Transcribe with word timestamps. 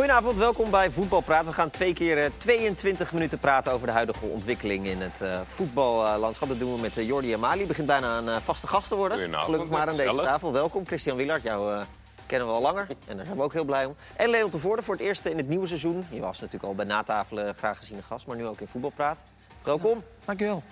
Goedenavond, 0.00 0.36
welkom 0.36 0.70
bij 0.70 0.90
Voetbalpraat. 0.90 1.44
We 1.44 1.52
gaan 1.52 1.70
twee 1.70 1.92
keer 1.92 2.18
eh, 2.18 2.30
22 2.36 3.12
minuten 3.12 3.38
praten 3.38 3.72
over 3.72 3.86
de 3.86 3.92
huidige 3.92 4.24
ontwikkeling 4.24 4.86
in 4.86 5.00
het 5.00 5.20
eh, 5.20 5.40
voetballandschap. 5.40 6.48
Dat 6.48 6.58
doen 6.58 6.74
we 6.74 6.80
met 6.80 6.98
uh, 6.98 7.06
Jordi 7.06 7.32
Amali. 7.32 7.66
Begint 7.66 7.86
bijna 7.86 8.18
een 8.18 8.28
eh, 8.28 8.36
vaste 8.36 8.66
gast 8.66 8.88
te 8.88 8.94
worden. 8.94 9.18
Goedenavond, 9.18 9.50
Gelukkig 9.50 9.70
maar 9.70 9.88
aan 9.88 9.96
deze 9.96 10.22
tafel. 10.22 10.52
Welkom, 10.52 10.86
Christian 10.86 11.16
Willard. 11.16 11.42
Jou 11.42 11.74
eh, 11.74 11.80
kennen 12.26 12.48
we 12.48 12.54
al 12.54 12.60
langer 12.60 12.86
en 13.06 13.16
daar 13.16 13.24
zijn 13.24 13.36
we 13.36 13.42
ook 13.42 13.52
heel 13.52 13.64
blij 13.64 13.84
om. 13.84 13.96
En 14.16 14.28
Leon 14.28 14.50
Tevoorde 14.50 14.82
voor 14.82 14.94
het 14.94 15.02
eerst 15.02 15.24
in 15.24 15.36
het 15.36 15.48
nieuwe 15.48 15.66
seizoen. 15.66 16.06
Je 16.10 16.20
was 16.20 16.40
natuurlijk 16.40 16.64
al 16.64 16.74
bij 16.74 16.84
natafelen 16.84 17.54
graag 17.54 17.76
geziene 17.76 18.02
gast, 18.02 18.26
maar 18.26 18.36
nu 18.36 18.46
ook 18.46 18.60
in 18.60 18.66
Voetbalpraat. 18.66 19.18
Welkom. 19.62 20.02
Dankjewel. 20.24 20.62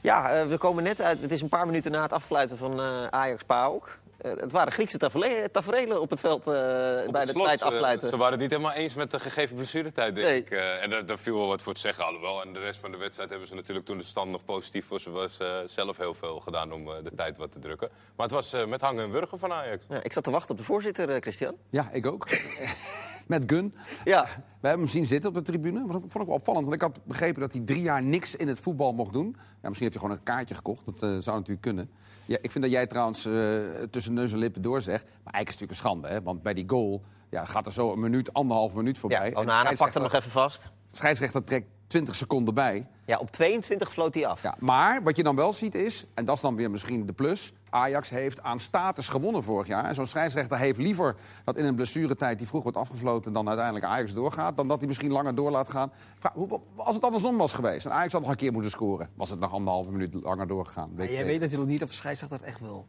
Ja, 0.00 0.30
eh, 0.30 0.46
we 0.46 0.58
komen 0.58 0.82
net 0.82 1.00
uit. 1.00 1.20
Het 1.20 1.32
is 1.32 1.40
een 1.40 1.48
paar 1.48 1.66
minuten 1.66 1.90
na 1.90 2.02
het 2.02 2.12
afsluiten 2.12 2.58
van 2.58 2.80
eh, 2.80 3.06
Ajax 3.06 3.42
PAOK. 3.42 3.86
Eh, 3.86 4.07
het 4.18 4.52
waren 4.52 4.72
Griekse 4.72 4.98
taferelen 5.52 6.00
op 6.00 6.10
het 6.10 6.20
veld 6.20 6.38
eh, 6.40 6.44
Op 6.46 6.52
bij 6.52 7.20
het 7.20 7.26
de 7.26 7.26
slot, 7.26 7.46
tijd 7.46 7.60
eh, 7.60 7.66
afsluiten. 7.66 8.08
Ze 8.08 8.16
waren 8.16 8.32
het 8.32 8.40
niet 8.40 8.50
helemaal 8.50 8.72
eens 8.72 8.94
met 8.94 9.10
de 9.10 9.20
gegeven 9.20 9.56
blessuretijd, 9.56 10.14
denk 10.14 10.26
Nee. 10.26 10.38
ik. 10.38 10.50
Eh, 10.50 10.82
en 10.82 10.90
daar, 10.90 11.06
daar 11.06 11.18
viel 11.18 11.36
wel 11.38 11.46
wat 11.46 11.62
voor 11.62 11.74
te 11.74 11.80
zeggen, 11.80 12.04
alhoewel. 12.04 12.42
En 12.42 12.52
de 12.52 12.58
rest 12.58 12.80
van 12.80 12.90
de 12.90 12.96
wedstrijd 12.96 13.30
hebben 13.30 13.48
ze 13.48 13.54
natuurlijk 13.54 13.86
toen 13.86 13.98
de 13.98 14.04
stand 14.04 14.30
nog 14.30 14.44
positief 14.44 14.88
was... 14.88 15.04
was 15.04 15.38
eh, 15.38 15.56
zelf 15.66 15.96
heel 15.96 16.14
veel 16.14 16.40
gedaan 16.40 16.72
om 16.72 16.88
eh, 16.88 16.94
de 17.02 17.14
tijd 17.14 17.36
wat 17.36 17.52
te 17.52 17.58
drukken. 17.58 17.88
Maar 18.16 18.26
het 18.26 18.34
was 18.34 18.52
eh, 18.52 18.64
met 18.64 18.80
hangen 18.80 19.04
en 19.04 19.10
wurgen 19.10 19.38
van 19.38 19.52
Ajax. 19.52 19.84
Ja, 19.88 20.00
ik 20.02 20.12
zat 20.12 20.24
te 20.24 20.30
wachten 20.30 20.50
op 20.50 20.58
de 20.58 20.64
voorzitter, 20.64 21.10
eh, 21.10 21.20
Christian. 21.20 21.54
Ja, 21.70 21.88
ik 21.92 22.06
ook. 22.06 22.28
Met 23.26 23.42
Gun. 23.46 23.74
Ja, 24.04 24.26
We 24.60 24.68
hebben 24.68 24.86
hem 24.86 24.94
zien 24.94 25.06
zitten 25.06 25.28
op 25.28 25.34
de 25.36 25.42
tribune. 25.42 25.86
Dat 25.86 26.00
vond 26.00 26.14
ik 26.14 26.26
wel 26.26 26.34
opvallend. 26.34 26.64
Want 26.64 26.76
ik 26.76 26.82
had 26.82 27.00
begrepen 27.04 27.40
dat 27.40 27.52
hij 27.52 27.60
drie 27.60 27.82
jaar 27.82 28.02
niks 28.02 28.36
in 28.36 28.48
het 28.48 28.60
voetbal 28.60 28.92
mocht 28.92 29.12
doen. 29.12 29.36
Ja, 29.36 29.68
misschien 29.68 29.84
heb 29.84 29.92
je 29.92 29.98
gewoon 29.98 30.16
een 30.16 30.22
kaartje 30.22 30.54
gekocht. 30.54 30.84
Dat 30.84 30.94
eh, 30.94 31.00
zou 31.00 31.36
natuurlijk 31.36 31.60
kunnen. 31.60 31.90
Ja, 32.26 32.38
ik 32.42 32.50
vind 32.50 32.64
dat 32.64 32.72
jij 32.72 32.86
trouwens 32.86 33.26
eh, 33.26 33.32
tussen 33.90 34.14
neus 34.14 34.32
en 34.32 34.38
lippen 34.38 34.62
door 34.62 34.82
zegt. 34.82 35.04
Maar 35.04 35.32
eigenlijk 35.32 35.48
is 35.48 35.60
het 35.60 35.60
natuurlijk 35.60 35.70
een 35.70 36.00
schande. 36.00 36.08
Hè? 36.08 36.22
Want 36.22 36.42
bij 36.42 36.54
die 36.54 36.64
goal 36.66 37.02
ja, 37.28 37.44
gaat 37.44 37.66
er 37.66 37.72
zo 37.72 37.92
een 37.92 38.00
minuut, 38.00 38.32
anderhalf 38.32 38.74
minuut 38.74 38.98
voorbij. 38.98 39.30
ja 39.30 39.40
Onana 39.40 39.72
pakt 39.72 39.94
hem 39.94 40.02
nog 40.02 40.14
even 40.14 40.30
vast. 40.30 40.62
de 40.62 40.96
scheidsrechter 40.96 41.44
trekt 41.44 41.66
20 41.88 42.14
seconden 42.14 42.54
bij. 42.54 42.86
Ja, 43.04 43.18
op 43.18 43.30
22 43.30 43.92
floot 43.92 44.14
hij 44.14 44.26
af. 44.26 44.42
Ja, 44.42 44.54
maar 44.58 45.02
wat 45.02 45.16
je 45.16 45.22
dan 45.22 45.36
wel 45.36 45.52
ziet 45.52 45.74
is, 45.74 46.06
en 46.14 46.24
dat 46.24 46.36
is 46.36 46.40
dan 46.42 46.56
weer 46.56 46.70
misschien 46.70 47.06
de 47.06 47.12
plus... 47.12 47.52
Ajax 47.70 48.10
heeft 48.10 48.42
aan 48.42 48.60
status 48.60 49.08
gewonnen 49.08 49.42
vorig 49.42 49.66
jaar. 49.66 49.84
En 49.84 49.94
zo'n 49.94 50.06
scheidsrechter 50.06 50.58
heeft 50.58 50.78
liever 50.78 51.16
dat 51.44 51.56
in 51.56 51.64
een 51.64 51.74
blessuretijd... 51.74 52.38
die 52.38 52.46
vroeg 52.46 52.62
wordt 52.62 52.78
afgefloten 52.78 53.32
dan 53.32 53.46
uiteindelijk 53.48 53.84
Ajax 53.86 54.14
doorgaat... 54.14 54.56
dan 54.56 54.68
dat 54.68 54.78
hij 54.78 54.86
misschien 54.86 55.12
langer 55.12 55.34
door 55.34 55.50
laat 55.50 55.70
gaan. 55.70 55.92
Als 56.76 56.94
het 56.94 57.04
andersom 57.04 57.36
was 57.36 57.52
geweest 57.52 57.86
en 57.86 57.92
Ajax 57.92 58.12
had 58.12 58.22
nog 58.22 58.30
een 58.30 58.36
keer 58.36 58.52
moeten 58.52 58.70
scoren... 58.70 59.08
was 59.14 59.30
het 59.30 59.40
nog 59.40 59.52
anderhalve 59.52 59.92
minuut 59.92 60.14
langer 60.14 60.46
doorgegaan. 60.46 60.88
Weet 60.88 60.96
Maar 60.96 61.06
ik 61.06 61.12
jij 61.12 61.24
weet 61.24 61.40
natuurlijk 61.40 61.70
niet 61.70 61.82
of 61.82 61.88
de 61.88 61.94
scheidsrechter 61.94 62.38
dat 62.38 62.46
echt 62.46 62.60
wil. 62.60 62.86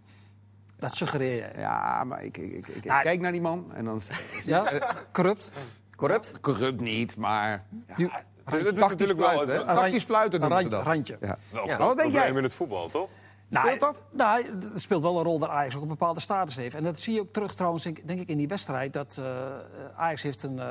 Dat 0.77 0.95
suggereer 0.95 1.35
je. 1.35 1.59
Ja, 1.59 2.03
maar 2.03 2.23
ik, 2.23 2.37
ik, 2.37 2.51
ik, 2.51 2.67
ik 2.67 2.85
Nou, 2.85 3.01
kijk 3.01 3.19
naar 3.19 3.31
die 3.31 3.41
man 3.41 3.73
en 3.73 3.85
dan... 3.85 4.01
Ja? 4.45 4.71
Corrupt? 5.11 5.51
Corrupt? 5.95 6.39
Corrupt 6.39 6.81
niet, 6.81 7.17
maar... 7.17 7.65
Ja, 7.95 8.23
Dus 8.51 8.61
het 8.63 8.73
is 8.73 8.79
tactisch 8.79 9.07
natuurlijk 9.07 9.19
wel... 9.19 9.29
hè? 9.47 9.53
Een 9.53 9.65
randje- 9.65 9.75
Tactisch 9.81 10.07
noemen 10.07 10.31
ze 10.31 10.47
randje. 10.47 10.69
dat. 10.69 10.83
randje. 10.83 11.17
Ja. 11.21 11.37
wel 11.51 11.67
Ja. 11.67 11.77
Wat 11.77 11.97
denk 11.97 12.11
jij? 12.13 12.29
in 12.29 12.43
het 12.43 12.53
voetbal, 12.53 12.87
toch? 12.87 13.09
Speelt 13.51 13.79
dat? 13.79 14.01
Nou, 14.11 14.45
het 14.73 14.81
speelt 14.81 15.01
wel 15.01 15.17
een 15.17 15.23
rol 15.23 15.39
dat 15.39 15.49
Ajax 15.49 15.75
ook 15.75 15.81
een 15.81 15.87
bepaalde 15.87 16.19
status 16.19 16.55
heeft. 16.55 16.75
En 16.75 16.83
dat 16.83 16.99
zie 16.99 17.13
je 17.13 17.19
ook 17.19 17.33
terug 17.33 17.55
trouwens, 17.55 17.83
denk, 17.83 18.07
denk 18.07 18.19
ik, 18.19 18.27
in 18.27 18.37
die 18.37 18.47
wedstrijd. 18.47 18.93
Dat 18.93 19.17
eh, 19.19 19.25
Ajax 19.95 20.21
heeft 20.21 20.43
een, 20.43 20.59
eh, 20.59 20.65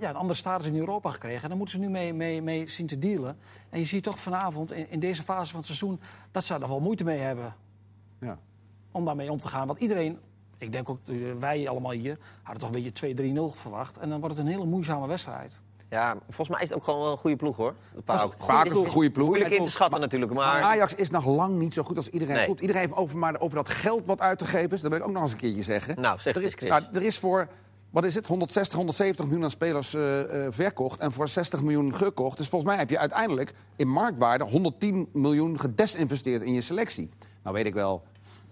ja, 0.00 0.08
een 0.08 0.16
andere 0.16 0.38
status 0.38 0.66
in 0.66 0.76
Europa 0.76 1.10
gekregen. 1.10 1.42
En 1.42 1.48
daar 1.48 1.56
moeten 1.56 1.74
ze 1.76 1.80
nu 1.80 1.90
mee, 1.90 2.14
mee, 2.14 2.42
mee 2.42 2.66
zien 2.66 2.86
te 2.86 2.98
dealen. 2.98 3.38
En 3.70 3.78
je 3.78 3.84
ziet 3.84 4.02
toch 4.02 4.18
vanavond, 4.18 4.72
in, 4.72 4.90
in 4.90 5.00
deze 5.00 5.22
fase 5.22 5.50
van 5.50 5.58
het 5.58 5.66
seizoen... 5.66 6.00
dat 6.30 6.44
ze 6.44 6.58
daar 6.58 6.68
wel 6.68 6.80
moeite 6.80 7.04
mee 7.04 7.18
hebben 7.18 7.54
Ja. 8.20 8.38
om 8.92 9.04
daarmee 9.04 9.30
om 9.32 9.40
te 9.40 9.48
gaan. 9.48 9.66
Want 9.66 9.78
iedereen, 9.80 10.18
ik 10.58 10.72
denk 10.72 10.88
ook 10.88 10.98
eh, 11.06 11.14
wij 11.38 11.68
allemaal 11.68 11.92
hier... 11.92 12.18
hadden 12.42 12.60
toch 12.62 12.74
een 12.74 12.82
beetje 12.82 13.52
2-3-0 13.52 13.56
verwacht. 13.56 13.96
En 13.96 14.08
dan 14.08 14.20
wordt 14.20 14.36
het 14.36 14.46
een 14.46 14.52
hele 14.52 14.66
moeizame 14.66 15.06
wedstrijd. 15.06 15.60
Ja, 15.90 16.16
volgens 16.26 16.48
mij 16.48 16.60
is 16.62 16.68
het 16.68 16.78
ook 16.78 16.84
gewoon 16.84 17.00
wel 17.00 17.12
een 17.12 17.18
goede 17.18 17.36
ploeg, 17.36 17.56
hoor. 17.56 17.74
PAOK. 18.04 18.34
Is 18.64 18.72
een 18.72 18.86
goede 18.86 19.10
ploeg. 19.10 19.26
Moeilijk 19.26 19.50
in 19.50 19.56
te 19.56 19.62
En- 19.64 19.70
schatten 19.70 20.00
natuurlijk, 20.00 20.32
Maar. 20.32 20.62
Ajax 20.62 20.94
is 20.94 21.10
nog 21.10 21.26
lang 21.26 21.56
niet 21.56 21.74
zo 21.74 21.82
goed 21.82 21.96
als 21.96 22.08
iedereen 22.08 22.46
roept. 22.46 22.60
Iedereen 22.60 22.82
heeft 22.82 22.94
over, 22.94 23.18
maar 23.18 23.40
over 23.40 23.56
dat 23.56 23.68
geld 23.68 24.06
wat 24.06 24.20
uit 24.20 24.38
te 24.38 24.44
geven 24.44 24.70
is. 24.70 24.80
Dat 24.80 24.90
wil 24.90 25.00
ik 25.00 25.06
ook 25.06 25.12
nog 25.12 25.22
eens 25.22 25.32
een 25.32 25.38
keertje 25.38 25.62
zeggen. 25.62 26.00
Nou, 26.00 26.18
zeg 26.20 26.34
er 26.34 26.42
is, 26.42 26.54
Chris. 26.54 26.68
nou, 26.70 26.82
er 26.92 27.02
is 27.02 27.18
voor, 27.18 27.48
wat 27.90 28.04
is 28.04 28.14
het, 28.14 28.26
160, 28.26 28.76
170 28.76 29.24
miljoen 29.24 29.44
aan 29.44 29.50
spelers 29.50 29.94
eh, 29.94 30.46
eh, 30.46 30.52
verkocht... 30.52 31.00
en 31.00 31.12
voor 31.12 31.28
60 31.28 31.62
miljoen 31.62 31.94
gekocht. 31.94 32.36
Dus 32.36 32.48
volgens 32.48 32.70
mij 32.70 32.80
heb 32.80 32.90
je 32.90 32.98
uiteindelijk 32.98 33.52
in 33.76 33.88
marktwaarde 33.88 34.44
110 34.44 35.08
miljoen 35.12 35.60
gedesinvesteerd 35.60 36.42
in 36.42 36.52
je 36.52 36.60
selectie. 36.60 37.10
Nou 37.42 37.56
weet 37.56 37.66
ik 37.66 37.74
wel, 37.74 38.02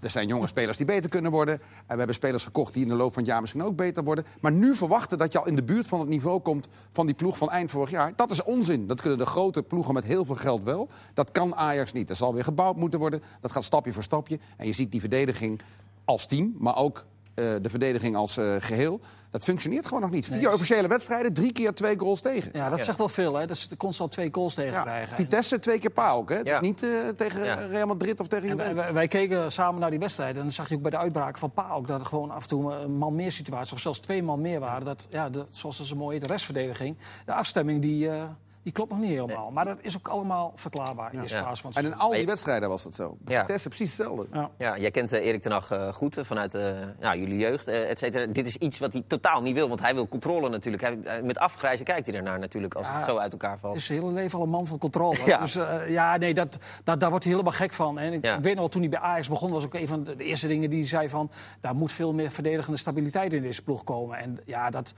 er 0.00 0.10
zijn 0.10 0.28
jonge 0.28 0.46
spelers 0.46 0.76
die 0.76 0.86
beter 0.86 1.10
kunnen 1.10 1.30
worden. 1.30 1.54
En 1.54 1.62
we 1.86 1.96
hebben 1.96 2.14
spelers 2.14 2.44
gekocht 2.44 2.72
die 2.72 2.82
in 2.82 2.88
de 2.88 2.94
loop 2.94 3.12
van 3.12 3.22
het 3.22 3.30
jaar 3.30 3.40
misschien 3.40 3.62
ook 3.62 3.76
beter 3.76 4.04
worden. 4.04 4.26
Maar 4.40 4.52
nu 4.52 4.74
verwachten 4.74 5.18
dat 5.18 5.32
je 5.32 5.38
al 5.38 5.46
in 5.46 5.56
de 5.56 5.62
buurt 5.62 5.86
van 5.86 6.00
het 6.00 6.08
niveau 6.08 6.40
komt 6.40 6.68
van 6.92 7.06
die 7.06 7.14
ploeg 7.14 7.38
van 7.38 7.50
eind 7.50 7.70
vorig 7.70 7.90
jaar. 7.90 8.12
Dat 8.16 8.30
is 8.30 8.42
onzin. 8.42 8.86
Dat 8.86 9.00
kunnen 9.00 9.18
de 9.18 9.26
grote 9.26 9.62
ploegen 9.62 9.94
met 9.94 10.04
heel 10.04 10.24
veel 10.24 10.34
geld 10.34 10.62
wel. 10.62 10.88
Dat 11.14 11.30
kan 11.30 11.54
Ajax 11.54 11.92
niet. 11.92 12.10
Er 12.10 12.16
zal 12.16 12.34
weer 12.34 12.44
gebouwd 12.44 12.76
moeten 12.76 12.98
worden. 12.98 13.22
Dat 13.40 13.52
gaat 13.52 13.64
stapje 13.64 13.92
voor 13.92 14.02
stapje. 14.02 14.38
En 14.56 14.66
je 14.66 14.72
ziet 14.72 14.90
die 14.90 15.00
verdediging 15.00 15.60
als 16.04 16.26
team, 16.26 16.54
maar 16.58 16.76
ook 16.76 17.06
eh, 17.36 17.54
de 17.62 17.68
verdediging 17.68 18.16
als 18.16 18.36
eh, 18.36 18.54
geheel. 18.58 19.00
Dat 19.30 19.44
functioneert 19.44 19.86
gewoon 19.86 20.00
nog 20.02 20.10
niet. 20.10 20.26
Vier 20.26 20.36
Nee. 20.36 20.52
officiële 20.52 20.88
wedstrijden, 20.88 21.32
drie 21.32 21.52
keer 21.52 21.74
twee 21.74 21.98
goals 21.98 22.20
tegen. 22.20 22.50
Ja, 22.52 22.68
dat 22.68 22.78
Ja. 22.78 22.84
zegt 22.84 22.98
wel 22.98 23.08
veel, 23.08 23.34
hè? 23.34 23.46
Dat 23.46 23.56
ze 23.56 23.76
constant 23.76 24.12
twee 24.12 24.28
goals 24.32 24.54
tegen 24.54 24.72
Ja, 24.72 24.82
krijgen. 24.82 25.16
Vitesse 25.16 25.58
twee 25.58 25.78
keer 25.78 25.90
PAOK, 25.90 26.28
hè? 26.28 26.38
Ja. 26.38 26.60
Niet 26.60 26.82
eh, 26.82 26.88
tegen 27.16 27.44
Ja. 27.44 27.54
Real 27.54 27.86
Madrid 27.86 28.20
of 28.20 28.26
tegen 28.28 28.48
En 28.50 28.56
wij, 28.56 28.66
Juventus. 28.66 28.84
wij- 28.84 28.94
wij 28.94 29.08
keken 29.08 29.52
samen 29.52 29.80
naar 29.80 29.90
die 29.90 29.98
wedstrijd 29.98 30.36
en 30.36 30.42
dan 30.42 30.52
zag 30.52 30.68
je 30.68 30.74
ook 30.74 30.82
bij 30.82 30.90
de 30.90 30.98
uitbraak 30.98 31.38
van 31.38 31.50
PAOK 31.50 31.86
dat 31.86 32.00
er 32.00 32.06
gewoon 32.06 32.30
af 32.30 32.42
en 32.42 32.48
toe 32.48 32.72
een 32.74 32.96
man 32.96 33.14
meer 33.14 33.32
situaties, 33.32 33.72
of 33.72 33.80
zelfs 33.80 33.98
twee 34.00 34.22
man 34.22 34.40
meer 34.40 34.60
waren. 34.60 34.84
Dat, 34.84 35.06
ja, 35.10 35.28
de, 35.30 35.44
zoals 35.50 35.78
dat 35.78 35.86
zo 35.86 35.96
mooi 35.96 36.12
heet, 36.12 36.20
de 36.26 36.32
restverdediging. 36.32 36.96
De 37.24 37.32
afstemming 37.34 37.82
die, 37.82 38.10
eh, 38.10 38.22
die 38.66 38.74
klopt 38.74 38.90
nog 38.90 39.00
niet 39.00 39.10
helemaal. 39.10 39.50
Maar 39.50 39.64
dat 39.64 39.78
is 39.80 39.96
ook 39.96 40.08
allemaal 40.08 40.52
verklaarbaar 40.54 41.14
in 41.14 41.28
fase 41.28 41.62
van 41.62 41.72
En 41.72 41.84
in 41.84 41.96
al 41.96 42.10
die 42.10 42.26
wedstrijden 42.26 42.68
was 42.68 42.82
dat 42.82 42.94
zo. 42.94 43.16
Ja. 43.24 43.40
Vitesse 43.40 43.68
precies 43.68 43.96
hetzelfde. 43.96 44.26
Ja. 44.32 44.50
Ja, 44.58 44.78
jij 44.78 44.90
kent 44.90 45.12
eh, 45.12 45.26
Erik 45.26 45.42
ten 45.42 45.52
Hag 45.52 45.70
eh, 45.70 45.92
goed 45.92 46.16
eh, 46.16 46.24
vanuit 46.24 46.54
eh, 46.54 46.70
ja, 47.00 47.16
jullie 47.16 47.38
jeugd, 47.38 47.68
et 47.68 47.98
cetera. 47.98 48.26
Dit 48.26 48.46
is 48.46 48.56
iets 48.56 48.78
wat 48.78 48.92
hij 48.92 49.02
totaal 49.06 49.42
niet 49.42 49.54
wil, 49.54 49.68
want 49.68 49.80
hij 49.80 49.94
wil 49.94 50.08
controle 50.08 50.48
natuurlijk. 50.48 50.82
Hij, 50.82 51.22
met 51.22 51.38
afgrijzen 51.38 51.84
kijkt 51.84 52.06
hij 52.06 52.16
ernaar 52.16 52.38
natuurlijk, 52.38 52.74
als 52.74 52.86
Ja, 52.86 52.96
het 52.96 53.04
zo 53.08 53.16
uit 53.16 53.32
elkaar 53.32 53.58
valt. 53.58 53.72
Het 53.72 53.82
is 53.82 53.88
zijn 53.88 54.00
hele 54.00 54.12
leven 54.12 54.38
al 54.38 54.44
een 54.44 54.50
man 54.50 54.66
van 54.66 54.78
controle. 54.78 55.18
Ja. 55.26 55.38
Dus 55.38 55.56
eh, 55.56 55.90
ja, 55.90 56.16
nee, 56.16 56.34
dat, 56.34 56.58
dat, 56.84 57.00
daar 57.00 57.10
wordt 57.10 57.24
hij 57.24 57.32
helemaal 57.32 57.56
gek 57.56 57.72
van. 57.72 57.98
En 57.98 58.12
ik, 58.12 58.22
weet 58.22 58.44
nog 58.44 58.54
wel, 58.54 58.68
toen 58.68 58.80
hij 58.80 58.90
bij 58.90 59.00
Ajax 59.00 59.28
begon, 59.28 59.50
was 59.50 59.64
ook 59.64 59.74
een 59.74 59.88
van 59.88 60.04
de, 60.04 60.16
de 60.16 60.24
eerste 60.24 60.46
dingen 60.48 60.70
die 60.70 60.78
hij 60.78 60.88
zei 60.88 61.08
van... 61.08 61.30
daar 61.60 61.74
moet 61.74 61.92
veel 61.92 62.12
meer 62.12 62.30
verdedigende 62.30 62.78
stabiliteit 62.78 63.32
in 63.32 63.42
deze 63.42 63.62
ploeg 63.62 63.84
komen. 63.84 64.18
En 64.18 64.38
ja, 64.44 64.70
dat... 64.70 64.94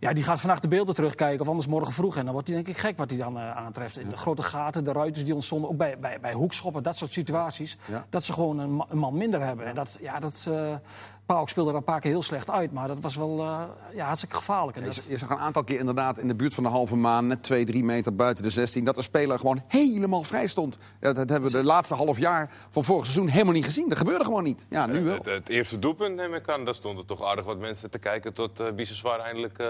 Ja, 0.00 0.12
die 0.12 0.24
gaat 0.24 0.40
vannacht 0.40 0.62
de 0.62 0.68
beelden 0.68 0.94
terugkijken, 0.94 1.40
of 1.40 1.48
anders 1.48 1.66
morgen 1.66 1.92
vroeg. 1.92 2.16
En 2.16 2.24
dan 2.24 2.32
wordt 2.32 2.48
hij 2.48 2.56
denk 2.56 2.68
ik 2.68 2.76
gek 2.76 2.96
wat 2.96 3.10
hij 3.10 3.18
dan 3.18 3.38
eh, 3.38 3.56
aantreft. 3.56 3.98
In 3.98 4.10
de 4.10 4.16
grote 4.16 4.42
gaten, 4.42 4.84
de 4.84 4.92
ruiters 4.92 5.24
die 5.24 5.34
ontstonden, 5.34 5.70
ook 5.70 5.76
bij, 5.76 5.98
bij, 5.98 6.20
bij 6.20 6.32
hoekschoppen, 6.32 6.82
dat 6.82 6.96
soort 6.96 7.12
situaties. 7.12 7.76
Dat 8.10 8.24
ze 8.24 8.32
gewoon 8.32 8.58
een 8.58 8.98
man 8.98 9.16
minder 9.16 9.40
hebben. 9.44 9.66
En 9.66 9.74
dat, 9.74 9.96
ja, 10.00 10.20
dat, 10.20 10.46
eh 10.48 10.74
Pauk 11.34 11.48
speelde 11.48 11.70
er 11.70 11.76
een 11.76 11.84
paar 11.84 12.00
keer 12.00 12.10
heel 12.10 12.22
slecht 12.22 12.50
uit. 12.50 12.72
Maar 12.72 12.88
dat 12.88 13.00
was 13.00 13.16
wel 13.16 13.38
eh, 13.40 13.60
ja, 13.94 14.04
hartstikke 14.06 14.36
gevaarlijk. 14.36 14.76
En 14.76 14.84
Je 14.84 14.92
zag- 14.92 15.08
Je 15.08 15.16
zag 15.16 15.30
een 15.30 15.38
aantal 15.38 15.64
keer 15.64 15.78
inderdaad 15.78 16.18
in 16.18 16.28
de 16.28 16.34
buurt 16.34 16.54
van 16.54 16.62
de 16.62 16.68
halve 16.68 16.96
maan, 16.96 17.26
net 17.26 17.42
twee, 17.42 17.64
drie 17.64 17.84
meter 17.84 18.14
buiten 18.14 18.44
de 18.44 18.50
16, 18.50 18.84
dat 18.84 18.94
de 18.94 19.02
speler 19.02 19.38
gewoon 19.38 19.62
helemaal 19.68 20.22
vrij 20.22 20.46
stond. 20.46 20.78
Dat 21.00 21.16
hebben 21.16 21.42
we 21.42 21.50
de 21.50 21.64
laatste 21.64 21.94
half 21.94 22.18
jaar 22.18 22.50
van 22.70 22.84
vorig 22.84 23.04
seizoen 23.04 23.28
helemaal 23.28 23.52
niet 23.54 23.64
gezien. 23.64 23.88
Dat 23.88 23.98
gebeurde 23.98 24.24
gewoon 24.24 24.42
niet. 24.42 24.66
Ja, 24.68 24.86
nu 24.86 25.04
wel. 25.04 25.14
Het, 25.14 25.24
het 25.26 25.48
eerste 25.48 25.78
doelpunt, 25.78 26.16
neem 26.16 26.34
ik 26.34 26.48
aan, 26.48 26.64
daar 26.64 26.74
stonden 26.74 27.06
toch 27.06 27.24
aardig 27.24 27.44
wat 27.44 27.58
mensen 27.58 27.90
te 27.90 27.98
kijken... 27.98 28.32
tot 28.32 28.60
uh, 28.60 28.70
Biseswar 28.72 29.20
eindelijk 29.20 29.58
eh, 29.58 29.66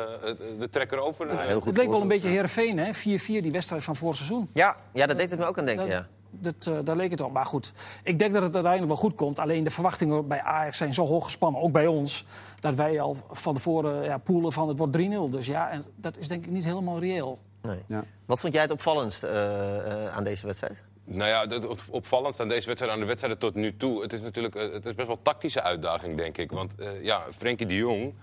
de 0.58 0.68
trekker 0.70 0.98
over. 0.98 1.26
Ja, 1.32 1.40
heel 1.40 1.56
goed 1.60 1.64
het 1.68 1.76
leek 1.76 1.88
wel 1.88 2.00
een 2.02 2.08
beetje 2.08 2.28
Heerenveen, 2.28 2.78
hè? 2.78 2.92
4-4, 2.94 2.96
die 3.26 3.52
wedstrijd 3.52 3.84
van 3.84 3.96
vorig 3.96 4.16
seizoen. 4.16 4.50
Ja, 4.52 4.76
ja, 4.92 5.06
dat 5.06 5.16
deed 5.18 5.30
het 5.30 5.38
me 5.38 5.46
ook 5.46 5.58
aan 5.58 5.64
denken, 5.64 5.84
Dat- 5.88 5.94
ja. 5.94 6.06
Dat, 6.30 6.66
eh, 6.66 6.78
daar 6.84 6.96
leek 6.96 7.10
het 7.10 7.20
op. 7.20 7.32
Maar 7.32 7.46
goed, 7.46 7.72
ik 8.02 8.18
denk 8.18 8.32
dat 8.32 8.42
het 8.42 8.54
uiteindelijk 8.54 8.92
wel 8.92 9.02
goed 9.02 9.14
komt. 9.14 9.38
Alleen 9.38 9.64
de 9.64 9.70
verwachtingen 9.70 10.28
bij 10.28 10.42
Ajax 10.42 10.76
zijn 10.76 10.94
zo 10.94 11.04
hoog 11.06 11.24
gespannen, 11.24 11.60
ook 11.60 11.72
bij 11.72 11.86
ons... 11.86 12.24
dat 12.60 12.74
wij 12.74 13.00
al 13.00 13.16
van 13.30 13.54
tevoren 13.54 14.04
ja, 14.04 14.18
poelen 14.18 14.52
van 14.52 14.68
het 14.68 14.78
wordt 14.78 14.96
3-0. 14.96 15.30
Dus 15.30 15.46
ja, 15.46 15.70
en 15.70 15.84
dat 15.96 16.16
is 16.16 16.28
denk 16.28 16.44
ik 16.44 16.50
niet 16.50 16.64
helemaal 16.64 16.98
reëel. 16.98 17.38
Nee. 17.62 17.78
Ja. 17.86 18.04
Wat 18.26 18.40
vond 18.40 18.52
jij 18.52 18.62
het 18.62 18.70
opvallendst 18.70 19.22
eh, 19.22 20.04
eh, 20.06 20.16
aan 20.16 20.24
deze 20.24 20.46
wedstrijd? 20.46 20.82
Nou 21.04 21.28
ja, 21.28 21.46
het 21.46 21.66
op- 21.66 21.82
opvallend 21.90 22.40
aan 22.40 22.48
deze 22.48 22.66
wedstrijd, 22.66 22.92
aan 22.92 23.00
de 23.00 23.06
wedstrijden 23.06 23.40
tot 23.40 23.54
nu 23.54 23.76
toe... 23.76 24.02
het 24.02 24.12
is 24.12 24.22
natuurlijk 24.22 24.54
het 24.54 24.86
is 24.86 24.94
best 24.94 25.06
wel 25.06 25.16
een 25.16 25.22
tactische 25.22 25.62
uitdaging, 25.62 26.16
denk 26.16 26.38
ik. 26.38 26.50
Want 26.52 26.74
eh, 26.78 27.02
ja, 27.02 27.22
Frenkie 27.36 27.66
de 27.66 27.76
Jong 27.76 28.14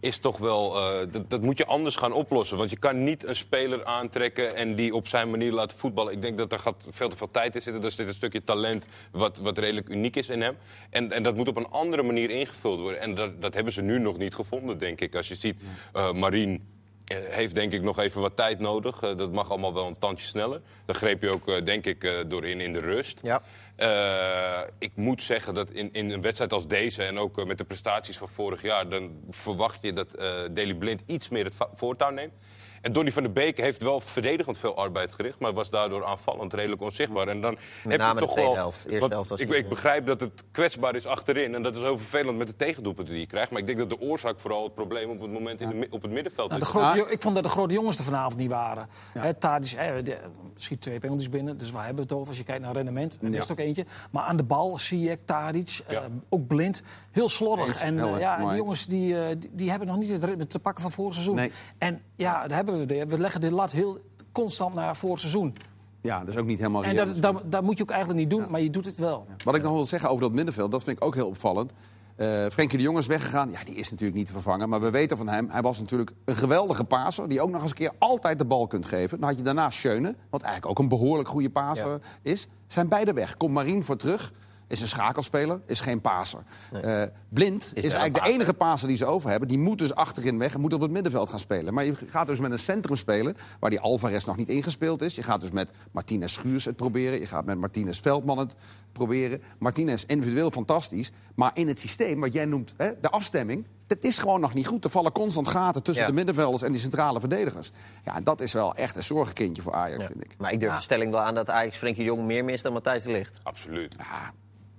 is 0.00 0.18
toch 0.18 0.38
wel... 0.38 0.76
eh, 0.76 1.06
dat, 1.12 1.30
dat 1.30 1.42
moet 1.42 1.58
je 1.58 1.66
anders 1.66 1.96
gaan 1.96 2.12
oplossen. 2.12 2.56
Want 2.56 2.70
je 2.70 2.76
kan 2.78 3.04
niet 3.04 3.24
een 3.26 3.36
speler 3.36 3.84
aantrekken 3.84 4.54
en 4.54 4.74
die 4.74 4.94
op 4.94 5.08
zijn 5.08 5.30
manier 5.30 5.52
laten 5.52 5.78
voetballen. 5.78 6.12
Ik 6.12 6.22
denk 6.22 6.38
dat 6.38 6.52
er 6.52 6.58
gaat 6.58 6.86
veel 6.90 7.08
te 7.08 7.16
veel 7.16 7.30
tijd 7.30 7.54
in 7.54 7.60
zitten. 7.62 7.84
Er 7.84 7.90
zit 7.90 8.08
een 8.08 8.14
stukje 8.14 8.44
talent 8.44 8.86
wat, 9.10 9.38
wat 9.38 9.58
redelijk 9.58 9.88
uniek 9.88 10.16
is 10.16 10.28
in 10.28 10.42
hem. 10.42 10.56
En, 10.90 11.12
en 11.12 11.22
dat 11.22 11.36
moet 11.36 11.48
op 11.48 11.56
een 11.56 11.68
andere 11.70 12.02
manier 12.02 12.30
ingevuld 12.30 12.80
worden. 12.80 13.00
En 13.00 13.14
dat, 13.14 13.42
dat 13.42 13.54
hebben 13.54 13.72
ze 13.72 13.82
nu 13.82 13.98
nog 13.98 14.18
niet 14.18 14.34
gevonden, 14.34 14.78
denk 14.78 15.00
ik. 15.00 15.14
Als 15.14 15.28
je 15.28 15.34
ziet, 15.34 15.56
eh 15.92 16.12
Marien 16.12 16.68
eh, 17.04 17.16
heeft 17.28 17.54
denk 17.54 17.72
ik 17.72 17.82
nog 17.82 17.98
even 17.98 18.20
wat 18.20 18.36
tijd 18.36 18.58
nodig. 18.58 18.98
Dat 18.98 19.32
mag 19.32 19.50
allemaal 19.50 19.74
wel 19.74 19.86
een 19.86 19.98
tandje 19.98 20.26
sneller. 20.26 20.60
Daar 20.84 20.96
greep 20.96 21.22
je 21.22 21.28
ook, 21.28 21.66
denk 21.66 21.86
ik, 21.86 22.24
door 22.28 22.46
in 22.46 22.60
in 22.60 22.72
de 22.72 22.80
rust. 22.80 23.18
Ja. 23.22 23.42
Eh, 23.80 24.60
ik 24.78 24.90
moet 24.94 25.22
zeggen 25.22 25.54
dat 25.54 25.70
in, 25.70 25.92
in 25.92 26.10
een 26.10 26.20
wedstrijd 26.20 26.52
als 26.52 26.66
deze 26.66 27.02
en 27.02 27.18
ook 27.18 27.38
eh, 27.38 27.44
met 27.44 27.58
de 27.58 27.64
prestaties 27.64 28.18
van 28.18 28.28
vorig 28.28 28.62
jaar, 28.62 28.88
dan 28.88 29.24
verwacht 29.30 29.78
je 29.82 29.92
dat 29.92 30.10
Daley 30.52 30.74
Blind 30.74 31.02
iets 31.06 31.28
meer 31.28 31.44
het 31.44 31.54
voortouw 31.74 32.10
neemt. 32.10 32.32
En 32.80 32.92
Donny 32.92 33.12
van 33.12 33.22
der 33.22 33.32
Beek 33.32 33.56
heeft 33.56 33.82
wel 33.82 34.00
verdedigend 34.00 34.58
veel 34.58 34.76
arbeid 34.76 35.12
gericht, 35.12 35.38
maar 35.38 35.52
was 35.52 35.70
daardoor 35.70 36.04
aanvallend 36.04 36.52
redelijk 36.52 36.82
onzichtbaar. 36.82 37.28
En 37.28 37.40
dan 37.40 37.56
heb 37.88 37.98
name 37.98 38.14
je 38.14 38.20
de 38.20 38.20
toch 38.20 38.30
tweede 38.32 38.50
wel. 38.50 38.58
helft. 38.60 38.82
De 38.84 38.90
eerste 38.90 39.08
helft 39.08 39.28
was 39.30 39.40
ik, 39.40 39.48
ik 39.50 39.62
eh, 39.62 39.68
begrijp 39.68 40.06
dat 40.06 40.20
het 40.20 40.44
kwetsbaar 40.50 40.94
is 40.94 41.06
achterin 41.06 41.54
en 41.54 41.62
dat 41.62 41.74
is 41.74 41.80
zo 41.80 41.96
vervelend 41.96 42.38
met 42.38 42.46
de 42.46 42.56
tegendoelpunten 42.56 43.12
die 43.14 43.22
je 43.22 43.28
krijgt. 43.28 43.50
Maar 43.50 43.60
ik 43.60 43.66
denk 43.66 43.78
dat 43.78 43.90
de 43.90 44.00
oorzaak 44.00 44.40
vooral 44.40 44.64
het 44.64 44.74
probleem 44.74 45.10
op 45.10 45.20
het 45.20 45.30
moment 45.32 45.60
in 45.60 45.68
de, 45.80 45.86
op 45.90 46.02
het 46.02 46.10
middenveld 46.10 46.48
Nou, 46.48 46.60
de 46.60 46.66
is. 46.66 46.72
grote, 46.72 46.86
Ja. 46.86 46.94
jo- 46.96 47.06
ik 47.10 47.20
vond 47.22 47.34
dat 47.34 47.44
de 47.44 47.50
grote 47.50 47.74
jongens 47.74 47.98
er 47.98 48.04
vanavond 48.04 48.36
niet 48.36 48.50
waren. 48.50 48.88
Hè, 49.18 50.02
de- 50.02 50.18
schiet 50.56 50.80
twee 50.80 50.98
penalties 51.00 51.28
binnen, 51.28 51.58
dus 51.58 51.70
waar 51.70 51.84
hebben 51.84 52.02
we 52.02 52.08
het 52.08 52.12
over 52.18 52.28
als 52.28 52.36
je 52.36 52.44
kijkt 52.44 52.62
naar 52.62 52.72
rendement? 52.72 53.18
En 53.20 53.32
er 53.32 53.38
is 53.38 53.44
er 53.44 53.52
ook 53.52 53.58
eentje. 53.58 53.84
Maar 54.10 54.22
aan 54.22 54.36
de 54.36 54.44
bal 54.44 54.78
zie 54.78 55.10
ik 55.10 55.18
Tadic, 55.24 55.80
eh, 55.86 55.92
Ja. 55.92 56.02
ook 56.28 56.46
blind, 56.46 56.82
heel 57.10 57.28
slordig. 57.28 57.66
Eens, 57.66 57.80
en 57.80 57.96
heel 57.98 58.14
eh, 58.14 58.20
ja, 58.20 58.36
die 58.48 58.56
jongens 58.56 58.86
die, 58.86 59.22
eh, 59.22 59.28
die, 59.38 59.50
die 59.52 59.70
hebben 59.70 59.88
nog 59.88 59.98
niet 59.98 60.10
het 60.10 60.24
ritme 60.24 60.46
te 60.46 60.58
pakken 60.58 60.82
van 60.82 60.90
vorig 60.90 61.12
seizoen. 61.12 61.34
Nee. 61.34 61.52
En 61.78 62.02
ja, 62.16 62.46
daar 62.46 62.56
hebben 62.56 62.69
we 62.78 62.86
weer. 62.86 63.08
We 63.08 63.18
leggen 63.18 63.40
de 63.40 63.50
lat 63.50 63.70
heel 63.70 63.98
constant 64.32 64.74
naar 64.74 64.96
vorig 64.96 65.18
seizoen. 65.20 65.56
Ja, 66.00 66.18
dat 66.18 66.28
is 66.28 66.36
ook 66.36 66.46
niet 66.46 66.58
helemaal 66.58 66.84
En 66.84 66.96
dat, 66.96 67.22
dat, 67.22 67.42
dat 67.46 67.62
moet 67.62 67.76
je 67.76 67.82
ook 67.82 67.90
eigenlijk 67.90 68.20
niet 68.20 68.30
doen, 68.30 68.50
maar 68.50 68.60
je 68.60 68.70
doet 68.70 68.86
het 68.86 68.96
wel. 68.96 69.26
Wat 69.44 69.54
ik 69.54 69.62
nog 69.62 69.72
wil 69.72 69.86
zeggen 69.86 70.08
over 70.08 70.20
dat 70.22 70.32
middenveld, 70.32 70.70
dat 70.70 70.82
vind 70.82 70.96
ik 70.96 71.04
ook 71.04 71.14
heel 71.14 71.26
opvallend. 71.26 71.72
Eh 72.16 72.46
Frenkie 72.52 72.78
de 72.78 72.84
Jong 72.84 72.98
is 72.98 73.06
weggegaan. 73.06 73.50
Ja, 73.50 73.64
die 73.64 73.74
is 73.74 73.90
natuurlijk 73.90 74.18
niet 74.18 74.26
te 74.26 74.32
vervangen. 74.32 74.68
Maar 74.68 74.80
we 74.80 74.90
weten 74.90 75.16
van 75.16 75.28
hem, 75.28 75.48
hij 75.50 75.62
was 75.62 75.78
natuurlijk 75.78 76.10
een 76.24 76.36
geweldige 76.36 76.84
paser... 76.84 77.28
die 77.28 77.40
ook 77.40 77.50
nog 77.50 77.62
eens 77.62 77.70
een 77.70 77.76
keer 77.76 77.92
altijd 77.98 78.38
de 78.38 78.44
bal 78.44 78.66
kunt 78.66 78.86
geven. 78.86 79.20
Dan 79.20 79.28
had 79.28 79.38
je 79.38 79.44
daarna 79.44 79.70
Schöne, 79.70 80.14
wat 80.30 80.42
eigenlijk 80.42 80.70
ook 80.70 80.78
een 80.78 80.88
behoorlijk 80.88 81.28
goede 81.28 81.50
paser 81.50 82.00
is. 82.22 82.48
Zijn 82.66 82.88
beide 82.88 83.12
weg. 83.12 83.36
Komt 83.36 83.54
Marien 83.54 83.84
voor 83.84 83.96
terug. 83.96 84.32
Is 84.70 84.80
een 84.80 84.88
schakelspeler, 84.88 85.60
is 85.66 85.80
geen 85.80 86.00
paser. 86.00 86.42
Eh, 86.82 87.02
Blind 87.28 87.70
is, 87.74 87.92
eigenlijk 87.92 88.24
de 88.24 88.30
enige 88.30 88.54
paser 88.54 88.88
die 88.88 88.96
ze 88.96 89.06
over 89.06 89.30
hebben. 89.30 89.48
Die 89.48 89.58
moet 89.58 89.78
dus 89.78 89.94
achterin 89.94 90.38
weg 90.38 90.54
en 90.54 90.60
moet 90.60 90.72
op 90.72 90.80
het 90.80 90.90
middenveld 90.90 91.30
gaan 91.30 91.38
spelen. 91.38 91.74
Maar 91.74 91.84
je 91.84 91.94
gaat 92.06 92.26
dus 92.26 92.40
met 92.40 92.50
een 92.50 92.58
centrum 92.58 92.96
spelen... 92.96 93.36
waar 93.60 93.70
die 93.70 93.80
Alvarez 93.80 94.24
nog 94.24 94.36
niet 94.36 94.48
ingespeeld 94.48 95.02
is. 95.02 95.14
Je 95.14 95.22
gaat 95.22 95.40
dus 95.40 95.50
met 95.50 95.70
Martinez 95.92 96.32
Schuurs 96.32 96.64
het 96.64 96.76
proberen. 96.76 97.20
Je 97.20 97.26
gaat 97.26 97.44
met 97.44 97.58
Martinez 97.58 98.00
Veldman 98.00 98.38
het 98.38 98.54
proberen. 98.92 99.42
Martinez 99.58 100.04
individueel 100.04 100.50
fantastisch. 100.50 101.10
Maar 101.34 101.50
in 101.54 101.68
het 101.68 101.80
systeem 101.80 102.20
wat 102.20 102.32
jij 102.32 102.44
noemt, 102.44 102.72
hè, 102.76 102.90
de 103.00 103.10
afstemming... 103.10 103.66
dat 103.86 103.98
is 104.00 104.18
gewoon 104.18 104.40
nog 104.40 104.54
niet 104.54 104.66
goed. 104.66 104.84
Er 104.84 104.90
vallen 104.90 105.12
constant 105.12 105.48
gaten 105.48 105.82
tussen 105.82 106.04
Ja. 106.04 106.10
de 106.10 106.16
middenvelders 106.16 106.62
en 106.62 106.72
die 106.72 106.80
centrale 106.80 107.20
verdedigers. 107.20 107.70
Ja, 108.04 108.16
en 108.16 108.24
dat 108.24 108.40
is 108.40 108.52
wel 108.52 108.74
echt 108.74 108.96
een 108.96 109.02
zorgenkindje 109.02 109.62
voor 109.62 109.74
Ajax, 109.74 110.02
Ja. 110.02 110.06
vind 110.08 110.24
ik. 110.24 110.34
Maar 110.38 110.52
ik 110.52 110.60
durf 110.60 110.76
de 110.76 110.82
stelling 110.82 111.10
wel 111.10 111.20
aan 111.20 111.34
dat 111.34 111.50
Ajax 111.50 111.76
Frenkie 111.76 112.04
Jong 112.04 112.22
meer 112.24 112.44
mist 112.44 112.62
dan 112.62 112.72
Matthijs 112.72 113.04
de 113.04 113.10
Ligt. 113.10 113.40
Absoluut. 113.42 113.96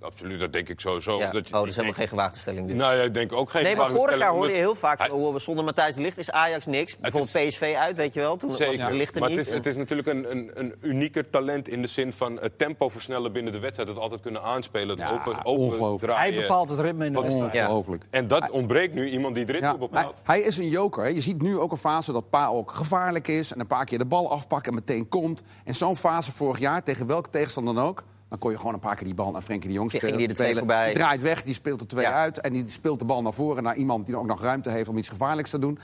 Absoluut, 0.02 0.40
dat 0.40 0.52
denk 0.52 0.68
ik 0.68 0.80
sowieso. 0.80 1.18
Ja. 1.18 1.30
Dat 1.30 1.48
je- 1.48 1.54
oh, 1.54 1.60
dat 1.60 1.62
is 1.62 1.68
ik 1.68 1.74
helemaal 1.74 1.94
geen 1.94 2.08
gewaagde 2.08 2.38
stelling 2.38 2.66
dus. 2.68 2.76
Nou 2.76 2.96
ja, 2.96 3.02
ik 3.02 3.14
denk 3.14 3.32
ook 3.32 3.50
geen 3.50 3.62
Nee, 3.62 3.76
maar 3.76 3.90
vorig 3.90 4.18
jaar 4.18 4.30
hoorde 4.30 4.52
je 4.52 4.58
heel 4.58 4.74
vaak 4.74 4.98
van... 4.98 5.10
Hij- 5.10 5.18
oh, 5.18 5.36
zonder 5.38 5.64
Matthijs 5.64 5.94
de 5.94 6.02
Ligt 6.02 6.18
is 6.18 6.30
Ajax 6.30 6.66
niks. 6.66 6.96
Bijvoorbeeld 6.98 7.48
PSV 7.48 7.74
uit, 7.78 7.96
weet 7.96 8.14
je 8.14 8.20
wel. 8.20 8.36
Toen 8.36 8.48
was 8.48 8.58
Zeker, 8.58 8.88
de 8.88 8.94
Ligt 8.94 9.14
er 9.14 9.20
maar 9.20 9.28
niet. 9.28 9.38
het 9.38 9.46
is, 9.48 9.52
het 9.54 9.66
is 9.66 9.76
natuurlijk 9.76 10.08
een, 10.08 10.30
een, 10.30 10.50
een 10.54 10.74
unieker 10.80 11.30
talent 11.30 11.68
in 11.68 11.82
de 11.82 11.88
zin 11.88 12.12
van 12.12 12.38
het 12.40 12.58
tempo 12.58 12.88
versnellen 12.88 13.32
binnen 13.32 13.52
de 13.52 13.58
wedstrijd. 13.58 13.88
Het 13.88 13.98
altijd 13.98 14.20
kunnen 14.20 14.42
aanspelen, 14.42 14.88
het 14.88 14.98
Ja, 14.98 15.12
open, 15.12 15.44
open 15.44 15.62
ongelooflijk. 15.62 16.12
Hij 16.12 16.22
draaien. 16.30 16.40
bepaalt 16.40 16.68
het 16.68 16.78
ritme 16.80 17.06
in 17.06 17.12
de 17.12 17.20
wedstrijd. 17.20 17.54
Ongelooflijk. 17.54 18.04
En 18.10 18.28
dat 18.28 18.50
ontbreekt 18.50 18.94
nu 18.94 19.08
iemand 19.10 19.34
die 19.34 19.42
het 19.42 19.52
ritme 19.52 19.66
Ja, 19.66 19.72
hij, 19.78 19.88
bepaalt. 19.88 20.14
hij 20.22 20.40
is 20.40 20.56
een 20.58 20.68
joker. 20.68 21.02
Hè. 21.02 21.08
Je 21.08 21.20
ziet 21.20 21.42
nu 21.42 21.58
ook 21.58 21.70
een 21.70 21.76
fase 21.76 22.12
dat 22.12 22.30
Pa 22.30 22.46
ook 22.48 22.70
gevaarlijk 22.70 23.28
is... 23.28 23.52
en 23.52 23.60
een 23.60 23.66
paar 23.66 23.84
keer 23.84 23.98
de 23.98 24.04
bal 24.04 24.30
afpakken 24.30 24.72
en 24.72 24.78
meteen 24.78 25.08
komt. 25.08 25.42
En 25.64 25.74
zo'n 25.74 25.96
fase 25.96 26.32
vorig 26.32 26.58
jaar, 26.58 26.82
tegen 26.82 27.06
welke 27.06 27.30
tegenstander 27.30 27.74
dan 27.74 27.84
ook... 27.84 28.02
dan 28.32 28.40
kon 28.40 28.50
je 28.50 28.56
gewoon 28.56 28.74
een 28.74 28.80
paar 28.80 28.94
keer 28.94 29.04
die 29.04 29.14
bal 29.14 29.30
naar 29.30 29.42
Frenkie 29.42 29.68
de 29.68 29.74
Jong 29.74 29.90
spelen. 29.90 30.18
die 30.18 30.94
draait 30.94 31.20
weg, 31.20 31.42
die 31.42 31.54
speelt 31.54 31.80
er 31.80 31.86
twee 31.86 32.04
Ja. 32.04 32.12
uit... 32.12 32.40
en 32.40 32.52
die 32.52 32.64
speelt 32.68 32.98
de 32.98 33.04
bal 33.04 33.22
naar 33.22 33.32
voren 33.32 33.62
naar 33.62 33.76
iemand 33.76 34.06
die 34.06 34.16
ook 34.16 34.26
nog 34.26 34.42
ruimte 34.42 34.70
heeft... 34.70 34.88
om 34.88 34.96
iets 34.96 35.08
gevaarlijks 35.08 35.50
te 35.50 35.58
doen. 35.58 35.78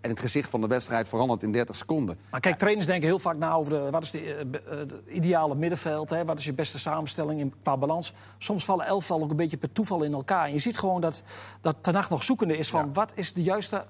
En 0.00 0.10
het 0.10 0.20
gezicht 0.20 0.50
van 0.50 0.60
de 0.60 0.66
wedstrijd 0.66 1.08
verandert 1.08 1.42
in 1.42 1.52
30 1.52 1.76
seconden. 1.76 2.18
Maar 2.30 2.40
kijk, 2.40 2.58
trainers 2.58 2.86
denken 2.86 3.08
heel 3.08 3.18
vaak 3.18 3.36
na 3.36 3.52
over 3.52 3.72
de, 3.72 3.90
wat 3.90 4.02
is 4.02 4.10
de, 4.10 4.18
eh, 4.18 4.40
eh, 4.40 4.88
de 4.88 5.02
ideale 5.08 5.54
middenveld. 5.54 6.10
Hè, 6.10 6.24
wat 6.24 6.38
is 6.38 6.44
je 6.44 6.52
beste 6.52 6.78
samenstelling 6.78 7.40
in, 7.40 7.54
qua 7.62 7.76
balans. 7.76 8.12
Soms 8.38 8.64
vallen 8.64 8.86
elftallen 8.86 9.24
ook 9.24 9.30
een 9.30 9.36
beetje 9.36 9.56
per 9.56 9.72
toeval 9.72 10.02
in 10.02 10.12
elkaar. 10.12 10.46
En 10.46 10.52
je 10.52 10.58
ziet 10.58 10.78
gewoon 10.78 11.00
dat, 11.00 11.22
dat 11.60 11.76
Ten 11.80 12.04
nog 12.10 12.22
zoekende 12.22 12.56
is 12.56 12.70
van 12.70 12.92
wat 12.92 13.12
is 13.14 13.32
de 13.32 13.42
juiste... 13.42 13.84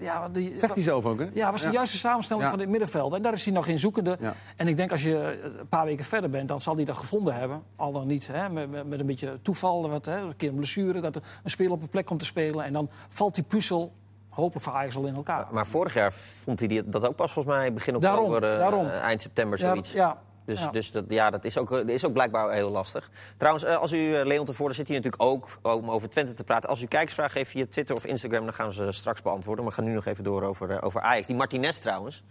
Ja, 0.00 0.28
die, 0.28 0.58
Zegt 0.58 0.74
hij 0.74 0.82
zelf 0.82 1.04
ook, 1.04 1.18
hè? 1.18 1.26
Ja, 1.34 1.46
wat 1.46 1.54
is 1.54 1.60
de 1.60 1.66
Ja. 1.66 1.72
juiste 1.72 1.96
samenstelling 1.96 2.44
Ja. 2.44 2.50
van 2.50 2.58
dit 2.58 2.68
middenveld? 2.68 3.14
En 3.14 3.22
daar 3.22 3.32
is 3.32 3.44
hij 3.44 3.54
nog 3.54 3.66
in 3.66 3.78
zoekende. 3.78 4.16
Ja. 4.20 4.32
En 4.56 4.68
ik 4.68 4.76
denk 4.76 4.90
als 4.90 5.02
je 5.02 5.40
een 5.58 5.68
paar 5.68 5.84
weken 5.84 6.04
verder 6.04 6.30
bent, 6.30 6.48
dan 6.48 6.60
zal 6.60 6.76
hij 6.76 6.84
dat 6.84 6.96
gevonden 6.96 7.34
hebben. 7.34 7.62
Al 7.76 7.92
dan 7.92 8.06
niet, 8.06 8.26
hè, 8.32 8.48
met, 8.48 8.88
met- 8.88 9.00
een 9.00 9.06
beetje 9.06 9.38
toeval, 9.42 9.90
wat, 9.90 10.06
hè, 10.06 10.18
een 10.18 10.36
keer 10.36 10.48
een 10.48 10.54
blessure, 10.54 11.00
dat 11.00 11.16
er 11.16 11.22
een 11.44 11.50
speler 11.50 11.72
op 11.72 11.82
een 11.82 11.88
plek 11.88 12.06
komt 12.06 12.18
te 12.18 12.24
spelen. 12.24 12.64
En 12.64 12.72
dan 12.72 12.88
valt 13.08 13.34
die 13.34 13.44
puzzel, 13.44 13.92
hopelijk 14.28 14.64
voor 14.64 14.74
Ajax 14.74 14.96
al 14.96 15.06
in 15.06 15.14
elkaar. 15.16 15.46
Maar 15.50 15.66
vorig 15.66 15.94
jaar 15.94 16.12
vond 16.12 16.58
hij 16.58 16.68
die- 16.68 16.88
dat 16.88 17.06
ook 17.06 17.16
pas 17.16 17.32
volgens 17.32 17.54
mij 17.56 17.72
begin 17.72 17.96
oktober, 17.96 18.42
eh, 18.52 18.58
daarom. 18.58 18.86
eh, 18.86 19.00
eind 19.00 19.22
september 19.22 19.58
Ja, 19.60 19.66
zoiets. 19.68 19.92
ja, 19.92 20.16
Dus, 20.44 20.60
ja. 20.60 20.70
dus 20.70 20.90
dat, 20.90 21.04
ja, 21.08 21.30
dat 21.30 21.44
is 21.44 21.58
ook, 21.58 21.70
is 21.72 22.04
ook 22.04 22.12
blijkbaar 22.12 22.52
heel 22.52 22.70
lastig. 22.70 23.10
Trouwens, 23.36 23.64
eh, 23.64 23.76
als 23.76 23.92
u, 23.92 24.14
eh, 24.14 24.26
Leon 24.26 24.44
tevoren 24.44 24.74
zit 24.74 24.88
hier 24.88 24.96
natuurlijk 24.96 25.22
ook 25.22 25.58
om 25.62 25.90
over 25.90 26.10
Twente 26.10 26.32
te 26.32 26.44
praten. 26.44 26.68
Als 26.68 26.82
u 26.82 26.86
kijkersvragen 26.86 27.36
heeft 27.36 27.50
via 27.50 27.66
Twitter 27.66 27.96
of 27.96 28.04
Instagram, 28.04 28.44
dan 28.44 28.54
gaan 28.54 28.66
we 28.66 28.74
ze 28.74 28.92
straks 28.92 29.22
beantwoorden. 29.22 29.64
Maar 29.64 29.74
we 29.74 29.80
gaan 29.80 29.88
nu 29.90 29.94
nog 29.94 30.06
even 30.06 30.24
door 30.24 30.42
over, 30.42 30.70
eh, 30.70 30.84
over 30.84 31.00
Ajax. 31.00 31.26
Die 31.26 31.36
Martinez 31.36 31.78
trouwens. 31.78 32.22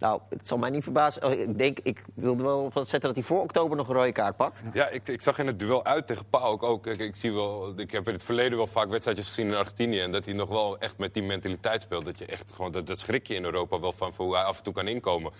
Nou, 0.00 0.20
het 0.28 0.48
zal 0.48 0.58
mij 0.58 0.70
niet 0.70 0.82
verbazen. 0.82 1.24
Oh, 1.24 1.32
ik 1.32 1.58
denk, 1.58 1.78
ik 1.82 2.02
wilde 2.14 2.42
wel 2.42 2.58
op 2.64 2.72
zetten 2.74 3.00
dat 3.00 3.14
hij 3.14 3.22
voor 3.24 3.40
oktober 3.42 3.76
nog 3.76 3.88
een 3.88 3.94
rode 3.94 4.12
kaart 4.12 4.36
pakt. 4.36 4.62
Ja, 4.72 4.88
ik, 4.88 5.08
ik 5.08 5.22
zag 5.22 5.38
in 5.38 5.46
het 5.46 5.58
duel 5.58 5.84
uit 5.84 6.06
tegen 6.06 6.26
Pauk 6.30 6.62
ook. 6.62 6.86
Ik, 6.86 7.16
zie 7.16 7.32
wel, 7.32 7.72
ik 7.76 7.90
heb 7.90 8.06
in 8.06 8.12
het 8.12 8.22
verleden 8.22 8.56
wel 8.58 8.66
vaak 8.66 8.88
wedstrijdjes 8.90 9.28
gezien 9.28 9.46
in 9.46 9.54
Argentinië. 9.54 10.00
En 10.00 10.10
dat 10.12 10.24
hij 10.24 10.34
nog 10.34 10.48
wel 10.48 10.78
echt 10.78 10.98
met 10.98 11.14
die 11.14 11.22
mentaliteit 11.22 11.82
speelt. 11.82 12.04
Dat 12.04 12.18
je 12.18 12.26
echt 12.26 12.52
gewoon, 12.52 12.72
dat, 12.72 12.86
dat 12.86 12.98
schrik 12.98 13.26
je 13.26 13.34
in 13.34 13.44
Europa 13.44 13.80
wel 13.80 13.92
van 13.92 14.12
voor 14.12 14.24
hoe 14.24 14.34
hij 14.34 14.44
af 14.44 14.56
en 14.58 14.62
toe 14.64 14.72
kan 14.72 14.88
inkomen. 14.88 15.32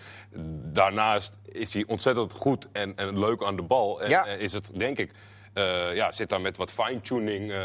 Daarnaast 0.73 1.35
is 1.45 1.75
hij 1.75 1.85
ontzettend 1.87 2.33
goed 2.33 2.67
en, 2.73 2.97
en 2.97 3.19
leuk 3.19 3.43
aan 3.45 3.57
de 3.57 3.63
bal. 3.63 4.03
En 4.03 4.11
Ja. 4.11 4.27
eh, 4.27 4.41
is 4.41 4.53
het, 4.53 4.71
denk 4.75 4.99
ik, 4.99 5.13
eh, 5.53 5.95
ja, 5.95 6.13
zit 6.13 6.29
daar 6.29 6.41
met 6.41 6.57
wat 6.57 6.71
fine-tuning, 6.73 7.51
eh, 7.53 7.59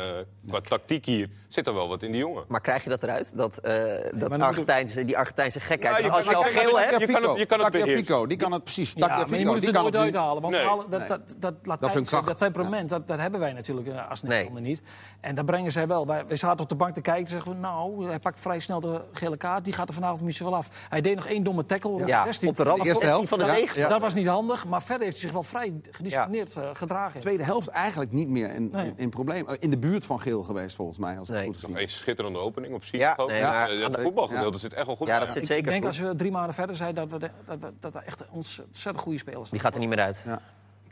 qua 0.47 0.61
tactiek 0.61 1.05
hier, 1.05 1.29
zit 1.47 1.67
er 1.67 1.73
wel 1.73 1.87
wat 1.87 2.03
in 2.03 2.11
die 2.11 2.19
jongen. 2.21 2.43
Maar 2.47 2.61
krijg 2.61 2.83
je 2.83 2.89
dat 2.89 3.03
eruit? 3.03 3.37
Dat, 3.37 3.57
eh, 3.57 3.83
dat 4.15 4.41
Argentijnse, 4.41 5.05
die 5.05 5.17
Argentijnse 5.17 5.59
gekheid. 5.59 6.03
Je 6.05 6.11
als 6.11 6.25
je 6.25 6.35
al 6.35 6.43
geel 6.43 6.79
je 6.79 6.85
hebt... 6.85 6.91
kan- 6.91 6.99
je 6.99 7.05
kan 7.13 7.23
het- 7.29 7.37
je 7.37 7.45
kan 7.45 7.59
het 7.59 8.29
die 8.29 8.37
kan 8.37 8.51
het 8.51 8.63
precies. 8.63 8.93
Ja, 8.93 8.99
maar 8.99 9.09
Tagliafico, 9.09 9.39
je 9.39 9.45
moet 9.45 9.65
het 9.65 9.75
er 9.75 9.81
nooit 9.81 9.95
uithalen. 9.95 10.41
Want 10.41 10.53
Nee. 10.53 10.65
dat, 10.89 11.07
dat, 11.07 11.07
dat, 11.09 11.19
Dat 11.39 11.51
is 11.51 11.57
hun 11.59 11.65
Latijnse, 11.65 12.11
kracht, 12.11 12.27
dat 12.27 12.37
temperament, 12.37 12.89
dat, 12.89 13.07
dat 13.07 13.19
hebben 13.19 13.39
wij 13.39 13.53
natuurlijk 13.53 13.87
eh, 13.87 14.09
als 14.09 14.21
Nee. 14.21 14.31
Nederlander 14.31 14.61
niet. 14.61 14.81
En 15.21 15.35
dat 15.35 15.45
brengen 15.45 15.71
zij 15.71 15.87
wel. 15.87 16.07
Wij, 16.07 16.25
wij 16.27 16.35
zaten 16.37 16.59
op 16.63 16.69
de 16.69 16.75
bank 16.75 16.93
te 16.93 17.01
kijken 17.01 17.23
en 17.23 17.29
zeggen 17.29 17.51
we... 17.51 17.57
nou, 17.57 18.07
hij 18.07 18.19
pakt 18.19 18.39
vrij 18.39 18.59
snel 18.59 18.79
de 18.79 19.01
gele 19.11 19.37
kaart. 19.37 19.63
Die 19.63 19.73
gaat 19.73 19.87
er 19.87 19.93
vanavond 19.93 20.21
misschien 20.21 20.45
wel 20.49 20.55
af. 20.55 20.67
Hij 20.89 21.01
deed 21.01 21.15
nog 21.15 21.25
één 21.27 21.43
domme 21.43 21.65
tackle. 21.65 22.05
Ja, 22.05 22.23
16. 22.23 22.49
op 22.49 22.55
de 22.57 22.63
rand 22.63 22.77
van 22.87 22.99
de 22.99 23.05
helft, 23.05 23.29
van 23.29 23.39
de. 23.39 23.85
Dat 23.89 24.01
was 24.01 24.13
niet 24.13 24.27
handig, 24.27 24.65
maar 24.65 24.81
verder 24.83 25.03
heeft 25.03 25.15
hij 25.21 25.21
zich 25.25 25.31
wel 25.31 25.43
vrij 25.43 25.73
gedisciplineerd 25.91 26.55
eh, 26.55 26.69
gedragen. 26.73 27.19
Tweede 27.19 27.43
helft 27.43 27.71
eigenlijk 27.75 28.11
niet 28.11 28.27
meer 28.29 28.49
in, 28.53 28.69
Nee. 28.71 28.85
in, 28.85 28.93
in 28.97 29.09
probleem. 29.09 29.47
In 29.59 29.69
de 29.69 29.77
buurt 29.77 30.05
van 30.05 30.19
geel 30.21 30.43
geweest, 30.43 30.75
volgens 30.75 30.97
mij. 30.97 31.17
Als 31.19 31.29
ik 31.29 31.35
Nee. 31.35 31.45
goed 31.45 31.61
Nog 31.61 31.71
zie. 31.71 31.81
een 31.81 31.89
schitterende 31.89 32.39
opening 32.39 32.73
op 32.73 32.83
zich. 32.83 32.99
Ja, 32.99 33.13
ook. 33.17 33.29
nee, 33.29 33.39
Ja, 33.39 33.51
maar 33.51 33.69
het 33.69 33.93
de- 33.93 34.01
voetbalgedeelte 34.01 34.57
zit 34.59 34.73
echt 34.73 34.85
wel 34.85 34.95
goed 34.95 35.07
Ja, 35.07 35.19
dat 35.19 35.31
zit 35.31 35.41
Ik 35.41 35.47
zeker 35.47 35.63
denk 35.63 35.77
goed. 35.77 35.85
als 35.85 35.99
we 35.99 36.15
drie 36.15 36.31
maanden 36.31 36.53
verder 36.53 36.75
zijn, 36.75 36.95
dat 36.95 37.11
we, 37.11 37.19
de- 37.19 37.29
dat 37.45 37.59
we 37.61 37.73
dat 37.79 37.95
echt 38.05 38.23
ontzettend 38.29 38.99
goede 38.99 39.17
spelers 39.19 39.49
Die 39.49 39.59
gaat 39.59 39.73
er 39.73 39.79
niet 39.79 39.89
meer 39.89 39.99
uit. 39.99 40.25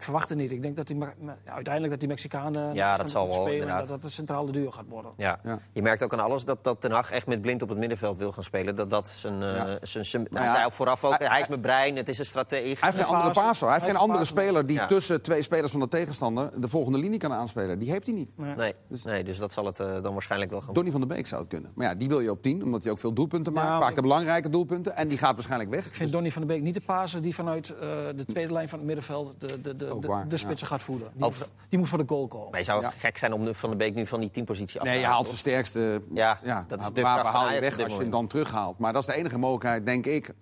Verwacht 0.03 0.29
het 0.29 0.38
niet. 0.38 0.51
Ik 0.51 0.62
denk 0.62 0.75
dat 0.75 0.88
die, 0.88 0.98
uiteindelijk 1.45 1.89
dat 1.91 2.00
die 2.00 2.10
Mexicanen 2.10 2.74
Ja, 2.74 2.98
dat 2.98 3.10
zal 3.12 3.27
wel, 3.27 3.36
spelen 3.36 3.67
dat 3.67 3.88
dat 3.88 4.03
het 4.03 4.12
centrale 4.12 4.51
duo 4.51 4.72
gaat 4.72 4.86
worden. 4.89 5.12
Ja. 5.17 5.39
Ja. 5.43 5.60
Je 5.72 5.81
merkt 5.81 6.03
ook 6.03 6.13
aan 6.13 6.19
alles 6.19 6.45
dat, 6.45 6.63
dat 6.63 6.81
Ten 6.81 6.91
Hag 6.91 7.12
echt 7.12 7.27
met 7.27 7.41
blind 7.41 7.62
op 7.62 7.69
het 7.69 7.77
middenveld 7.77 8.17
wil 8.17 8.31
gaan 8.31 8.43
spelen. 8.43 8.75
Dat 8.75 8.89
dat 8.89 9.07
zijn... 9.10 9.41
eh, 9.43 9.55
Ja. 9.55 9.77
zijn, 9.81 10.05
zijn 10.05 10.27
Nou 10.29 10.45
hij 10.45 10.55
zei 10.55 10.72
vooraf 10.72 11.03
ook, 11.03 11.17
hij- 11.17 11.27
hij, 11.27 11.39
is 11.39 11.48
mijn 11.48 11.62
brein, 11.62 11.95
het 11.95 12.10
is 12.10 12.19
een 12.19 12.25
stratege. 12.25 12.62
Hij 12.79 12.91
heeft 12.91 13.03
geen 13.05 13.15
andere 13.15 13.31
passer. 13.33 13.67
Hij 13.67 13.75
heeft 13.79 13.91
geen 13.91 14.00
andere 14.01 14.25
speler 14.25 14.65
die 14.65 14.75
Ja. 14.75 14.88
tussen 14.88 15.22
twee 15.22 15.41
spelers 15.41 15.72
van 15.72 15.79
de 15.79 15.88
tegenstander 15.88 16.62
de 16.62 16.67
volgende 16.67 16.98
linie 16.98 17.19
kan 17.19 17.33
aanspelen. 17.33 17.79
Die 17.79 17.91
heeft 17.91 18.05
hij 18.05 18.15
niet. 18.15 18.29
Nee, 18.38 18.74
nee, 19.03 19.24
dus 19.24 19.38
dat 19.38 19.53
zal 19.53 19.65
het 19.65 19.79
eh, 19.79 20.01
dan 20.01 20.13
waarschijnlijk 20.13 20.51
wel 20.51 20.62
gaan 20.62 20.74
Donny 20.74 20.91
van 20.91 21.00
der 21.00 21.10
Beek 21.10 21.27
zou 21.27 21.41
het 21.41 21.50
kunnen. 21.50 21.72
Maar 21.75 21.88
ja, 21.88 21.95
die 21.95 22.07
wil 22.07 22.19
je 22.19 22.31
op 22.31 22.41
10, 22.41 22.63
omdat 22.63 22.83
hij 22.83 22.91
ook 22.91 23.00
veel 23.00 23.13
doelpunten 23.13 23.53
maakt. 23.53 23.83
Vaak 23.83 23.95
de 23.95 24.01
belangrijke 24.01 24.50
doelpunten. 24.50 24.95
En 24.95 25.07
die 25.07 25.17
gaat 25.17 25.33
waarschijnlijk 25.33 25.69
weg. 25.69 25.86
Ik 25.88 25.93
vind 25.93 26.12
Donny 26.12 26.31
van 26.31 26.41
der 26.41 26.55
Beek 26.55 26.63
niet 26.63 26.74
de 26.74 26.81
paser 26.81 27.22
die 27.22 27.36
vanuit 27.36 27.69
eh, 27.69 27.79
de 28.15 28.25
tweede 28.25 28.53
lijn 28.53 28.69
van 28.69 28.77
het 28.79 28.88
middenveld 28.88 29.33
de, 29.38 29.62
de, 29.62 29.75
de, 29.75 29.86
de, 30.01 30.07
waar, 30.07 30.27
de 30.27 30.38
spitsen 30.38 30.67
gaat 30.67 30.81
voeden. 30.81 31.09
Die, 31.13 31.25
Of- 31.25 31.39
moet, 31.39 31.50
die 31.69 31.79
moet 31.79 31.88
voor 31.88 31.97
de 31.97 32.03
goal 32.07 32.27
komen. 32.27 32.50
Maar 32.50 32.59
je 32.59 32.65
zou 32.65 32.81
Ja. 32.81 32.89
gek 32.89 33.17
zijn 33.17 33.33
om 33.33 33.45
de 33.45 33.53
Van 33.53 33.69
de 33.69 33.75
Beek 33.75 33.95
nu 33.95 34.05
van 34.07 34.19
die 34.19 34.31
teampositie 34.31 34.79
af 34.79 34.85
te 34.85 34.91
Nee, 34.91 35.00
je 35.00 35.05
haalt 35.05 35.25
zijn 35.25 35.38
sterkste. 35.38 36.01
Ja, 36.13 36.39
ja 36.43 36.65
dat 36.67 36.79
is 36.79 36.85
waar 36.85 36.93
de 36.93 37.01
van 37.01 37.31
haal 37.31 37.51
je 37.51 37.59
weg 37.59 37.79
als 37.79 37.93
je 37.93 38.00
hem 38.00 38.09
dan 38.09 38.27
terughaalt. 38.27 38.77
Maar 38.77 38.93
dat 38.93 39.01
is 39.01 39.07
de 39.07 39.13
enige 39.13 39.38
mogelijkheid, 39.38 39.85
denk 39.85 40.05
ik. 40.05 40.33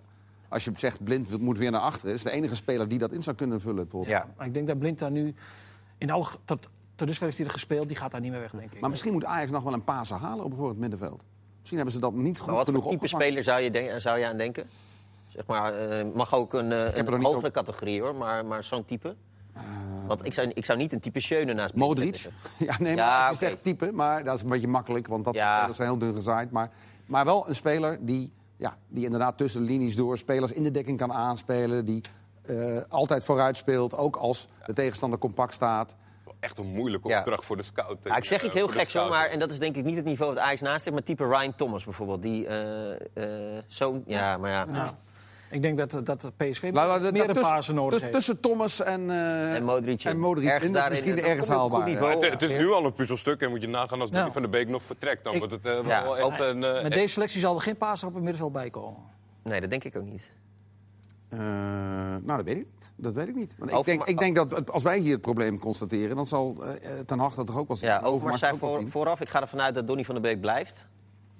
Als 0.49 0.63
je 0.63 0.71
zegt 0.75 1.03
blind 1.03 1.39
moet 1.41 1.57
weer 1.57 1.71
naar 1.71 1.81
achteren. 1.81 2.13
is 2.13 2.21
de 2.23 2.31
enige 2.31 2.55
speler 2.55 2.87
die 2.87 2.99
dat 2.99 3.11
in 3.11 3.23
zou 3.23 3.35
kunnen 3.35 3.61
vullen. 3.61 3.87
Ja. 4.03 4.27
Maar 4.37 4.45
ik 4.47 4.53
denk 4.53 4.67
dat 4.67 4.79
Blind 4.79 4.99
daar 4.99 5.11
nu... 5.11 5.33
In 5.97 6.11
alle, 6.11 6.25
tot, 6.45 6.67
tot 6.95 7.07
dusver 7.07 7.25
heeft 7.25 7.37
hij 7.37 7.45
er 7.47 7.51
gespeeld. 7.53 7.87
Die 7.87 7.97
gaat 7.97 8.11
daar 8.11 8.21
niet 8.21 8.31
meer 8.31 8.39
weg, 8.39 8.51
denk 8.51 8.73
ik. 8.73 8.79
Maar 8.81 8.89
misschien 8.89 9.11
moet 9.13 9.25
Ajax 9.25 9.51
nog 9.51 9.63
wel 9.63 9.73
een 9.73 9.83
paas 9.83 10.09
halen 10.09 10.43
op 10.43 10.49
bijvoorbeeld 10.49 10.69
het 10.69 10.89
middenveld. 10.89 11.23
Misschien 11.57 11.75
hebben 11.77 11.93
ze 11.95 11.99
dat 12.01 12.13
niet 12.13 12.37
goed 12.37 12.47
Maar 12.47 12.55
wat 12.55 12.65
genoeg 12.65 12.83
voor 12.83 12.91
type 12.91 13.07
speler 13.07 13.43
zou 13.43 13.61
je, 13.61 13.71
denk- 13.71 13.99
zou 14.01 14.19
je 14.19 14.27
aan 14.27 14.37
denken? 14.37 14.67
Zeg 15.27 15.45
maar, 15.45 15.73
eh, 15.73 16.05
mag 16.13 16.33
ook 16.33 16.53
een, 16.53 16.71
hogere 17.23 17.47
op- 17.47 17.53
categorie 17.53 18.01
hoor, 18.01 18.15
maar, 18.15 18.45
maar 18.45 18.63
zo'n 18.63 18.85
type. 18.85 19.15
Want 20.15 20.25
ik 20.25 20.33
zou, 20.33 20.51
ik 20.53 20.65
zou 20.65 20.77
niet 20.77 20.93
een 20.93 20.99
type 20.99 21.19
Schöne 21.19 21.53
naast 21.53 21.73
Modric? 21.73 22.29
Ja, 22.59 22.75
nee, 22.79 22.95
Ja, 22.95 23.05
maar 23.07 23.29
als 23.29 23.39
je 23.39 23.45
zegt 23.45 23.63
type, 23.63 23.91
maar 23.91 24.23
dat 24.23 24.35
is 24.35 24.41
een 24.41 24.49
beetje 24.49 24.67
makkelijk, 24.67 25.07
want 25.07 25.25
dat, 25.25 25.33
Ja. 25.35 25.61
dat 25.61 25.69
is 25.69 25.77
heel 25.77 25.97
dun 25.97 26.15
gezaaid. 26.15 26.51
Maar, 26.51 26.69
maar 27.05 27.25
wel 27.25 27.47
een 27.49 27.55
speler 27.55 27.97
die, 28.01 28.33
ja, 28.57 28.77
die 28.87 29.05
inderdaad 29.05 29.37
tussen 29.37 29.61
de 29.61 29.71
linies 29.71 29.95
door 29.95 30.17
spelers 30.17 30.51
in 30.51 30.63
de 30.63 30.71
dekking 30.71 30.97
kan 30.97 31.13
aanspelen. 31.13 31.85
Die 31.85 32.01
eh, 32.45 32.77
altijd 32.89 33.23
vooruit 33.23 33.57
speelt, 33.57 33.95
ook 33.97 34.15
als 34.15 34.47
de 34.65 34.73
tegenstander 34.73 35.19
compact 35.19 35.53
staat. 35.53 35.95
Wel 36.25 36.35
Echt 36.39 36.57
een 36.57 36.67
moeilijke 36.67 37.07
Ja. 37.07 37.19
opdracht 37.19 37.45
voor 37.45 37.57
de 37.57 37.63
scout. 37.63 37.97
Ja, 38.03 38.15
ik 38.15 38.23
zeg 38.23 38.39
eh, 38.39 38.45
iets 38.45 38.55
heel 38.55 38.67
geks 38.67 38.93
maar 38.93 39.27
en 39.29 39.39
dat 39.39 39.51
is 39.51 39.59
denk 39.59 39.75
ik 39.75 39.83
niet 39.83 39.95
het 39.95 40.05
niveau 40.05 40.33
wat 40.33 40.43
Ajax 40.43 40.61
naast 40.61 40.83
heeft, 40.85 40.95
maar 40.95 41.05
type 41.05 41.27
Ryan 41.27 41.55
Thomas 41.55 41.83
bijvoorbeeld. 41.83 42.21
Die 42.21 42.47
eh, 42.47 43.57
eh, 43.57 43.63
zo, 43.67 44.01
ja, 44.05 44.37
maar 44.37 44.49
ja. 44.51 44.65
Ja. 44.71 44.91
Ik 45.51 45.61
denk 45.61 45.77
dat, 45.77 46.05
dat 46.05 46.31
PSV 46.37 46.71
dat- 46.73 47.11
meer 47.11 47.29
een 47.29 47.35
pasen 47.41 47.75
nodig 47.75 47.89
tussen- 47.91 48.07
heeft. 48.07 48.13
Tussen 48.13 48.39
Thomas 48.39 48.81
en, 48.83 49.09
eh 49.09 49.55
En 49.55 49.63
Modric. 49.63 50.03
en 50.03 50.19
Modric 50.19 50.47
Ergens 50.49 50.71
dat 50.73 50.89
misschien 50.89 51.15
dan 51.15 51.25
ergens 51.25 51.47
haalbaar. 51.47 51.89
ja. 51.89 52.09
het, 52.09 52.31
het 52.31 52.41
is 52.41 52.51
nu 52.51 52.71
al 52.71 52.85
een 52.85 52.93
puzzelstuk 52.93 53.41
en 53.41 53.49
moet 53.49 53.61
je 53.61 53.67
nagaan 53.67 54.01
als 54.01 54.09
Donny 54.09 54.25
Ja. 54.25 54.31
van 54.31 54.41
der 54.41 54.51
Beek 54.51 54.67
nog 54.67 54.83
vertrekt. 54.83 55.23
Dan 55.23 55.33
Ik- 55.33 55.39
wordt 55.39 55.53
het 55.53 55.65
eh, 55.65 55.79
Ja. 55.85 56.03
wel 56.03 56.17
echt 56.17 56.39
een... 56.39 56.63
eh, 56.63 56.81
Met 56.81 56.91
deze 56.91 57.07
selectie 57.13 57.39
zal 57.39 57.55
er 57.55 57.61
geen 57.61 57.77
paser 57.77 58.07
op 58.07 58.13
het 58.13 58.23
middenveld 58.23 58.51
bij 58.53 58.69
komen. 58.69 58.99
Nee, 59.43 59.61
dat 59.61 59.69
denk 59.69 59.83
ik 59.83 59.95
ook 59.95 60.05
niet. 60.05 60.31
Eh, 61.29 61.39
nou, 61.39 62.21
dat 62.25 62.43
weet 62.43 62.55
ik 62.57 62.65
niet. 62.65 62.91
Dat 62.95 63.13
weet 63.13 63.27
ik 63.27 63.35
niet. 63.35 63.55
Want 63.57 63.71
ik, 63.71 63.85
denk, 63.85 64.03
ik 64.03 64.19
denk 64.19 64.35
dat 64.35 64.51
het- 64.51 64.71
als 64.71 64.83
wij 64.83 64.97
hier 64.97 65.11
het 65.11 65.21
probleem 65.21 65.59
constateren, 65.59 66.15
dan 66.15 66.25
zal 66.25 66.63
Ten 67.05 67.19
Hag 67.19 67.35
dat 67.35 67.47
toch 67.47 67.57
ook 67.57 67.67
wel 67.67 67.77
zien. 67.77 67.89
Ja, 67.89 67.95
Overmars 67.95 68.15
Overmars 68.15 68.39
zei 68.39 68.57
voor, 68.57 68.89
vooraf, 68.89 69.21
ik 69.21 69.29
ga 69.29 69.41
ervan 69.41 69.61
uit 69.61 69.75
dat 69.75 69.87
Donny 69.87 70.03
van 70.05 70.13
der 70.15 70.23
Beek 70.23 70.41
blijft. 70.41 70.87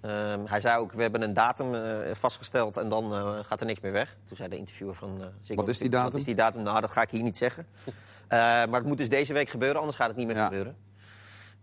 Ehm, 0.02 0.46
hij 0.46 0.62
zei 0.62 0.78
ook, 0.80 0.92
we 0.94 1.02
hebben 1.02 1.22
een 1.22 1.34
datum 1.34 1.74
eh, 1.76 2.14
vastgesteld 2.14 2.78
en 2.78 2.90
dan 2.90 3.14
eh, 3.14 3.40
gaat 3.44 3.60
er 3.60 3.66
niks 3.66 3.80
meer 3.80 3.92
weg. 3.92 4.18
Toen 4.26 4.38
zei 4.38 4.50
de 4.50 4.58
interviewer 4.58 4.96
van 4.96 5.22
eh 5.22 5.28
Ziggo, 5.42 5.62
Wat 5.62 5.70
is 5.70 5.78
die 5.78 5.90
datum? 5.90 6.12
Wat 6.12 6.20
is 6.20 6.26
die 6.26 6.36
datum? 6.36 6.62
Nou, 6.64 6.82
dat 6.82 6.92
ga 6.92 7.02
ik 7.02 7.10
hier 7.10 7.24
niet 7.24 7.38
zeggen. 7.38 7.66
Eh, 8.32 8.38
maar 8.40 8.68
het 8.80 8.86
moet 8.86 8.98
dus 8.98 9.10
deze 9.10 9.34
week 9.34 9.50
gebeuren, 9.50 9.80
anders 9.80 9.98
gaat 9.98 10.08
het 10.08 10.18
niet 10.18 10.28
meer 10.28 10.36
Ja. 10.36 10.44
gebeuren. 10.44 10.78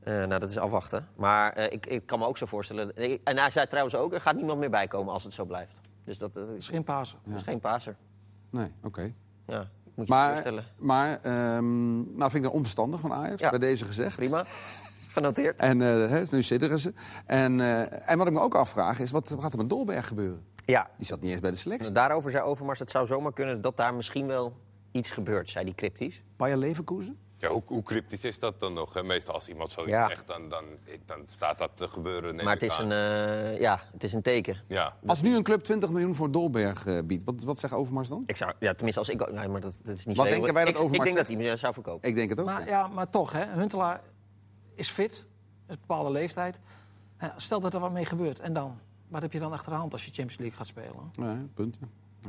Eh, 0.03 0.15
nou, 0.15 0.39
dat 0.41 0.51
is 0.51 0.59
afwachten. 0.59 1.09
Maar 1.17 1.53
eh, 1.53 1.73
ik, 1.73 1.87
ik 1.87 2.07
kan 2.07 2.19
me 2.19 2.27
ook 2.27 2.39
zo 2.39 2.47
voorstellen... 2.47 2.97
En 3.25 3.39
hij 3.39 3.51
zei 3.51 3.67
trouwens 3.67 3.95
ook, 3.95 4.13
er 4.13 4.21
gaat 4.21 4.35
niemand 4.37 4.59
meer 4.59 4.71
bijkomen 4.71 5.13
als 5.13 5.25
het 5.25 5.33
zo 5.33 5.45
blijft. 5.45 5.81
Dus 6.05 6.19
dat 6.19 6.35
Dat 6.35 6.49
is 6.57 6.69
geen 6.69 6.85
paser. 6.85 7.19
is 7.35 7.43
geen 7.43 7.61
paser. 7.61 7.97
Nee, 8.51 8.73
oké. 8.83 9.13
Ja, 9.47 9.59
moet 9.59 9.69
je 9.95 10.03
je 10.03 10.05
Maar, 10.09 10.31
voorstellen. 10.31 10.65
maar 10.77 11.19
ehm, 11.23 11.97
nou 11.97 12.31
vind 12.31 12.35
ik 12.35 12.43
dat 12.43 12.53
onverstandig 12.53 13.01
van 13.01 13.13
Ajax, 13.13 13.41
Ja. 13.43 13.51
bij 13.51 13.59
deze 13.59 13.85
gezegd. 13.85 14.17
Prima. 14.17 14.45
Genoteerd. 15.09 15.61
En 15.61 15.83
eh, 15.83 15.89
hè, 16.11 16.23
nu 16.31 16.43
sidderen 16.43 16.79
ze. 16.79 16.93
En, 17.27 17.61
eh, 17.61 18.11
en 18.11 18.19
wat 18.19 18.27
ik 18.27 18.33
me 18.33 18.41
ook 18.41 18.55
afvraag 18.55 18.99
is, 18.99 19.11
wat 19.11 19.37
gaat 19.39 19.53
er 19.53 19.59
met 19.59 19.69
Dolberg 19.69 20.07
gebeuren? 20.07 20.45
Ja, 20.65 20.91
Die 20.99 21.07
zat 21.07 21.21
niet 21.21 21.31
eens 21.31 21.41
bij 21.41 21.51
de 21.51 21.57
selectie. 21.57 21.93
daarover 21.93 22.31
zei 22.31 22.45
Overmars, 22.45 22.79
het 22.79 22.91
zou 22.91 23.07
zomaar 23.07 23.33
kunnen 23.33 23.61
dat 23.61 23.77
daar 23.77 23.95
misschien 23.95 24.27
wel 24.27 24.57
iets 24.93 25.11
gebeurt, 25.11 25.51
zei 25.51 25.65
die 25.65 25.75
cryptisch. 25.75 26.23
Bayer 26.37 26.57
Leverkusen? 26.57 27.19
Ja, 27.37 27.49
hoe, 27.49 27.63
hoe 27.67 27.83
cryptisch 27.83 28.25
is 28.25 28.39
dat 28.39 28.61
dan 28.61 28.73
nog? 28.73 28.95
hè? 28.95 29.03
Meestal 29.03 29.35
als 29.35 29.49
iemand 29.49 29.71
zoiets 29.71 29.93
Ja. 29.93 30.09
zegt, 30.09 30.27
dan, 30.27 30.49
dan, 30.49 30.65
ik- 30.85 31.01
dan 31.07 31.23
staat 31.27 31.59
dat 31.59 31.71
te 31.75 31.89
gebeuren. 31.89 32.35
neem 32.37 32.45
Maar 32.45 32.55
het 32.55 32.63
ik 32.63 32.71
is, 32.71 32.79
aan. 32.79 32.91
een, 32.91 33.53
eh, 33.55 33.61
ja, 33.61 33.81
het 33.93 34.05
is 34.05 34.13
een 34.13 34.23
teken. 34.23 34.63
Ja. 34.69 34.97
Als 35.07 35.23
nu 35.23 35.37
een 35.37 35.43
club 35.43 35.61
20 35.61 35.91
miljoen 35.91 36.15
voor 36.15 36.31
Dolberg 36.31 36.87
eh, 36.87 36.99
biedt, 37.05 37.25
wat, 37.25 37.35
wat 37.45 37.59
zegt 37.59 37.73
Overmars 37.73 38.09
dan? 38.09 38.23
Ik 38.27 38.37
zou, 38.37 38.53
ja, 38.59 38.73
tenminste, 38.75 39.01
als 39.01 39.09
ik. 39.09 39.33
Nee, 39.33 39.49
maar 39.49 39.61
dat, 39.61 39.75
dat 39.85 39.97
is 39.97 40.07
niet 40.07 40.17
Wat 40.17 40.27
denken 40.27 40.55
wij 40.55 40.65
dat 40.65 40.73
ik, 40.73 40.79
ik 40.79 40.83
Overmars 40.85 41.05
denk 41.11 41.27
dat 41.27 41.37
hij 41.37 41.47
hem 41.47 41.57
zou 41.59 41.73
verkopen. 41.73 42.09
Ik 42.09 42.15
denk 42.15 42.31
het 42.31 42.41
ook. 42.41 42.47
Maar, 42.47 42.61
ja. 42.61 42.67
ja, 42.67 42.87
maar 42.87 43.11
toch, 43.11 43.33
hè, 43.33 43.45
Huntelaar 43.47 44.01
is 44.79 44.91
fit, 44.91 45.13
is 45.13 45.25
een 45.67 45.77
bepaalde 45.81 46.11
leeftijd. 46.11 46.61
Stel 47.37 47.61
dat 47.61 47.75
er 47.75 47.81
wat 47.81 47.93
mee 47.93 48.05
gebeurt, 48.05 48.39
en 48.39 48.53
dan? 48.53 48.79
Wat 49.09 49.23
heb 49.23 49.33
je 49.33 49.39
dan 49.39 49.53
achter 49.53 49.71
de 49.73 49.79
hand 49.79 49.93
als 49.93 50.05
je 50.05 50.11
Champions 50.11 50.39
League 50.39 50.57
gaat 50.57 50.67
spelen? 50.67 51.11
Nee, 51.13 51.47
punt. 51.55 51.79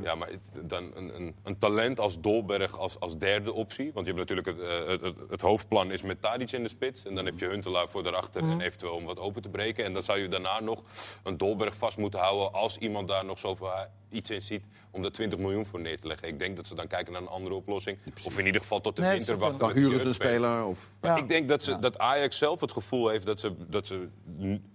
Ja, 0.01 0.15
maar 0.15 0.29
dan 0.62 0.91
een, 0.96 1.15
een, 1.15 1.36
een 1.43 1.58
talent 1.58 2.00
als 2.00 2.22
Dolberg 2.22 2.77
als, 2.77 3.00
als 3.00 3.17
derde 3.17 3.53
optie. 3.53 3.91
Want 3.93 4.08
je 4.08 4.13
hebt 4.13 4.29
natuurlijk 4.29 4.48
het, 4.48 4.60
eh, 4.60 4.88
het, 4.88 5.01
het, 5.01 5.15
het 5.29 5.41
hoofdplan 5.41 5.91
is 5.91 6.01
met 6.01 6.22
Tadic 6.22 6.51
in 6.51 6.63
de 6.63 6.69
spits. 6.69 7.05
En 7.05 7.15
dan 7.15 7.25
heb 7.25 7.39
je 7.39 7.46
Huntelaar 7.46 7.88
voor 7.88 8.03
daarachter 8.03 8.41
en 8.41 8.62
eventueel 8.62 8.93
om 8.93 9.05
wat 9.05 9.19
open 9.19 9.41
te 9.41 9.50
breken. 9.50 9.86
En 9.86 9.93
dan 9.93 10.03
zou 10.03 10.19
je 10.19 10.27
daarna 10.27 10.60
nog 10.60 10.84
een 11.24 11.38
Dolberg 11.38 11.75
vast 11.75 11.98
moeten 11.98 12.19
houden... 12.19 12.53
als 12.53 12.77
iemand 12.77 13.08
daar 13.08 13.25
nog 13.25 13.39
zoveel 13.39 13.69
iets 14.10 14.29
in 14.29 14.41
ziet 14.41 14.63
om 14.91 15.01
daar 15.01 15.12
20 15.12 15.39
miljoen 15.39 15.65
voor 15.65 15.79
neer 15.79 16.00
te 16.00 16.08
leggen. 16.08 16.27
Ik 16.27 16.39
denk 16.39 16.55
dat 16.55 16.67
ze 16.67 16.75
dan 16.75 16.88
kijken 16.88 17.13
naar 17.13 17.22
een 17.22 17.27
andere 17.27 17.55
oplossing. 17.55 17.98
Of 18.25 18.38
in 18.38 18.46
ieder 18.46 18.62
geval 18.62 18.81
tot 18.81 18.96
de 18.96 19.01
Nee, 19.01 19.12
winter 19.17 19.38
wachten. 19.38 19.60
Dan 19.60 19.72
huren 19.72 20.00
ze 20.00 20.05
een 20.05 20.13
speler. 20.13 20.65
Of... 20.65 20.91
Ja. 21.01 21.15
ik 21.15 21.27
denk 21.27 21.48
dat, 21.50 21.63
ze, 21.63 21.79
dat 21.79 21.98
Ajax 21.98 22.38
zelf 22.38 22.60
het 22.60 22.72
gevoel 22.72 23.08
heeft 23.10 23.25
dat 23.25 23.39
ze, 23.39 23.53
dat 23.67 23.88
ze 23.88 24.08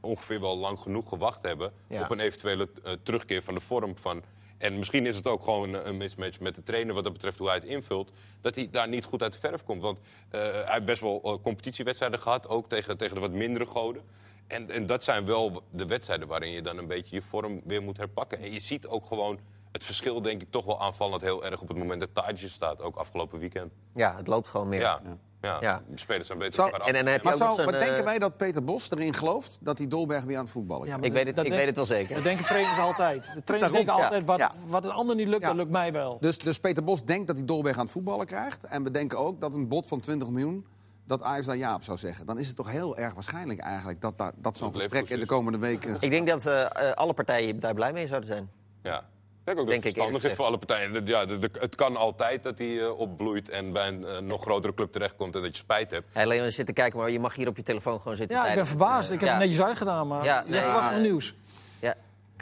ongeveer 0.00 0.40
wel 0.40 0.56
lang 0.56 0.78
genoeg 0.80 1.08
gewacht 1.08 1.42
hebben 1.42 1.72
Ja. 1.88 2.02
op 2.02 2.10
een 2.10 2.20
eventuele 2.20 2.68
eh, 2.84 2.92
terugkeer 3.02 3.42
van 3.42 3.54
de 3.54 3.60
vorm 3.60 3.96
van. 3.96 4.22
En 4.58 4.78
misschien 4.78 5.06
is 5.06 5.16
het 5.16 5.26
ook 5.26 5.44
gewoon 5.44 5.74
een, 5.74 5.96
mismatch 5.96 6.40
met 6.40 6.54
de 6.54 6.62
trainer 6.62 6.94
wat 6.94 7.04
dat 7.04 7.12
betreft 7.12 7.38
hoe 7.38 7.46
hij 7.46 7.56
het 7.56 7.64
invult. 7.64 8.12
Dat 8.40 8.54
hij 8.54 8.68
daar 8.70 8.88
niet 8.88 9.04
goed 9.04 9.22
uit 9.22 9.32
de 9.32 9.38
verf 9.38 9.64
komt. 9.64 9.82
Want 9.82 9.98
eh, 10.30 10.40
hij 10.40 10.64
heeft 10.66 10.84
best 10.84 11.00
wel 11.00 11.20
eh, 11.22 11.42
competitiewedstrijden 11.42 12.18
gehad, 12.18 12.48
ook 12.48 12.68
tegen, 12.68 12.96
tegen 12.96 13.14
de 13.14 13.20
wat 13.20 13.30
mindere 13.30 13.66
goden. 13.66 14.02
En, 14.46 14.70
en 14.70 14.86
dat 14.86 15.04
zijn 15.04 15.24
wel 15.24 15.62
de 15.70 15.86
wedstrijden 15.86 16.28
waarin 16.28 16.50
je 16.50 16.62
dan 16.62 16.78
een 16.78 16.86
beetje 16.86 17.16
je 17.16 17.22
vorm 17.22 17.60
weer 17.64 17.82
moet 17.82 17.96
herpakken. 17.96 18.38
En 18.38 18.52
je 18.52 18.60
ziet 18.60 18.86
ook 18.86 19.06
gewoon 19.06 19.38
het 19.72 19.84
verschil, 19.84 20.22
denk 20.22 20.42
ik, 20.42 20.50
toch 20.50 20.64
wel 20.64 20.80
aanvallend 20.82 21.22
heel 21.22 21.44
erg 21.44 21.60
op 21.60 21.68
het 21.68 21.76
moment 21.76 22.00
dat 22.00 22.08
Tadje 22.12 22.48
staat. 22.48 22.80
Ook 22.80 22.96
afgelopen 22.96 23.38
weekend. 23.38 23.72
Ja, 23.94 24.16
het 24.16 24.26
loopt 24.26 24.48
gewoon 24.48 24.68
meer. 24.68 24.80
Ja, 24.80 25.00
ja. 25.04 25.18
Ja. 25.44 25.82
de 25.88 25.98
spelers 25.98 26.26
zijn 26.26 26.38
beter 26.38 26.54
Zou- 26.54 26.70
elkaar 26.70 26.88
En, 26.88 26.94
en 26.94 27.04
dan 27.04 27.12
heb 27.12 27.22
je 27.22 27.28
Maar, 27.28 27.64
maar 27.64 27.74
eh, 27.74 27.80
denken 27.80 28.04
wij 28.04 28.18
dat 28.18 28.36
Peter 28.36 28.64
Bos 28.64 28.90
erin 28.90 29.14
gelooft 29.14 29.58
dat 29.60 29.78
hij 29.78 29.88
Dolberg 29.88 30.24
weer 30.24 30.36
aan 30.36 30.42
het 30.42 30.52
voetballen 30.52 30.86
Ja, 30.86 30.94
Ik 31.00 31.12
weet 31.12 31.26
het, 31.26 31.36
ik 31.38 31.42
denk- 31.44 31.48
weet 31.54 31.66
het 31.66 31.76
wel 31.76 31.86
zeker. 31.86 32.14
Dat 32.14 32.22
denken 32.24 32.44
trainers 32.44 32.78
altijd. 32.78 33.22
De 33.34 33.42
trainers 33.42 33.72
Daarom, 33.72 33.72
denken 33.72 33.94
altijd, 34.04 34.24
wat, 34.24 34.38
ja. 34.38 34.52
wat 34.66 34.84
een 34.84 34.90
ander 34.90 35.16
niet 35.16 35.28
lukt, 35.28 35.40
Ja. 35.42 35.46
dat 35.48 35.56
lukt 35.56 35.70
mij 35.70 35.92
wel. 35.92 36.18
Dus, 36.20 36.38
dus 36.38 36.58
Peter 36.60 36.84
Bos 36.84 37.04
denkt 37.04 37.26
dat 37.26 37.36
hij 37.36 37.44
Dolberg 37.44 37.76
aan 37.76 37.82
het 37.82 37.92
voetballen 37.92 38.26
krijgt. 38.26 38.64
En 38.64 38.82
we 38.82 38.90
denken 38.90 39.18
ook 39.18 39.40
dat 39.40 39.54
een 39.54 39.68
bod 39.68 39.86
van 39.88 40.00
20 40.00 40.28
miljoen, 40.28 40.66
dat 41.06 41.22
Ajax 41.22 41.46
daar 41.46 41.56
ja 41.56 41.74
op 41.74 41.82
zou 41.82 41.98
zeggen. 41.98 42.26
Dan 42.26 42.38
is 42.38 42.46
het 42.46 42.56
toch 42.56 42.70
heel 42.70 42.96
erg 42.96 43.14
waarschijnlijk 43.14 43.60
eigenlijk 43.60 44.00
dat, 44.00 44.18
dat, 44.18 44.32
dat 44.36 44.56
zo'n 44.56 44.74
gesprek 44.74 45.08
in 45.08 45.20
de 45.20 45.26
komende 45.26 45.58
weken... 45.58 45.96
Ik 46.00 46.10
denk 46.10 46.28
dat 46.28 46.46
eh, 46.46 46.62
eh, 46.62 46.92
alle 46.94 47.12
partijen 47.12 47.60
daar 47.60 47.74
blij 47.74 47.92
mee 47.92 48.06
zouden 48.08 48.28
zijn. 48.28 48.50
Ja. 48.82 49.04
Ik 49.46 49.54
denk 49.54 49.58
ook 49.58 49.66
dat 49.66 49.74
het 49.76 49.84
ik 49.84 49.92
verstandig 49.94 50.24
is 50.30 50.36
voor 50.36 50.44
alle 50.44 50.58
partijen. 50.58 51.06
Ja, 51.06 51.24
de- 51.26 51.38
de- 51.38 51.50
het 51.58 51.74
kan 51.74 51.96
altijd 51.96 52.42
dat 52.42 52.58
hij 52.58 52.80
eh, 52.80 52.98
opbloeit 52.98 53.48
en 53.48 53.72
bij 53.72 53.88
een 53.88 54.04
eh, 54.06 54.18
nog 54.18 54.42
grotere 54.42 54.74
club 54.74 54.92
terechtkomt 54.92 55.34
en 55.34 55.42
dat 55.42 55.50
je 55.50 55.56
spijt 55.62 55.90
hebt. 55.90 56.06
Hey, 56.12 56.26
Leon, 56.26 56.44
je 56.44 56.50
zit 56.50 56.66
te 56.66 56.72
kijken, 56.72 56.98
maar 56.98 57.10
je 57.10 57.20
mag 57.20 57.34
hier 57.34 57.48
op 57.48 57.56
je 57.56 57.62
telefoon 57.62 58.00
gewoon 58.00 58.16
zitten. 58.16 58.36
Ja, 58.36 58.46
ik 58.46 58.54
ben 58.54 58.66
verbaasd. 58.66 59.08
eh, 59.08 59.14
Ik 59.14 59.20
heb 59.20 59.28
ja. 59.28 59.34
het 59.34 59.44
netjes 59.44 59.62
uitgedaan, 59.66 60.06
maar 60.08 60.24
Ja, 60.24 60.42
je 60.46 60.50
nee, 60.50 60.60
verwacht 60.60 60.90
nog 60.92 61.00
nieuws. 61.00 61.34
Ja. 61.80 61.94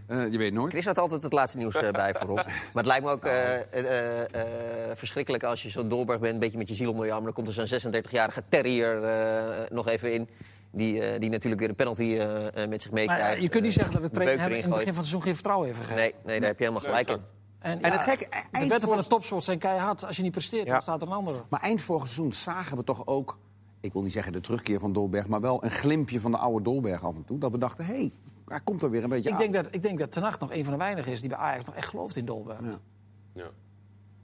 Eh, 0.06 0.30
je 0.32 0.38
weet 0.38 0.52
nooit. 0.52 0.72
Chris 0.72 0.86
had 0.86 0.98
altijd 0.98 1.22
het 1.22 1.32
laatste 1.32 1.58
nieuws 1.58 1.78
bij 1.92 2.14
voor 2.20 2.28
ons. 2.28 2.44
Maar 2.44 2.54
het 2.74 2.86
lijkt 2.86 3.04
me 3.04 3.10
ook 3.10 3.24
eh, 3.24 3.54
eh, 3.72 4.20
eh, 4.20 4.96
verschrikkelijk 4.96 5.42
als 5.44 5.62
je 5.62 5.70
zo'n 5.70 5.88
Dolberg 5.88 6.18
bent, 6.20 6.34
een 6.34 6.40
beetje 6.40 6.58
met 6.58 6.68
je 6.68 6.74
ziel 6.74 6.90
onder 6.90 7.06
je 7.06 7.12
arm. 7.12 7.24
Dan 7.24 7.32
komt 7.32 7.48
er 7.56 7.66
zo'n 7.66 7.92
36-jarige 7.92 8.42
terrier 8.48 9.02
eh, 9.04 9.70
nog 9.70 9.88
even 9.88 10.12
in. 10.12 10.28
Die, 10.72 11.02
eh, 11.02 11.20
die 11.20 11.30
natuurlijk 11.30 11.60
weer 11.60 11.70
een 11.70 11.76
penalty 11.76 12.02
eh, 12.02 12.62
eh, 12.62 12.68
met 12.68 12.82
zich 12.82 12.90
Maar 12.90 13.00
meekrijgt. 13.00 13.36
ja, 13.36 13.42
je 13.42 13.48
kunt 13.48 13.64
niet 13.64 13.72
zeggen 13.72 13.92
dat 13.92 14.00
de 14.02 14.06
een 14.08 14.12
trainer 14.14 14.40
hem 14.44 14.52
in 14.52 14.60
het 14.60 14.68
begin 14.70 14.78
van 14.78 14.86
het 14.86 14.94
seizoen 14.94 15.22
geen 15.22 15.34
vertrouwen 15.34 15.66
heeft 15.66 15.78
gegeven. 15.78 16.00
Nee, 16.02 16.14
nee, 16.24 16.38
daar 16.40 16.48
heb 16.48 16.58
je 16.58 16.64
helemaal 16.64 16.84
gelijk 16.86 17.08
in. 17.10 17.20
En, 17.58 17.82
En 17.82 17.90
ja, 17.90 17.96
het 17.98 18.02
gekke, 18.02 18.24
de 18.30 18.36
eind 18.52 18.68
wetten 18.68 18.88
van 18.88 18.98
de 18.98 19.06
topsport 19.06 19.44
zijn 19.44 19.58
keihard. 19.58 20.04
Als 20.04 20.16
je 20.16 20.22
niet 20.22 20.32
presteert, 20.32 20.66
Ja. 20.66 20.72
dan 20.72 20.82
staat 20.82 21.02
er 21.02 21.06
een 21.08 21.12
andere. 21.14 21.42
Maar 21.48 21.60
eind 21.60 21.82
vorig 21.82 22.02
seizoen 22.02 22.32
zagen 22.32 22.76
we 22.76 22.84
toch 22.84 23.06
ook, 23.06 23.38
ik 23.80 23.92
wil 23.92 24.02
niet 24.02 24.12
zeggen 24.12 24.32
de 24.32 24.40
terugkeer 24.40 24.80
van 24.80 24.92
Dolberg, 24.92 25.28
maar 25.28 25.40
wel 25.40 25.64
een 25.64 25.70
glimpje 25.70 26.20
van 26.20 26.30
de 26.30 26.36
oude 26.38 26.62
Dolberg 26.64 27.04
af 27.04 27.14
en 27.14 27.24
toe. 27.24 27.38
Dat 27.38 27.50
we 27.50 27.58
dachten, 27.58 27.84
hé, 27.84 27.94
hey, 27.94 28.12
hij 28.46 28.60
komt 28.64 28.82
er 28.82 28.90
weer 28.90 29.02
een 29.02 29.08
beetje 29.08 29.28
Ik 29.28 29.34
aan. 29.34 29.40
denk, 29.40 29.52
dat, 29.54 29.68
ik 29.70 29.82
denk 29.82 29.98
dat 29.98 30.12
Ten 30.12 30.22
Hag 30.22 30.38
nog 30.38 30.52
een 30.52 30.64
van 30.64 30.72
de 30.72 30.78
weinigen 30.78 31.12
is 31.12 31.20
die 31.20 31.28
bij 31.28 31.38
Ajax 31.38 31.64
nog 31.64 31.74
echt 31.74 31.88
gelooft 31.88 32.16
in 32.16 32.24
Dolberg. 32.24 32.60
Ja. 32.62 32.78
Ja. 33.34 33.50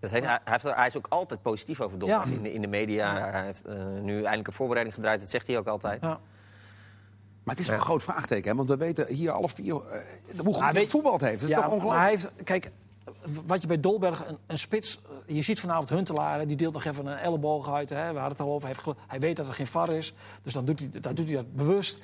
Dat 0.00 0.10
heeft, 0.10 0.26
hij, 0.26 0.38
heeft 0.44 0.62
hij 0.62 0.86
is 0.86 0.96
ook 0.96 1.06
altijd 1.08 1.42
positief 1.42 1.80
over 1.80 1.98
Dolberg 1.98 2.24
Ja. 2.28 2.32
in, 2.36 2.42
de, 2.42 2.52
in 2.52 2.60
de 2.60 2.66
media. 2.68 3.30
Hij 3.30 3.44
heeft 3.44 3.64
nu 4.02 4.14
eindelijk 4.14 4.46
een 4.46 4.52
voorbereiding 4.52 4.96
gedraaid, 4.96 5.20
dat 5.20 5.30
zegt 5.30 5.46
hij 5.46 5.58
ook 5.58 5.66
altijd. 5.66 6.02
Ja. 6.02 6.20
Maar 7.48 7.56
het 7.56 7.64
is 7.64 7.70
een 7.72 7.80
groot 7.80 8.02
vraagteken, 8.02 8.50
hè? 8.50 8.56
want 8.56 8.68
we 8.68 8.76
weten 8.76 9.06
hier 9.14 9.30
alle 9.30 9.48
vier 9.48 9.74
eh, 9.74 10.40
hoe 10.40 10.54
goed 10.54 10.62
hij 10.62 10.74
gevoetbald 10.84 11.20
heeft. 11.20 11.40
Dat 11.40 11.48
is 11.48 11.48
Ja, 11.48 11.54
toch 11.56 11.64
maar 11.64 11.74
ongelooflijk? 11.74 12.02
hij 12.02 12.10
heeft, 12.10 12.30
kijk, 12.44 12.70
wat 13.46 13.60
je 13.60 13.66
bij 13.66 13.80
Dolberg, 13.80 14.26
een, 14.26 14.38
een 14.46 14.58
spits... 14.58 15.00
eh, 15.26 15.34
Je 15.36 15.42
ziet 15.42 15.60
vanavond 15.60 15.88
Huntelaar, 15.88 16.46
die 16.46 16.56
deelt 16.56 16.72
nog 16.74 16.84
even 16.84 17.06
een 17.06 17.16
elleboog 17.18 17.72
uit. 17.72 17.88
Hè. 17.88 18.12
We 18.12 18.18
hadden 18.18 18.28
het 18.38 18.40
al 18.40 18.52
over, 18.52 18.60
hij, 18.60 18.68
heeft, 18.68 18.82
gel- 18.82 18.96
hij 19.06 19.20
weet 19.20 19.36
dat 19.36 19.48
er 19.48 19.54
geen 19.54 19.66
VAR 19.66 19.90
is. 19.92 20.14
Dus 20.42 20.52
dan 20.52 20.64
doet 20.64 20.78
hij, 20.78 20.90
dan 21.00 21.14
doet 21.14 21.26
hij 21.26 21.34
dat 21.36 21.54
bewust. 21.54 21.98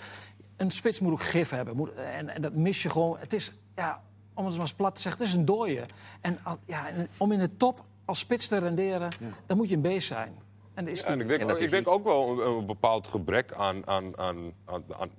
Een 0.57 0.71
spits 0.71 1.01
moet 1.01 1.13
ook 1.13 1.23
gif 1.23 1.51
hebben. 1.51 1.77
Moet, 1.77 1.95
en, 1.95 2.29
en 2.29 2.43
dat 2.43 2.53
mis 2.55 2.83
je 2.83 2.91
gewoon. 2.91 3.17
Het 3.19 3.33
is, 3.33 3.53
ja, 3.75 4.03
om 4.35 4.45
het 4.45 4.53
maar 4.55 4.63
eens 4.63 4.75
plat 4.75 4.95
te 4.95 5.01
zeggen, 5.01 5.21
het 5.23 5.31
is 5.31 5.37
een 5.37 5.45
dooie. 5.45 5.83
En 6.21 6.39
ja, 6.67 6.87
om 7.17 7.33
in 7.33 7.39
de 7.39 7.57
top 7.57 7.85
als 8.05 8.19
spits 8.19 8.49
te 8.49 8.59
renderen, 8.59 9.11
dan 9.47 9.57
moet 9.57 9.69
je 9.69 9.75
een 9.75 9.81
beest 9.81 10.07
zijn. 10.07 10.35
En, 10.75 10.85
dat 10.85 10.95
is 10.95 11.01
Ja, 11.01 11.07
en 11.07 11.21
ik 11.21 11.29
denk, 11.29 11.41
En 11.41 11.47
dat 11.47 11.57
ik 11.57 11.63
is 11.63 11.71
denk 11.71 11.85
hij. 11.85 11.95
ook 11.95 12.05
wel 12.05 12.29
een, 12.31 12.47
een 12.59 12.67
bepaald 12.67 13.07
gebrek 13.07 13.53
aan, 13.53 13.87
aan, 13.87 14.19
aan, 14.19 14.53
aan, 14.65 14.83
aan 14.99 15.11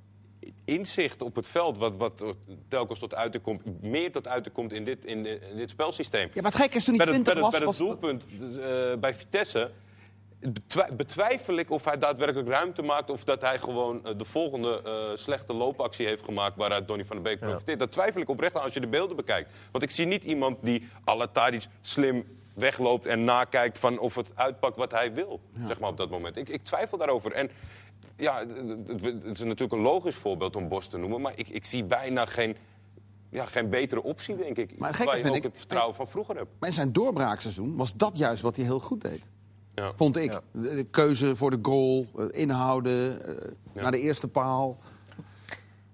inzicht 0.65 1.21
op 1.21 1.35
het 1.35 1.47
veld. 1.47 1.77
Wat, 1.77 1.97
wat 1.97 2.23
telkens 2.67 2.99
tot 2.99 3.15
uiting 3.15 3.43
komt. 3.43 3.81
Meer 3.81 4.11
tot 4.11 4.27
uiting 4.27 4.53
komt 4.53 4.73
in 4.73 4.83
dit, 4.85 5.05
in, 5.05 5.23
de- 5.23 5.39
in 5.51 5.57
dit 5.57 5.69
spelsysteem. 5.69 6.29
Ja, 6.33 6.41
maar 6.41 6.51
het 6.51 6.61
gekke 6.61 6.77
is 6.77 6.83
toen 6.83 6.95
hij 6.95 7.05
het, 7.05 7.13
20 7.13 7.33
bij 7.33 7.41
was... 7.41 7.53
het, 7.53 7.63
bij 7.63 7.69
het 7.69 7.77
doelpunt 7.77 8.25
eh, 8.59 8.99
bij 8.99 9.13
Vitesse 9.13 9.71
betwi- 10.39 10.93
betwijfel 10.95 11.55
ik 11.57 11.69
of 11.69 11.85
hij 11.85 11.97
daadwerkelijk 11.97 12.47
ruimte 12.49 12.81
maakt... 12.81 13.09
of 13.09 13.23
dat 13.23 13.41
hij 13.41 13.57
gewoon 13.59 14.05
eh, 14.05 14.11
de 14.17 14.25
volgende 14.25 14.81
eh, 14.83 15.17
slechte 15.17 15.53
loopactie 15.53 16.07
heeft 16.07 16.23
gemaakt... 16.23 16.55
waaruit 16.55 16.87
Donny 16.87 17.05
van 17.05 17.15
der 17.15 17.25
Beek 17.25 17.39
profiteert. 17.39 17.79
Dat 17.79 17.91
twijfel 17.91 18.21
ik 18.21 18.29
oprecht 18.29 18.55
aan 18.55 18.61
als 18.63 18.73
je 18.73 18.79
de 18.79 18.87
beelden 18.87 19.15
bekijkt. 19.15 19.51
Want 19.71 19.83
ik 19.83 19.89
zie 19.91 20.05
niet 20.05 20.23
iemand 20.23 20.57
die 20.61 20.87
à 21.09 21.15
la 21.15 21.27
Tadic 21.27 21.65
slim 21.81 22.25
wegloopt 22.53 23.05
en 23.05 23.23
nakijkt 23.23 23.79
van 23.79 23.99
of 23.99 24.15
het 24.15 24.31
uitpakt 24.35 24.77
wat 24.77 24.91
hij 24.91 25.13
wil. 25.13 25.39
Zeg 25.67 25.79
maar 25.79 25.89
op 25.89 25.97
dat 25.97 26.09
moment. 26.09 26.37
Ik, 26.37 26.49
ik 26.49 26.63
twijfel 26.63 26.97
daarover. 26.97 27.31
En 27.31 27.49
ja, 28.17 28.45
het, 28.87 29.23
is 29.23 29.39
natuurlijk 29.43 29.71
een 29.71 29.79
logisch 29.79 30.15
voorbeeld 30.15 30.55
om 30.55 30.67
Bos 30.67 30.87
te 30.87 30.97
noemen. 30.97 31.21
Maar 31.21 31.33
ik, 31.35 31.49
ik 31.49 31.65
zie 31.65 31.83
bijna 31.83 32.25
geen, 32.25 32.55
ja, 33.29 33.45
geen 33.45 33.69
betere 33.69 34.03
optie, 34.03 34.35
denk 34.35 34.57
ik. 34.57 34.77
Maar 34.77 35.01
waar 35.05 35.15
je 35.15 35.21
vind 35.21 35.29
ook 35.29 35.35
ik- 35.35 35.43
het 35.43 35.57
vertrouwen 35.57 35.95
van 35.95 36.07
vroeger 36.07 36.35
hebt. 36.35 36.49
Maar 36.59 36.69
in 36.69 36.75
zijn 36.75 36.93
doorbraakseizoen 36.93 37.75
was 37.75 37.93
dat 37.95 38.17
juist 38.17 38.41
wat 38.41 38.55
hij 38.55 38.65
heel 38.65 38.79
goed 38.79 39.01
deed. 39.01 39.21
Ja. 39.75 39.93
Vond 39.95 40.17
ik. 40.17 40.31
De, 40.51 40.75
de 40.75 40.83
keuze 40.83 41.35
voor 41.35 41.49
de 41.51 41.59
goal, 41.61 42.05
eh, 42.17 42.25
inhouden, 42.41 43.25
eh, 43.27 43.49
Ja. 43.73 43.81
naar 43.81 43.91
de 43.91 43.99
eerste 43.99 44.27
paal. 44.27 44.77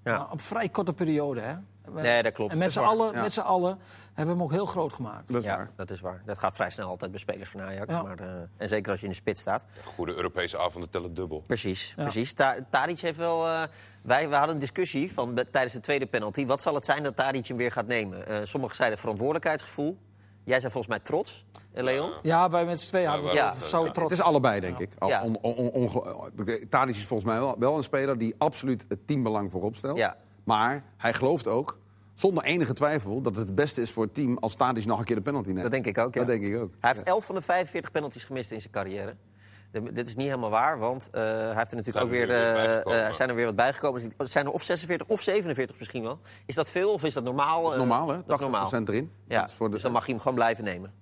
Ja. 0.04 0.28
Op 0.32 0.42
vrij 0.42 0.70
korte 0.70 0.94
periode, 0.94 1.40
hè? 1.40 1.56
Nee, 1.94 2.24
dat 2.24 2.34
klopt. 2.34 2.52
En 2.52 2.58
met 2.58 2.72
z'n 2.72 2.80
allen, 2.80 3.12
Ja. 3.14 3.22
met 3.22 3.40
allen 3.40 3.80
hebben 4.14 4.26
we 4.26 4.32
hem 4.32 4.42
ook 4.42 4.52
heel 4.52 4.66
groot 4.66 4.94
gemaakt. 4.94 5.28
Dat 5.28 5.38
is 5.38 5.44
Ja, 5.48 5.56
waar. 5.58 5.70
dat 5.76 5.92
is 5.92 6.00
waar. 6.02 6.22
Dat 6.26 6.38
gaat 6.38 6.56
vrij 6.56 6.70
snel 6.70 6.88
altijd 6.88 7.12
bij 7.12 7.20
spelers 7.20 7.50
van 7.50 7.62
Ajax. 7.62 7.92
Ja. 7.92 8.02
Maar, 8.02 8.20
eh, 8.20 8.28
en 8.58 8.68
zeker 8.68 8.92
als 8.92 9.00
je 9.00 9.06
in 9.06 9.12
de 9.12 9.18
spits 9.18 9.42
staat. 9.42 9.66
Goede 9.96 10.14
Europese 10.14 10.58
avonden 10.60 10.90
tellen 10.90 11.14
dubbel. 11.14 11.44
Precies, 11.48 11.94
Ja. 11.98 12.04
precies. 12.04 12.34
Ta 12.34 12.56
Tadic 12.70 13.00
heeft 13.00 13.18
wel... 13.18 13.48
eh, 13.48 13.64
wij, 14.02 14.30
we 14.30 14.36
hadden 14.36 14.54
een 14.56 14.62
discussie 14.62 15.14
van, 15.14 15.40
tijdens 15.52 15.74
de 15.74 15.80
tweede 15.80 16.06
penalty. 16.06 16.46
Wat 16.46 16.62
zal 16.62 16.76
het 16.76 16.86
zijn 16.86 17.04
dat 17.04 17.16
Tadic 17.16 17.48
hem 17.48 17.58
weer 17.58 17.72
gaat 17.72 17.88
nemen? 17.88 18.28
Eh 18.28 18.40
sommigen 18.44 18.76
zeiden 18.76 19.00
verantwoordelijkheidsgevoel. 19.00 19.98
Jij 20.44 20.60
zei 20.60 20.72
volgens 20.72 20.94
mij 20.94 21.04
trots, 21.04 21.46
Leon. 21.74 22.12
Ja, 22.22 22.50
wij 22.50 22.66
met 22.66 22.82
z'n 22.82 22.88
tweeën 22.90 23.08
hadden 23.08 23.26
we 23.30 23.34
Ja. 23.34 23.50
het 23.50 23.62
zou 23.62 23.84
Het 23.86 23.94
trots 23.94 24.12
is 24.14 24.22
allebei, 24.22 24.60
denk 24.60 24.80
ik. 24.80 24.90
Al- 25.00 25.08
Ja. 25.08 25.24
on- 25.24 25.38
on- 25.42 25.56
on- 25.56 25.72
onge- 25.72 26.68
Tadic 26.70 26.96
is 26.96 27.06
volgens 27.06 27.30
mij 27.32 27.40
wel, 27.40 27.56
wel 27.60 27.76
een 27.76 27.84
speler 27.84 28.18
die 28.18 28.36
absoluut 28.38 28.86
het 28.88 29.08
teambelang 29.08 29.52
voorop 29.52 29.76
stelt. 29.76 29.98
Ja. 29.98 30.16
Maar 30.44 30.84
hij 30.98 31.14
gelooft 31.14 31.48
ook, 31.48 31.78
zonder 32.22 32.44
enige 32.44 32.74
twijfel, 32.74 33.22
dat 33.22 33.36
het 33.36 33.46
het 33.46 33.56
beste 33.56 33.82
is 33.82 33.92
voor 33.92 34.04
het 34.04 34.14
team 34.14 34.38
als 34.38 34.56
Tadic 34.56 34.86
nog 34.86 35.00
een 35.00 35.06
keer 35.06 35.16
de 35.16 35.22
penalty 35.22 35.48
neemt. 35.50 35.62
Dat 35.62 35.72
denk 35.72 35.86
ik 35.86 35.98
ook, 35.98 36.14
ja. 36.14 36.20
Dat 36.20 36.30
denk 36.30 36.44
ik 36.44 36.62
ook. 36.62 36.74
Hij 36.80 36.92
heeft 36.94 37.04
11 37.08 37.26
van 37.26 37.36
de 37.36 37.42
45 37.42 37.92
penalties 37.92 38.24
gemist 38.24 38.52
in 38.52 38.62
zijn 38.62 38.74
carrière. 38.74 39.16
De- 39.72 39.94
dit 39.94 40.08
is 40.08 40.16
niet 40.16 40.26
helemaal 40.28 40.50
waar, 40.50 40.80
want 40.80 41.08
eh, 41.12 41.22
hij 41.22 41.56
heeft 41.56 41.72
er 41.72 41.78
natuurlijk 41.78 41.88
Zijn 41.88 42.04
ook 42.06 42.12
er 42.12 42.18
weer, 42.18 42.28
weer 42.28 42.84
eh, 42.86 43.08
eh, 43.08 43.14
zijn 43.14 43.30
er 43.30 43.36
weer 43.36 43.46
wat 43.46 43.56
bijgekomen. 43.56 44.12
Het 44.18 44.30
zijn 44.32 44.46
er 44.46 44.52
of 44.52 44.64
46 44.64 45.08
of 45.08 45.22
47 45.22 45.80
misschien 45.80 46.04
wel. 46.04 46.20
Is 46.46 46.56
dat 46.56 46.70
veel 46.70 46.94
of 46.94 47.04
is 47.04 47.14
dat 47.14 47.24
normaal? 47.24 47.62
Dat 47.64 47.72
is 47.72 47.78
normaal, 47.78 48.08
hè? 48.08 48.16
Dat 48.26 48.42
is 48.42 48.48
80% 48.48 48.52
normaal. 48.52 48.72
erin. 48.88 49.12
Ja, 49.28 49.40
Dat 49.40 49.50
is 49.50 49.56
voor 49.56 49.68
de- 49.68 49.74
dus 49.74 49.82
dan 49.82 49.92
mag 49.92 50.06
je 50.06 50.12
hem 50.12 50.20
gewoon 50.22 50.36
blijven 50.36 50.64
nemen. 50.64 50.94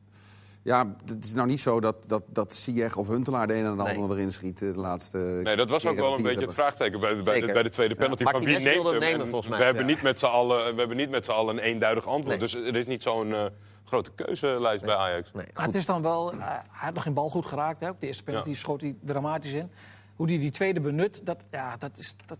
Ja, 0.69 0.95
het 1.05 1.23
is 1.23 1.33
nou 1.33 1.47
niet 1.47 1.59
zo 1.59 1.79
dat, 1.79 1.95
dat, 2.07 2.23
dat 2.27 2.53
Ziyech 2.53 2.95
of 2.97 3.07
Huntelaar 3.07 3.47
de 3.47 3.53
ene 3.53 3.69
en 3.69 3.77
de 3.77 3.83
Nee. 3.83 3.95
andere 3.95 4.13
erin 4.19 4.31
schiet 4.31 4.57
de 4.59 4.65
laatste 4.75 5.17
Nee, 5.17 5.55
dat 5.55 5.69
was 5.69 5.85
ook 5.85 5.95
wel 5.99 6.15
een 6.15 6.23
beetje 6.23 6.45
het 6.45 6.53
vraagteken 6.53 6.99
bij, 6.99 7.23
bij, 7.23 7.41
de, 7.41 7.51
bij 7.53 7.63
de 7.63 7.69
tweede 7.69 7.95
penalty. 7.95 8.23
Ja, 8.23 8.31
van 8.31 8.43
wie 8.43 8.49
neemt 8.59 8.63
wilde 8.63 8.89
hem 8.91 8.99
hem? 9.01 9.09
nemen, 9.09 9.21
En 9.25 9.27
volgens 9.29 9.49
mij. 9.49 9.59
We 9.59 9.65
hebben, 9.65 9.85
niet 9.85 10.01
met 10.01 10.19
z'n 10.19 10.25
allen, 10.25 10.73
we 10.73 10.79
hebben 10.79 10.97
niet 10.97 11.09
met 11.09 11.25
z'n 11.25 11.31
allen 11.31 11.57
een 11.57 11.63
eenduidig 11.63 12.05
antwoord. 12.07 12.39
Nee. 12.39 12.47
Dus 12.47 12.53
er 12.53 12.75
is 12.75 12.87
niet 12.87 13.03
zo'n 13.03 13.33
eh, 13.33 13.45
grote 13.85 14.11
keuzelijst 14.15 14.85
bij 14.85 14.95
Ajax. 14.95 15.31
Nee, 15.33 15.45
Maar 15.53 15.65
het 15.65 15.75
is 15.75 15.85
dan 15.85 16.01
wel, 16.01 16.31
eh, 16.31 16.37
hij 16.39 16.61
had 16.71 16.93
nog 16.93 17.03
geen 17.03 17.13
bal 17.13 17.29
goed 17.29 17.45
geraakt. 17.45 17.79
Hè? 17.79 17.89
Ook 17.89 17.99
de 17.99 18.07
eerste 18.07 18.23
penalty 18.23 18.49
Ja. 18.49 18.55
schoot 18.55 18.81
hij 18.81 18.95
dramatisch 19.01 19.53
in. 19.53 19.71
Hoe 20.15 20.27
hij 20.29 20.39
die 20.39 20.51
tweede 20.51 20.79
benut, 20.79 21.25
dat, 21.25 21.45
ja, 21.51 21.77
dat, 21.77 21.97
is, 21.97 22.15
dat 22.25 22.39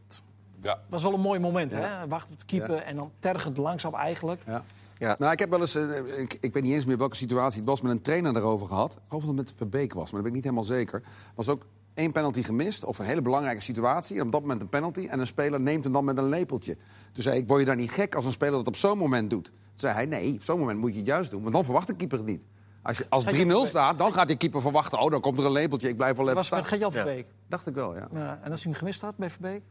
Ja. 0.61 0.79
was 0.89 1.03
wel 1.03 1.13
een 1.13 1.19
mooi 1.19 1.39
moment. 1.39 1.71
Ja. 1.71 1.77
Hè? 1.79 2.07
Wacht 2.07 2.25
op 2.25 2.31
het 2.31 2.45
keeper 2.45 2.75
Ja. 2.75 2.81
en 2.81 2.95
dan 2.95 3.11
tergend 3.19 3.57
langzaam 3.57 3.93
eigenlijk. 3.93 4.41
Ja. 4.45 4.61
Ja. 4.97 5.15
Nou, 5.19 5.31
ik 5.31 5.39
heb 5.39 5.49
wel 5.49 5.59
eens, 5.59 5.75
eh, 5.75 6.19
ik, 6.19 6.37
ik 6.41 6.53
weet 6.53 6.63
niet 6.63 6.73
eens 6.73 6.85
meer 6.85 6.97
welke 6.97 7.15
situatie 7.15 7.59
het 7.59 7.69
was, 7.69 7.81
met 7.81 7.91
een 7.91 8.01
trainer 8.01 8.33
daarover 8.33 8.67
gehad. 8.67 8.91
Ik 8.93 8.99
geloof 9.07 9.23
dat 9.25 9.35
het 9.37 9.45
met 9.45 9.53
Verbeek 9.57 9.93
was, 9.93 10.11
maar 10.11 10.21
dat 10.21 10.21
ben 10.21 10.29
ik 10.29 10.33
niet 10.33 10.43
helemaal 10.43 10.63
zeker. 10.63 10.99
Er 11.03 11.09
was 11.35 11.49
ook 11.49 11.65
één 11.93 12.11
penalty 12.11 12.43
gemist, 12.43 12.83
of 12.85 12.99
een 12.99 13.05
hele 13.05 13.21
belangrijke 13.21 13.61
situatie. 13.61 14.19
En 14.19 14.25
op 14.25 14.31
dat 14.31 14.41
moment 14.41 14.61
een 14.61 14.69
penalty. 14.69 15.07
En 15.09 15.19
een 15.19 15.27
speler 15.27 15.59
neemt 15.59 15.83
hem 15.83 15.93
dan 15.93 16.05
met 16.05 16.17
een 16.17 16.29
lepeltje. 16.29 16.77
Toen 17.13 17.23
zei 17.23 17.37
ik, 17.37 17.47
word 17.47 17.59
je 17.59 17.65
daar 17.65 17.75
niet 17.75 17.91
gek 17.91 18.15
als 18.15 18.25
een 18.25 18.31
speler 18.31 18.53
dat 18.53 18.67
op 18.67 18.75
zo'n 18.75 18.97
moment 18.97 19.29
doet? 19.29 19.43
Toen 19.45 19.53
zei 19.75 19.93
hij, 19.93 20.05
nee, 20.05 20.33
op 20.33 20.43
zo'n 20.43 20.59
moment 20.59 20.79
moet 20.79 20.91
je 20.91 20.97
het 20.97 21.07
juist 21.07 21.31
doen. 21.31 21.41
Want 21.41 21.53
dan 21.53 21.63
verwacht 21.63 21.87
de 21.87 21.95
keeper 21.95 22.17
het 22.17 22.27
niet. 22.27 22.41
Als, 22.81 22.97
je, 22.97 23.05
als 23.09 23.23
Zei 23.23 23.35
3-0 23.35 23.39
je 23.39 23.45
Verbeek? 23.47 23.67
staat, 23.67 23.97
dan 23.97 24.13
gaat 24.13 24.27
die 24.27 24.37
keeper 24.37 24.61
verwachten... 24.61 24.99
oh, 24.99 25.11
dan 25.11 25.21
komt 25.21 25.39
er 25.39 25.45
een 25.45 25.51
lepeltje, 25.51 25.89
ik 25.89 25.95
blijf 25.97 26.15
wel 26.15 26.25
even 26.25 26.35
Dat 26.35 26.49
was 26.49 26.59
met 26.59 26.67
staan. 26.67 26.79
Gert-Jan 26.79 27.05
Ja. 27.05 27.09
Verbeek. 27.11 27.33
Dacht 27.47 27.67
ik 27.67 27.73
wel, 27.73 27.95
ja. 27.95 28.07
Ja, 28.11 28.39
en 28.43 28.51
als 28.51 28.63
hij 28.63 28.71
hem 28.71 28.79
gemist 28.79 29.01
had 29.01 29.15
bij 29.17 29.29
Verbeek? 29.29 29.61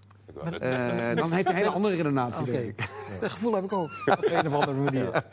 Eh, 0.60 1.16
dan 1.16 1.32
heeft 1.32 1.44
hij 1.46 1.52
een 1.52 1.54
hele 1.62 1.70
andere 1.70 1.94
redenatie, 1.96 2.42
Oké, 2.42 2.50
denk 2.52 2.64
ik. 2.68 2.88
dat 3.20 3.32
gevoel 3.32 3.54
heb 3.54 3.64
ik 3.64 3.72
ook. 3.72 3.90
Op 4.06 4.18
een 4.24 4.46
of 4.46 4.52
andere 4.54 4.72
manier. 4.72 5.24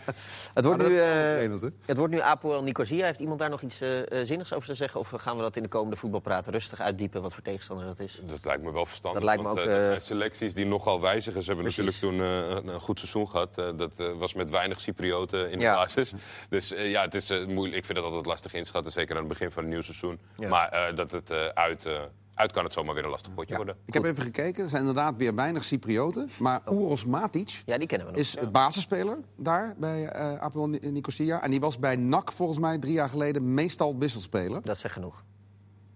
Het 0.53 0.65
wordt, 0.65 0.88
nu, 0.88 0.95
dat- 0.95 1.62
eh, 1.63 1.69
het 1.86 1.97
wordt 1.97 2.13
nu 2.13 2.19
Apoel 2.19 2.63
Nicosia. 2.63 3.05
Heeft 3.05 3.19
iemand 3.19 3.39
daar 3.39 3.49
nog 3.49 3.62
iets 3.62 3.81
eh, 3.81 3.89
zinnigs 4.23 4.53
over 4.53 4.67
te 4.67 4.73
zeggen? 4.75 4.99
Of 4.99 5.10
gaan 5.15 5.36
we 5.36 5.41
dat 5.41 5.55
in 5.55 5.63
de 5.63 5.69
komende 5.69 5.95
voetbalpraat 5.95 6.47
rustig 6.47 6.79
uitdiepen 6.81 7.21
wat 7.21 7.34
voor 7.34 7.43
tegenstander 7.43 7.86
dat 7.86 7.99
is? 7.99 8.19
Dat 8.25 8.45
lijkt 8.45 8.63
me 8.63 8.71
wel 8.71 8.86
verstandig. 8.86 9.21
Dat 9.21 9.29
lijkt 9.29 9.41
me 9.41 9.47
want, 9.55 9.60
ook, 9.60 9.65
dat 9.73 9.86
zijn 9.86 10.01
selecties 10.01 10.53
die 10.53 10.65
nogal 10.65 11.01
wijzigen. 11.01 11.41
Ze 11.43 11.51
hebben 11.53 11.73
Precies. 11.73 12.01
natuurlijk 12.01 12.19
toen 12.58 12.65
eh, 12.67 12.73
een, 12.73 12.79
goed 12.79 12.99
seizoen 12.99 13.29
gehad. 13.29 13.49
Eh, 13.58 13.69
dat 13.77 13.91
was 14.17 14.34
met 14.34 14.49
weinig 14.49 14.81
Cyprioten 14.81 15.51
in 15.51 15.58
de 15.58 15.63
Ja. 15.63 15.75
basis. 15.75 16.13
Dus 16.49 16.73
ja, 16.77 17.01
het 17.01 17.13
is 17.13 17.29
moeilijk. 17.29 17.77
Ik 17.77 17.86
vind 17.86 17.97
het 17.97 18.08
altijd 18.08 18.25
lastig 18.25 18.53
inschatten. 18.53 18.91
Zeker 18.91 19.12
aan 19.15 19.19
het 19.19 19.29
begin 19.29 19.51
van 19.51 19.63
een 19.63 19.69
nieuw 19.69 19.81
seizoen. 19.81 20.19
Ja. 20.36 20.47
Maar 20.47 20.69
eh, 20.69 20.95
dat 20.95 21.12
het 21.12 21.29
eh, 21.31 21.45
uit, 21.45 21.86
eh, 21.86 21.93
uit 22.36 22.52
kan 22.52 22.63
het 22.63 22.74
zomaar 22.74 22.93
weer 22.93 23.04
een 23.04 23.10
lastig 23.10 23.34
potje 23.34 23.50
Ja. 23.52 23.56
worden. 23.58 23.76
Ik 23.86 23.93
heb 23.93 24.04
even 24.04 24.24
gekeken, 24.24 24.63
er 24.63 24.69
zijn 24.69 24.82
inderdaad 24.86 25.15
weer 25.17 25.36
weinig 25.36 25.63
Cyprioten. 25.63 26.30
Maar 26.39 26.62
Oeros 26.69 27.06
Matic 27.06 27.62
Ja, 27.65 27.78
die 27.78 27.88
kennen 27.88 28.08
we 28.08 28.13
nog. 28.13 28.21
is 28.21 28.38
basisspeler 28.52 29.17
daar 29.38 29.76
bij 29.78 30.08
eh 30.08 30.34
Apoel 30.36 30.69
Ni- 30.69 30.80
Nicosia. 30.91 31.41
En 31.41 31.52
die 31.52 31.60
was 31.60 31.80
bij 31.80 31.95
NAC 31.95 32.32
volgens 32.32 32.60
mij 32.60 32.78
drie 32.78 32.93
jaar 32.93 33.10
geleden 33.10 33.54
meestal 33.54 33.98
wisselspeler. 33.98 34.62
Dat 34.62 34.78
zegt 34.78 34.93
genoeg. 34.93 35.24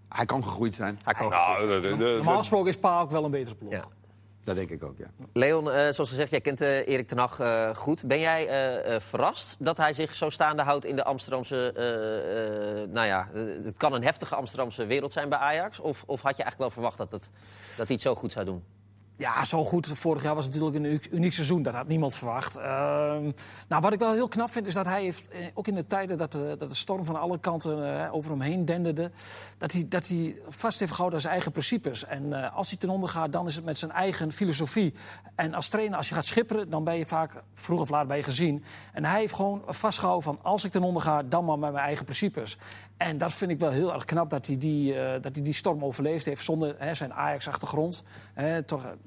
Hij 0.08 0.26
kan 0.26 0.44
gegroeid 0.44 0.74
zijn. 0.74 0.98
Hij 1.04 1.14
kan 1.14 1.28
Nou, 1.28 1.60
de- 1.60 1.80
de- 1.88 1.96
de- 1.96 2.12
Normaal 2.16 2.38
gesproken 2.38 2.68
is 2.68 2.78
Pa 2.78 3.00
ook 3.00 3.10
wel 3.10 3.24
een 3.24 3.30
betere 3.30 3.54
ploeg. 3.54 3.72
Dat 4.44 4.56
denk 4.56 4.70
ik 4.70 4.84
ook, 4.84 4.98
ja. 4.98 5.06
Leon, 5.32 5.70
eh, 5.70 5.90
zoals 5.90 6.10
gezegd, 6.10 6.30
jij 6.30 6.40
kent 6.40 6.60
eh, 6.60 6.88
Erik 6.88 7.08
ten 7.08 7.18
Hag 7.18 7.40
eh, 7.40 7.76
goed. 7.76 8.04
Ben 8.04 8.20
jij 8.20 8.48
verrast 9.00 9.56
dat 9.58 9.76
hij 9.76 9.92
zich 9.92 10.14
zo 10.14 10.30
staande 10.30 10.62
houdt 10.62 10.84
in 10.84 10.96
de 10.96 11.04
Amsterdamse... 11.04 11.72
nou 12.92 13.06
ja, 13.06 13.28
het 13.64 13.76
kan 13.76 13.92
een 13.92 14.02
heftige 14.02 14.34
Amsterdamse 14.34 14.86
wereld 14.86 15.12
zijn 15.12 15.28
bij 15.28 15.38
Ajax? 15.38 15.80
Of, 15.80 16.02
of 16.06 16.20
had 16.20 16.36
je 16.36 16.42
eigenlijk 16.42 16.58
wel 16.58 16.70
verwacht 16.70 16.98
dat, 16.98 17.12
het, 17.12 17.30
dat 17.76 17.86
hij 17.86 17.96
het 17.96 18.00
zo 18.00 18.14
goed 18.14 18.32
zou 18.32 18.44
doen? 18.44 18.64
Ja, 19.20 19.44
zo 19.44 19.64
goed. 19.64 19.86
Vorig 19.86 20.22
jaar 20.22 20.34
was 20.34 20.44
het 20.44 20.54
natuurlijk 20.54 20.84
een 20.84 21.16
uniek, 21.16 21.32
seizoen. 21.32 21.62
Dat 21.62 21.74
had 21.74 21.88
niemand 21.88 22.16
verwacht. 22.16 22.56
Ehm, 22.56 23.30
nou, 23.68 23.82
wat 23.82 23.92
ik 23.92 23.98
wel 23.98 24.12
heel 24.12 24.28
knap 24.28 24.50
vind, 24.50 24.66
is 24.66 24.74
dat 24.74 24.84
hij 24.84 25.02
heeft, 25.02 25.28
eh, 25.28 25.46
ook 25.54 25.66
in 25.66 25.74
de 25.74 25.86
tijden 25.86 26.18
dat 26.18 26.32
de, 26.32 26.54
dat 26.58 26.68
de 26.68 26.74
storm 26.74 27.04
van 27.04 27.20
alle 27.20 27.38
kanten 27.38 28.04
eh, 28.04 28.14
over 28.14 28.30
hem 28.30 28.40
heen 28.40 28.64
denderde, 28.64 29.10
dat 29.58 29.72
hij, 29.72 29.86
dat 29.88 30.08
hij 30.08 30.36
vast 30.48 30.78
heeft 30.78 30.90
gehouden 30.90 31.14
aan 31.14 31.20
zijn 31.20 31.32
eigen 31.32 31.52
principes. 31.52 32.04
En 32.04 32.42
eh, 32.42 32.56
als 32.56 32.68
hij 32.68 32.78
ten 32.78 32.88
onder 32.88 33.08
gaat, 33.08 33.32
dan 33.32 33.46
is 33.46 33.54
het 33.54 33.64
met 33.64 33.78
zijn 33.78 33.90
eigen 33.90 34.32
filosofie. 34.32 34.94
En 35.34 35.54
als 35.54 35.68
trainer, 35.68 35.96
als 35.96 36.08
je 36.08 36.14
gaat 36.14 36.24
schipperen, 36.24 36.70
dan 36.70 36.84
ben 36.84 36.96
je 36.96 37.06
vaak 37.06 37.32
vroeg 37.54 37.80
of 37.80 37.90
laat 37.90 38.06
bij 38.06 38.16
je 38.16 38.22
gezien. 38.22 38.64
En 38.92 39.04
hij 39.04 39.20
heeft 39.20 39.34
gewoon 39.34 39.62
vastgehouden 39.66 40.24
van, 40.24 40.38
als 40.42 40.64
ik 40.64 40.70
ten 40.70 40.82
onder 40.82 41.02
ga, 41.02 41.22
dan 41.22 41.44
maar 41.44 41.58
met 41.58 41.72
mijn 41.72 41.84
eigen 41.84 42.04
principes. 42.04 42.58
En 42.96 43.18
dat 43.18 43.32
vind 43.32 43.50
ik 43.50 43.58
wel 43.58 43.70
heel 43.70 43.94
erg 43.94 44.04
knap, 44.04 44.30
dat 44.30 44.46
hij 44.46 44.56
die, 44.56 44.94
eh, 44.94 45.22
dat 45.22 45.34
hij 45.34 45.44
die 45.44 45.52
storm 45.52 45.84
overleefd 45.84 46.24
heeft 46.24 46.44
zonder 46.44 46.74
hè, 46.78 46.94
zijn 46.94 47.14
Ajax-achtergrond. 47.14 48.02
Toch, 48.66 48.84
eh, 48.84 48.90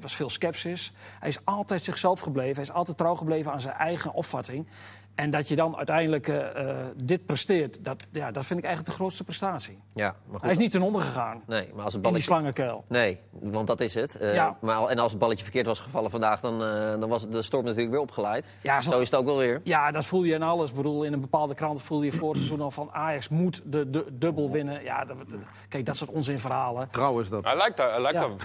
was 0.00 0.14
veel 0.14 0.30
sceptisch. 0.30 0.92
Hij 1.20 1.28
is 1.28 1.38
altijd 1.44 1.82
zichzelf 1.82 2.20
gebleven. 2.20 2.54
Hij 2.54 2.64
is 2.64 2.72
altijd 2.72 2.96
trouw 2.96 3.14
gebleven 3.14 3.52
aan 3.52 3.60
zijn 3.60 3.74
eigen 3.74 4.12
opvatting. 4.14 4.66
En 5.14 5.30
dat 5.30 5.48
je 5.48 5.56
dan 5.56 5.76
uiteindelijk 5.76 6.28
eh, 6.28 6.68
eh, 6.70 6.76
dit 6.96 7.26
presteert, 7.26 7.84
dat, 7.84 7.96
ja, 8.12 8.30
dat 8.30 8.44
vind 8.46 8.58
ik 8.58 8.64
eigenlijk 8.64 8.94
de 8.96 9.02
grootste 9.02 9.24
prestatie. 9.24 9.78
Ja, 9.94 10.04
maar 10.24 10.32
goed. 10.32 10.42
Hij 10.42 10.50
is 10.50 10.56
niet 10.56 10.70
ten 10.70 10.82
onder 10.82 11.00
gegaan 11.00 11.42
Nee, 11.46 11.70
maar 11.74 11.84
als 11.84 11.94
het 11.94 11.94
in 11.94 12.00
die 12.00 12.00
balletje... 12.02 12.22
slangenkuil. 12.22 12.84
Nee, 12.88 13.20
want 13.30 13.66
dat 13.66 13.80
is 13.80 13.94
het. 13.94 14.14
Eh, 14.16 14.34
Ja. 14.34 14.56
maar, 14.60 14.86
en 14.86 14.98
als 14.98 15.10
het 15.10 15.20
balletje 15.20 15.42
verkeerd 15.44 15.66
was 15.66 15.80
gevallen 15.80 16.10
vandaag, 16.10 16.40
dan, 16.40 16.64
eh, 16.64 17.00
dan 17.00 17.08
was 17.08 17.28
de 17.28 17.42
storm 17.42 17.64
natuurlijk 17.64 17.90
weer 17.92 18.00
opgeleid. 18.00 18.46
Ja, 18.62 18.82
zo- 18.82 18.90
zo 18.90 18.98
is 19.00 19.10
het 19.10 19.20
ook 19.20 19.26
wel 19.26 19.36
weer. 19.36 19.60
Ja, 19.64 19.90
dat 19.90 20.04
voel 20.04 20.22
je 20.22 20.34
in 20.34 20.42
alles. 20.42 20.70
Ik 20.70 20.76
bedoel, 20.76 21.04
in 21.04 21.12
een 21.12 21.20
bepaalde 21.20 21.54
krant 21.54 21.82
voelde 21.82 22.04
je 22.04 22.12
voor 22.12 22.28
het 22.28 22.36
seizoen 22.38 22.60
al 22.60 22.70
van 22.70 22.88
Ajax 22.92 23.28
moet 23.28 23.62
de, 23.64 23.90
de 23.90 24.06
dubbel 24.12 24.50
winnen. 24.50 24.82
Ja, 24.82 25.04
dat, 25.04 25.16
kijk, 25.68 25.86
dat 25.86 25.96
soort 25.96 26.10
onzinverhalen. 26.10 26.88
Trouw 26.90 27.20
is 27.20 27.28
dat. 27.28 27.44
Hij 27.44 27.56
lijkt 27.56 27.76
daar, 27.76 27.90
hij 27.90 28.00
lijkt 28.02 28.18
Ja. 28.18 28.28
daar, 28.28 28.36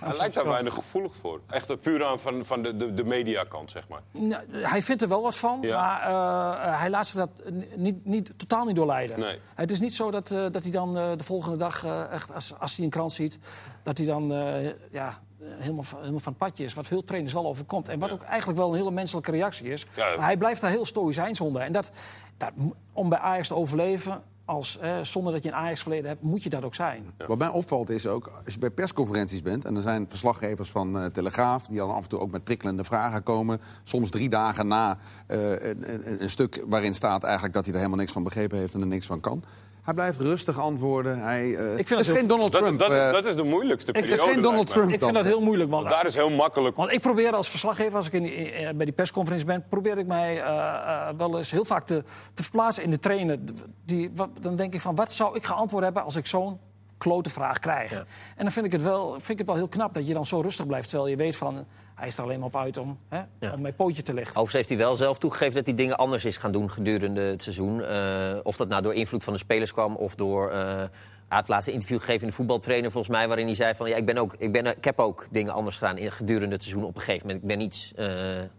hij 0.00 0.16
lijkt 0.16 0.33
daar 0.34 0.46
weinig 0.48 0.74
gevoelig 0.74 1.12
voor. 1.20 1.40
Echt 1.48 1.80
puur 1.80 2.04
aan 2.04 2.18
van, 2.20 2.44
van 2.44 2.62
de, 2.62 2.76
de, 2.76 2.94
de 2.94 3.04
mediakant, 3.04 3.70
zeg 3.70 3.88
maar. 3.88 4.00
Nou, 4.10 4.42
hij 4.50 4.82
vindt 4.82 5.02
er 5.02 5.08
wel 5.08 5.22
wat 5.22 5.36
van, 5.36 5.58
Ja. 5.62 5.80
maar 5.80 6.00
eh, 6.00 6.68
eh, 6.72 6.80
hij 6.80 6.90
laat 6.90 7.06
zich 7.06 7.16
dat 7.16 7.30
niet, 7.76 8.04
niet, 8.04 8.32
totaal 8.38 8.64
niet 8.64 8.76
doorleiden. 8.76 9.18
Nee. 9.20 9.38
Het 9.54 9.70
is 9.70 9.80
niet 9.80 9.94
zo 9.94 10.10
dat, 10.10 10.30
eh, 10.30 10.46
dat 10.50 10.62
hij 10.62 10.70
dan 10.72 10.94
de 10.94 11.24
volgende 11.24 11.58
dag, 11.58 11.84
echt, 12.10 12.34
als, 12.34 12.58
als 12.58 12.76
hij 12.76 12.84
een 12.84 12.90
krant 12.90 13.12
ziet, 13.12 13.38
dat 13.82 13.98
hij 13.98 14.06
dan 14.06 14.28
ja, 14.90 15.18
helemaal, 15.38 15.82
van- 15.82 15.98
helemaal 15.98 16.20
van 16.20 16.32
het 16.38 16.40
padje 16.48 16.64
is. 16.64 16.74
Wat 16.74 16.86
veel 16.86 17.04
trainers 17.04 17.32
wel 17.34 17.46
overkomt. 17.46 17.88
En 17.88 17.98
wat 17.98 18.12
ook 18.12 18.22
eigenlijk 18.22 18.58
wel 18.58 18.68
een 18.70 18.76
hele 18.78 18.90
menselijke 18.90 19.30
reactie 19.30 19.66
is. 19.68 19.86
Ja. 19.96 20.16
Maar 20.16 20.24
hij 20.24 20.36
blijft 20.36 20.60
daar 20.60 20.70
heel 20.70 20.84
stoïcijns 20.86 21.40
onder. 21.40 21.62
En 21.62 21.72
dat, 21.72 21.90
dat, 22.36 22.52
om 22.92 23.08
bij 23.08 23.18
Ajax 23.18 23.48
te 23.48 23.54
overleven, 23.54 24.22
als, 24.44 24.78
eh, 24.78 24.98
zonder 25.02 25.32
dat 25.32 25.42
je 25.42 25.48
een 25.48 25.54
Ajax-verleden 25.54 26.08
hebt, 26.08 26.22
moet 26.22 26.42
je 26.42 26.50
dat 26.50 26.64
ook 26.64 26.74
zijn. 26.74 27.12
Wat 27.26 27.38
mij 27.38 27.48
opvalt 27.48 27.90
is 27.90 28.06
ook, 28.06 28.30
als 28.44 28.54
je 28.54 28.60
bij 28.60 28.70
persconferenties 28.70 29.42
bent... 29.42 29.64
en 29.64 29.76
er 29.76 29.82
zijn 29.82 30.06
verslaggevers 30.08 30.70
van 30.70 30.98
eh, 30.98 31.06
Telegraaf... 31.06 31.66
die 31.66 31.76
dan 31.76 31.90
af 31.90 32.02
en 32.02 32.08
toe 32.08 32.18
ook 32.18 32.30
met 32.30 32.44
prikkelende 32.44 32.84
vragen 32.84 33.22
komen... 33.22 33.60
soms 33.82 34.10
drie 34.10 34.28
dagen 34.28 34.66
na 34.66 34.98
eh, 35.26 35.50
een, 35.50 35.92
een, 35.92 36.22
een 36.22 36.30
stuk 36.30 36.64
waarin 36.68 36.94
staat 36.94 37.22
eigenlijk... 37.22 37.54
dat 37.54 37.64
hij 37.64 37.72
er 37.72 37.78
helemaal 37.78 38.00
niks 38.00 38.12
van 38.12 38.22
begrepen 38.22 38.58
heeft 38.58 38.74
en 38.74 38.80
er 38.80 38.86
niks 38.86 39.06
van 39.06 39.20
kan. 39.20 39.44
Hij 39.84 39.94
blijft 39.94 40.20
rustig 40.20 40.58
antwoorden. 40.60 41.18
Hij, 41.20 41.54
eh, 41.54 41.74
vind 41.74 41.88
het 41.88 41.98
is 41.98 42.06
heel- 42.06 42.16
geen 42.16 42.26
Donald 42.26 42.52
Dat, 42.52 42.62
Trump. 42.62 42.78
dat, 42.78 42.90
eh, 42.92 43.12
dat 43.12 43.24
is 43.24 43.36
de 43.36 43.42
moeilijkste 43.42 43.92
Ik 43.92 44.00
periode. 44.00 44.22
het 44.22 44.32
geen 44.32 44.42
Donald. 44.42 44.66
Trump. 44.66 44.92
Ik 44.92 45.00
vind 45.00 45.14
dat 45.14 45.24
heel 45.24 45.40
moeilijk, 45.40 45.70
want, 45.70 45.82
Want 45.82 45.94
daar 45.94 46.06
is 46.06 46.14
heel 46.14 46.30
makkelijk. 46.30 46.76
want 46.76 46.92
ik 46.92 47.00
probeer 47.00 47.32
als 47.34 47.48
verslaggever, 47.50 47.96
als 47.96 48.06
ik 48.06 48.12
in, 48.12 48.22
die- 48.22 48.50
eh, 48.50 48.74
bij 48.74 48.84
die 48.84 48.94
persconferentie 48.94 49.46
ben... 49.46 49.64
probeer 49.68 49.98
ik 49.98 50.06
mij 50.06 50.42
wel 51.16 51.36
eens 51.36 51.50
heel 51.50 51.64
vaak 51.64 51.86
te, 51.86 52.04
te 52.34 52.42
verplaatsen 52.42 52.82
in 52.84 52.90
de 52.90 52.98
trainer. 52.98 53.38
Die, 53.84 54.10
wat, 54.14 54.28
dan 54.40 54.56
denk 54.56 54.74
ik 54.74 54.80
van, 54.80 54.94
wat 54.94 55.12
zou 55.12 55.36
ik 55.36 55.44
geantwoord 55.46 55.84
hebben 55.84 56.02
als 56.04 56.16
ik 56.16 56.26
zo'n 56.26 56.58
klote 56.98 57.30
vraag 57.30 57.58
krijg? 57.58 57.92
En 57.92 58.04
dan 58.36 58.50
vind 58.50 58.66
ik, 58.66 58.72
het 58.72 58.82
wel, 58.82 59.10
vind 59.10 59.28
ik 59.28 59.38
het 59.38 59.46
wel 59.46 59.56
heel 59.56 59.68
knap 59.68 59.94
dat 59.94 60.06
je 60.06 60.14
dan 60.14 60.24
zo 60.24 60.40
rustig 60.40 60.66
blijft... 60.66 60.88
terwijl 60.88 61.10
je 61.10 61.16
weet 61.16 61.36
van, 61.36 61.66
hij 61.94 62.06
is 62.06 62.16
er 62.18 62.24
alleen 62.24 62.38
maar 62.38 62.46
op 62.48 62.56
uit 62.56 62.76
om, 62.76 62.98
hè, 63.08 63.22
Ja. 63.38 63.52
om 63.52 63.60
mijn 63.60 63.74
pootje 63.74 64.02
te 64.02 64.14
lichten. 64.14 64.40
Overigens 64.40 64.54
heeft 64.54 64.68
hij 64.68 64.88
wel 64.88 64.96
zelf 64.96 65.18
toegegeven 65.18 65.54
dat 65.54 65.66
hij 65.66 65.74
dingen 65.74 65.96
anders 65.96 66.24
is 66.24 66.36
gaan 66.36 66.52
doen 66.52 66.70
gedurende 66.70 67.20
het 67.20 67.42
seizoen. 67.42 67.82
Eh, 67.84 68.36
of 68.42 68.56
dat 68.56 68.68
nou 68.68 68.82
door 68.82 68.94
invloed 68.94 69.24
van 69.24 69.32
de 69.32 69.38
spelers 69.38 69.72
kwam 69.72 69.96
of 69.96 70.14
door... 70.14 70.50
eh, 70.50 70.56
hij 70.56 71.42
heeft 71.42 71.48
het 71.48 71.48
laatste 71.48 71.72
interview 71.72 71.98
gegeven 71.98 72.20
in 72.22 72.28
de 72.28 72.34
voetbaltrainer 72.34 72.90
volgens 72.90 73.16
mij... 73.16 73.26
waarin 73.26 73.46
hij 73.46 73.54
zei 73.54 73.74
van 73.74 73.88
ja, 73.88 73.96
ik, 73.96 74.06
ben 74.06 74.16
ook, 74.18 74.34
ik, 74.38 74.52
ben, 74.52 74.66
ik 74.66 74.84
heb 74.84 74.98
ook 74.98 75.26
dingen 75.30 75.52
anders 75.52 75.78
gedaan 75.78 75.98
in, 75.98 76.12
gedurende 76.12 76.54
het 76.54 76.62
seizoen 76.62 76.84
op 76.84 76.94
een 76.94 77.00
gegeven 77.00 77.26
moment. 77.26 77.42
Ik 77.42 77.48
ben 77.48 77.60
iets, 77.60 77.92
eh, 77.96 78.06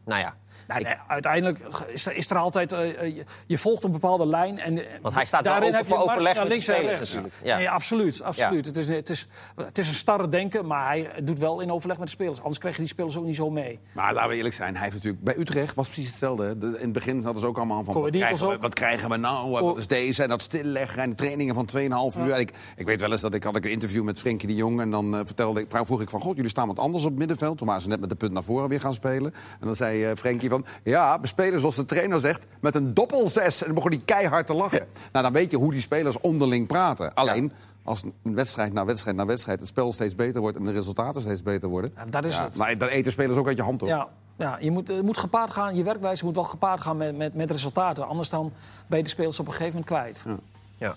nou 0.06 0.20
ja... 0.22 0.36
Nou, 0.68 0.80
ik- 0.80 0.88
nee, 0.88 0.96
uiteindelijk 1.08 1.60
is 1.88 2.06
er, 2.06 2.14
is 2.16 2.30
er 2.30 2.38
altijd. 2.38 2.72
eh, 2.72 3.02
eh, 3.02 3.16
je, 3.16 3.24
je 3.46 3.58
volgt 3.58 3.84
een 3.84 3.92
bepaalde 3.92 4.28
lijn. 4.28 4.60
En, 4.60 4.78
eh, 4.78 4.86
Want 5.02 5.14
hij 5.16 5.26
staat 5.26 5.44
daarin 5.44 5.64
open 5.64 5.78
heb 5.78 5.86
je 5.88 5.94
voor 5.94 6.04
overleg 6.04 6.24
naar 6.24 6.34
met 6.34 6.44
de 6.44 6.50
links 6.50 6.68
en 6.68 6.76
spelers 6.76 7.14
rechts. 7.14 7.34
Ja. 7.44 7.58
Nee, 7.58 7.70
absoluut. 7.70 8.22
absoluut. 8.24 8.66
Het, 8.66 8.78
is, 8.78 8.88
het, 8.90 9.10
is, 9.10 9.28
het 9.56 9.78
is 9.78 9.88
een 9.90 9.96
starre 9.96 10.30
denken, 10.30 10.66
maar 10.66 10.86
hij 10.88 11.10
doet 11.24 11.40
wel 11.40 11.60
in 11.60 11.72
overleg 11.72 11.98
met 11.98 12.06
de 12.08 12.14
spelers. 12.14 12.40
Anders 12.42 12.60
krijg 12.60 12.76
je 12.76 12.82
die 12.82 12.90
spelers 12.92 13.18
ook 13.18 13.26
niet 13.26 13.36
zo 13.36 13.50
mee. 13.50 13.80
Maar 13.92 14.14
laten 14.14 14.30
we 14.30 14.36
eerlijk 14.36 14.56
zijn, 14.56 14.74
hij 14.74 14.82
heeft 14.84 14.96
natuurlijk 14.96 15.24
bij 15.24 15.38
Utrecht 15.38 15.76
was 15.76 15.88
precies 15.90 16.08
hetzelfde. 16.10 16.58
De- 16.58 16.66
in 16.68 16.74
het 16.84 16.92
begin 16.92 17.24
hadden 17.24 17.42
ze 17.42 17.48
ook 17.48 17.58
allemaal 17.58 17.84
van 17.84 17.94
wat 17.94 18.12
krijgen, 18.12 18.48
we, 18.50 18.58
wat 18.58 18.74
krijgen 18.74 19.10
we 19.10 19.18
nou? 19.18 19.50
Wat 19.50 19.78
is 19.78 19.88
deze 19.88 20.24
en 20.24 20.30
dat 20.30 20.42
stilleggen 20.42 21.02
en 21.04 21.16
trainingen 21.16 21.56
van 21.56 21.66
2,5 21.66 22.18
uur. 22.20 22.32
En 22.34 22.40
Ik, 22.40 22.52
ik 22.76 22.86
weet 22.86 23.00
wel 23.00 23.12
eens 23.12 23.22
dat 23.22 23.34
ik 23.34 23.44
had 23.44 23.56
ik 23.56 23.66
een 23.66 23.72
interview 23.72 24.04
met 24.04 24.20
Frenkie 24.20 24.48
de 24.48 24.56
Jong 24.56 24.82
en 24.82 24.92
dan 24.92 25.22
vertelde 25.26 25.60
ik, 25.62 25.68
vroeg 25.70 26.02
ik 26.02 26.10
van 26.10 26.22
god, 26.22 26.36
jullie 26.36 26.50
staan 26.50 26.68
wat 26.68 26.80
anders 26.80 27.04
op 27.04 27.10
het 27.10 27.20
middenveld. 27.20 27.58
Toen 27.58 27.68
waren 27.68 27.82
ze 27.82 27.88
net 27.90 28.00
met 28.00 28.10
de 28.10 28.16
punt 28.16 28.32
naar 28.32 28.44
voren 28.44 28.70
weer 28.70 28.80
gaan 28.82 28.94
spelen. 28.94 29.34
En 29.60 29.66
dan 29.66 29.76
zei 29.76 30.04
eh 30.06 30.16
Frenkie 30.16 30.50
van 30.56 30.66
ja, 30.84 31.20
we 31.20 31.28
spelen 31.28 31.60
zoals 31.60 31.76
de 31.76 31.86
trainer 31.86 32.20
zegt 32.20 32.46
met 32.62 32.76
een 32.76 32.94
doppelzes. 32.94 33.60
En 33.60 33.66
dan 33.66 33.76
begon 33.76 33.92
hij 33.92 34.02
keihard 34.06 34.48
te 34.48 34.54
lachen. 34.54 34.88
nou, 35.12 35.24
dan 35.24 35.34
weet 35.34 35.52
je 35.52 35.58
hoe 35.58 35.72
die 35.72 35.82
spelers 35.82 36.20
onderling 36.20 36.68
praten. 36.68 37.14
Alleen 37.14 37.52
als 37.84 38.04
een 38.04 38.36
wedstrijd 38.36 38.74
na 38.74 38.86
wedstrijd 38.86 39.16
na 39.16 39.26
wedstrijd 39.26 39.60
het 39.60 39.68
spel 39.68 39.94
steeds 39.94 40.16
beter 40.16 40.42
wordt 40.42 40.58
en 40.58 40.64
de 40.64 40.72
resultaten 40.72 41.22
steeds 41.22 41.44
beter 41.44 41.70
worden. 41.70 41.92
Ja, 41.96 42.06
dat 42.06 42.26
is 42.26 42.36
ja, 42.36 42.44
het. 42.44 42.56
Maar 42.56 42.78
dan 42.78 42.88
eten 42.88 43.12
spelers 43.12 43.38
ook 43.38 43.48
uit 43.48 43.58
je 43.58 43.64
hand 43.64 43.82
op. 43.82 43.88
Ja, 43.88 44.08
ja 44.36 44.58
je 44.60 44.72
moet, 44.72 44.88
het 44.88 45.02
moet 45.02 45.18
gepaard 45.18 45.52
gaan, 45.52 45.76
je 45.76 45.84
werkwijze 45.84 46.26
moet 46.26 46.36
wel 46.36 46.44
gepaard 46.44 46.82
gaan 46.82 46.98
met, 46.98 47.18
met, 47.18 47.34
met 47.34 47.52
resultaten. 47.52 48.08
Anders 48.08 48.30
dan 48.30 48.54
ben 48.88 48.98
je 48.98 49.04
de 49.04 49.10
spelers 49.10 49.40
op 49.40 49.48
een 49.48 49.54
gegeven 49.54 49.84
moment 49.88 50.14
kwijt. 50.24 50.38
Ja. 50.78 50.96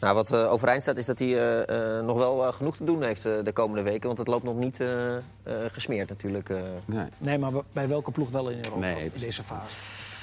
Nou, 0.00 0.14
wat 0.14 0.32
eh, 0.32 0.52
overeind 0.52 0.82
staat 0.82 0.96
is 0.96 1.04
dat 1.04 1.18
hij 1.18 1.28
eh, 1.28 1.98
eh, 1.98 2.04
nog 2.04 2.16
wel 2.16 2.52
genoeg 2.52 2.76
te 2.76 2.84
doen 2.84 3.02
heeft 3.02 3.26
eh, 3.26 3.32
de 3.44 3.52
komende 3.52 3.82
weken. 3.82 4.06
Want 4.06 4.18
het 4.18 4.28
loopt 4.28 4.44
nog 4.44 4.56
niet 4.56 4.80
eh, 4.80 5.16
eh, 5.16 5.22
gesmeerd 5.72 6.08
natuurlijk. 6.08 6.48
eh. 6.48 6.56
Nee. 6.84 7.06
Nee, 7.18 7.38
maar 7.38 7.50
bij 7.72 7.88
welke 7.88 8.10
ploeg 8.10 8.30
wel 8.30 8.48
in 8.48 8.56
Europa 8.56 8.78
Nee, 8.78 9.04
in 9.04 9.10
deze 9.18 9.42
fase? 9.42 10.19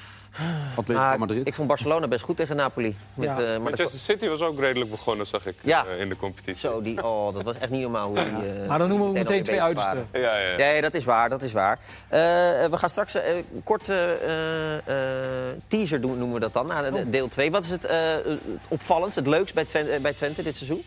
Atletico 0.75 0.93
Maar 1.05 1.19
Madrid. 1.19 1.47
ik 1.47 1.53
vond 1.53 1.67
Barcelona 1.67 2.07
best 2.07 2.23
goed 2.23 2.37
tegen 2.37 2.55
Napoli. 2.55 2.95
Met, 3.13 3.27
Ja. 3.29 3.53
eh, 3.53 3.59
Manchester 3.59 3.99
City 3.99 4.27
was 4.27 4.39
ook 4.41 4.59
redelijk 4.59 4.91
begonnen, 4.91 5.25
zag 5.27 5.45
ik, 5.45 5.55
Ja. 5.61 5.85
eh, 5.85 5.99
in 5.99 6.09
de 6.09 6.15
competitie. 6.17 6.59
zo, 6.69 6.81
die, 6.81 7.03
oh, 7.03 7.33
dat 7.33 7.43
was 7.43 7.57
echt 7.57 7.71
niet 7.71 7.81
normaal 7.81 8.07
hoe 8.07 8.15
die... 8.15 8.51
eh, 8.61 8.67
Maar 8.67 8.77
dan 8.79 8.87
noemen 8.87 9.07
we 9.07 9.13
meteen 9.13 9.27
meteen 9.27 9.43
twee 9.43 9.61
uitersten. 9.61 10.07
Ja, 10.11 10.37
ja. 10.37 10.57
Nee, 10.57 10.81
dat 10.81 10.93
is 10.93 11.05
waar, 11.05 11.29
dat 11.29 11.41
is 11.41 11.51
waar. 11.51 11.79
Eh, 12.07 12.19
we 12.19 12.77
gaan 12.77 12.89
straks 12.89 13.13
een 13.13 13.45
korte 13.63 13.93
eh, 14.21 14.77
eh, 14.77 15.55
teaser 15.67 16.01
doen, 16.01 16.17
noemen 16.17 16.33
we 16.33 16.39
dat 16.39 16.53
dan, 16.53 16.67
na 16.67 16.87
Oh. 16.87 16.93
de- 16.93 17.09
deel 17.09 17.27
2. 17.27 17.51
Wat 17.51 17.63
is 17.63 17.69
het, 17.69 17.85
eh, 17.85 17.99
het 18.25 18.39
opvallendst, 18.67 19.15
het 19.15 19.27
leukst 19.27 19.53
bij 19.53 19.65
Twente, 19.65 19.99
bij 20.01 20.13
Twente 20.13 20.43
dit 20.43 20.55
seizoen? 20.55 20.83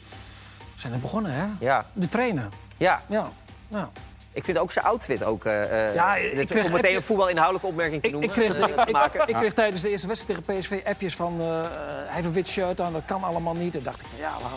We 0.75 0.81
zijn 0.81 0.93
er 0.93 0.99
begonnen, 0.99 1.33
hè? 1.33 1.45
Ja, 1.61 1.87
De 1.93 2.09
trainer. 2.09 2.49
ja. 2.77 3.03
Ja. 3.09 3.31
ja. 3.69 3.91
Ik 4.33 4.45
vind 4.45 4.59
ook 4.59 4.73
zijn 4.73 4.85
outfit 4.85 5.25
ook... 5.25 5.45
eh, 5.45 5.89
eh, 5.89 5.95
Ja, 5.95 6.17
ik 6.17 6.47
kreeg 6.49 6.67
om 6.67 6.73
meteen 6.73 6.97
een 6.97 7.03
voetbalinhoudelijke 7.03 7.67
opmerking 7.69 8.01
te 8.03 8.07
Ik, 8.09 8.13
noemen. 8.13 8.31
ik, 8.31 8.35
kreeg, 8.37 8.55
eh, 8.61 8.69
ik, 8.69 8.75
te 8.75 8.81
ik, 8.87 8.93
maken. 8.93 9.29
ik 9.29 9.35
kreeg 9.35 9.53
tijdens 9.53 9.83
de 9.83 9.89
eerste 9.91 10.07
wedstrijd 10.07 10.45
tegen 10.47 10.61
PSV 10.61 10.81
appjes 10.87 11.17
van... 11.17 11.41
hij 11.41 11.67
heeft 12.09 12.27
een 12.27 12.33
wit 12.33 12.49
shirt 12.49 12.81
aan, 12.81 12.93
dat 12.93 13.03
kan 13.07 13.23
allemaal 13.25 13.55
niet. 13.55 13.77
En 13.77 13.83
dacht 13.83 14.01
ik 14.01 14.07
van, 14.11 14.19
ja, 14.19 14.31
maar 14.43 14.51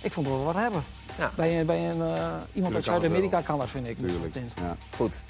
ik 0.00 0.12
vond 0.12 0.26
het 0.26 0.34
wel 0.36 0.44
wat 0.44 0.54
hebben. 0.54 0.84
Ja. 1.18 1.30
Bij, 1.36 1.58
een- 1.60 1.66
bij 1.66 1.88
een, 1.90 2.02
eh, 2.16 2.32
iemand 2.52 2.74
uit 2.74 2.84
Zuid-Amerika 2.84 3.40
kan 3.40 3.58
dat, 3.58 3.70
vind 3.70 3.86
ik. 3.86 3.98
Tuurlijk. 3.98 4.34
Ja. 4.34 4.76
Goed. 4.96 5.22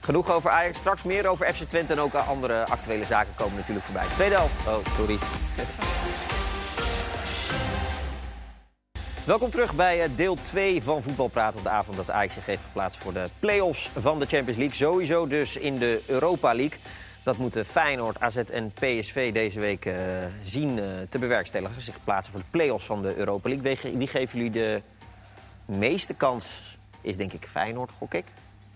Genoeg 0.00 0.32
over 0.32 0.50
Ajax. 0.50 0.78
Straks 0.78 1.02
meer 1.02 1.26
over 1.26 1.54
FC 1.54 1.62
Twente 1.62 1.92
en 1.92 2.00
ook 2.00 2.14
andere 2.14 2.66
actuele 2.66 3.04
zaken 3.04 3.34
komen 3.34 3.56
natuurlijk 3.56 3.86
voorbij. 3.86 4.06
Tweede 4.14 4.34
helft. 4.34 4.58
Oh, 4.66 4.74
sorry. 4.96 5.18
Welkom 9.24 9.50
terug 9.50 9.74
bij 9.74 10.02
eh, 10.02 10.10
deel 10.16 10.34
2 10.34 10.82
van 10.82 11.02
Voetbalpraat 11.02 11.56
op 11.56 11.62
de 11.62 11.68
avond 11.68 11.96
dat 11.96 12.10
Ajax 12.10 12.34
zich 12.34 12.46
heeft 12.46 12.62
geplaatst 12.64 13.02
voor 13.02 13.12
de 13.12 13.28
play-offs 13.40 13.90
van 13.98 14.18
de 14.18 14.26
Champions 14.26 14.56
League. 14.58 14.74
Sowieso 14.76 15.26
dus 15.26 15.56
in 15.56 15.78
de 15.78 16.02
Europa 16.06 16.54
League. 16.54 16.78
Dat 17.22 17.36
moeten 17.36 17.66
Feyenoord, 17.66 18.20
AZ 18.20 18.36
en 18.36 18.72
PSV 18.72 19.32
deze 19.32 19.60
week 19.60 19.86
eh, 19.86 19.94
zien 20.42 20.78
eh, 20.78 20.84
te 21.08 21.18
bewerkstelligen. 21.18 21.82
Zich 21.82 22.04
plaatsen 22.04 22.32
voor 22.32 22.40
de 22.42 22.46
play-offs 22.50 22.86
van 22.86 23.02
de 23.02 23.16
Europa 23.16 23.48
League. 23.48 23.66
Wie, 23.68 23.76
ge- 23.76 23.96
wie 23.98 24.06
geven 24.06 24.36
jullie 24.38 24.52
de 24.52 24.82
meeste 25.64 26.14
kans? 26.14 26.76
Is 27.00 27.16
denk 27.16 27.32
ik 27.32 27.46
Feyenoord, 27.50 27.90
gok 27.98 28.14
ik. 28.14 28.24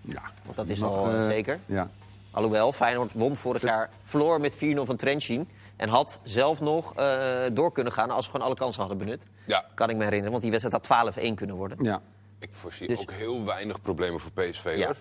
Ja, 0.01 0.23
was 0.47 0.57
Dat 0.57 0.69
is 0.69 0.79
nog, 0.79 0.97
al 0.97 1.23
zeker. 1.23 1.59
Ja. 1.67 1.91
Alhoewel, 2.31 2.73
Feyenoord 2.73 3.13
won 3.13 3.37
vorig 3.37 3.63
jaar, 3.63 3.91
verloor 4.05 4.41
met 4.41 4.55
4-0 4.57 4.59
van 4.85 4.97
Trentin. 4.97 5.49
En 5.79 5.89
had 5.89 6.21
zelf 6.25 6.61
nog 6.61 6.95
eh, 6.95 7.27
door 7.53 7.73
kunnen 7.73 7.93
gaan 7.93 8.11
als 8.11 8.25
we 8.25 8.31
gewoon 8.31 8.47
alle 8.47 8.57
kansen 8.57 8.81
hadden 8.81 8.99
benut. 8.99 9.25
Ja, 9.45 9.65
Kan 9.75 9.91
ik 9.91 9.97
me 9.97 10.03
herinneren, 10.03 10.31
want 10.31 10.43
die 10.43 10.51
wedstrijd 10.51 10.89
had 10.89 11.15
12-1 11.19 11.35
kunnen 11.35 11.57
worden. 11.57 11.79
ja. 11.85 12.01
ik 12.39 12.51
voorzie 12.53 12.89
Dus- 12.89 13.01
ook 13.01 13.11
heel 13.11 13.45
weinig 13.45 13.83
problemen 13.83 14.21
voor 14.21 14.31
PSV, 14.31 14.75
Ja. 14.77 14.85
hoor. 14.87 14.97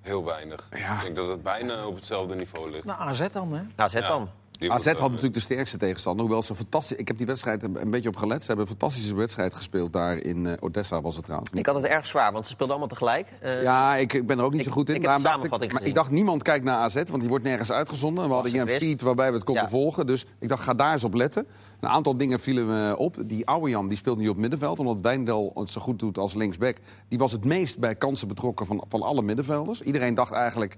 Heel 0.00 0.24
weinig. 0.24 0.68
Ja. 0.70 0.94
Ik 0.96 1.00
denk 1.02 1.16
dat 1.16 1.28
het 1.28 1.42
bijna 1.42 1.86
op 1.86 1.94
hetzelfde 1.94 2.34
niveau 2.34 2.70
ligt. 2.70 2.84
Nou, 2.84 3.00
AZ 3.00 3.28
dan, 3.32 3.52
hè? 3.52 3.62
Ja. 3.76 4.00
dan. 4.08 4.30
AZ 4.60 4.86
had 4.86 4.96
eh, 4.96 5.02
natuurlijk 5.02 5.34
de 5.34 5.40
sterkste 5.40 5.76
tegenstander. 5.76 6.20
Hoewel 6.24 6.42
ze 6.42 6.54
fantastisch... 6.54 6.96
Ik 6.96 7.08
heb 7.08 7.18
die 7.18 7.26
wedstrijd 7.26 7.62
een 7.62 7.80
een 7.80 7.90
beetje 7.90 8.08
op 8.08 8.16
gelet. 8.16 8.40
Ze 8.40 8.46
hebben 8.46 8.64
een 8.64 8.70
fantastische 8.78 9.14
wedstrijd 9.14 9.54
gespeeld 9.54 9.92
daar 9.92 10.16
in 10.16 10.46
eh, 10.46 10.52
Odessa, 10.60 11.00
was 11.00 11.14
het 11.16 11.24
trouwens. 11.24 11.50
Ik 11.54 11.66
had 11.66 11.74
het 11.74 11.84
erg 11.84 12.06
zwaar, 12.06 12.32
want 12.32 12.46
ze 12.46 12.52
speelden 12.52 12.76
allemaal 12.76 12.92
tegelijk. 12.96 13.28
Eh, 13.40 13.62
Ja, 13.62 13.96
ik, 13.96 14.12
ik 14.12 14.26
ben 14.26 14.38
er 14.38 14.44
ook 14.44 14.50
niet 14.52 14.60
Ik- 14.60 14.66
zo 14.66 14.72
goed 14.72 14.88
in. 14.88 14.94
ik 14.94 15.00
de 15.00 15.06
dacht 15.06 15.20
samenvatting 15.20 15.72
maar 15.72 15.82
ik 15.82 15.94
dacht, 15.94 16.10
niemand 16.10 16.42
kijkt 16.42 16.64
naar 16.64 16.76
AZ, 16.76 16.94
want 16.94 17.20
die 17.20 17.28
wordt 17.28 17.44
nergens 17.44 17.72
uitgezonden. 17.72 18.28
We 18.28 18.34
hadden 18.34 18.52
hier 18.52 18.60
een 18.60 18.68
feed 18.80 19.00
waarbij 19.02 19.28
we 19.28 19.34
het 19.34 19.44
konden 19.44 19.62
Ja. 19.64 19.68
volgen. 19.70 20.06
Dus 20.06 20.24
ik 20.38 20.48
dacht, 20.48 20.62
ga 20.62 20.74
daar 20.74 20.92
eens 20.92 21.04
op 21.04 21.14
letten. 21.14 21.46
Een 21.80 21.88
aantal 21.88 22.16
dingen 22.16 22.40
vielen 22.40 22.66
me 22.66 22.96
op. 22.96 23.16
Die 23.26 23.46
Ouwejan 23.46 23.88
die 23.88 23.96
speelt 23.96 24.18
nu 24.18 24.28
op 24.28 24.36
middenveld, 24.36 24.78
omdat 24.78 24.98
Wijndal 25.02 25.50
het 25.54 25.70
zo 25.70 25.80
goed 25.80 25.98
doet 25.98 26.18
als 26.18 26.34
linksback. 26.34 26.76
Die 27.08 27.18
was 27.18 27.32
het 27.32 27.44
meest 27.44 27.78
bij 27.78 27.94
kansen 27.94 28.28
betrokken 28.28 28.66
van, 28.66 28.84
van 28.88 29.02
alle 29.02 29.22
middenvelders. 29.22 29.82
Iedereen 29.82 30.14
dacht 30.14 30.32
eigenlijk, 30.32 30.76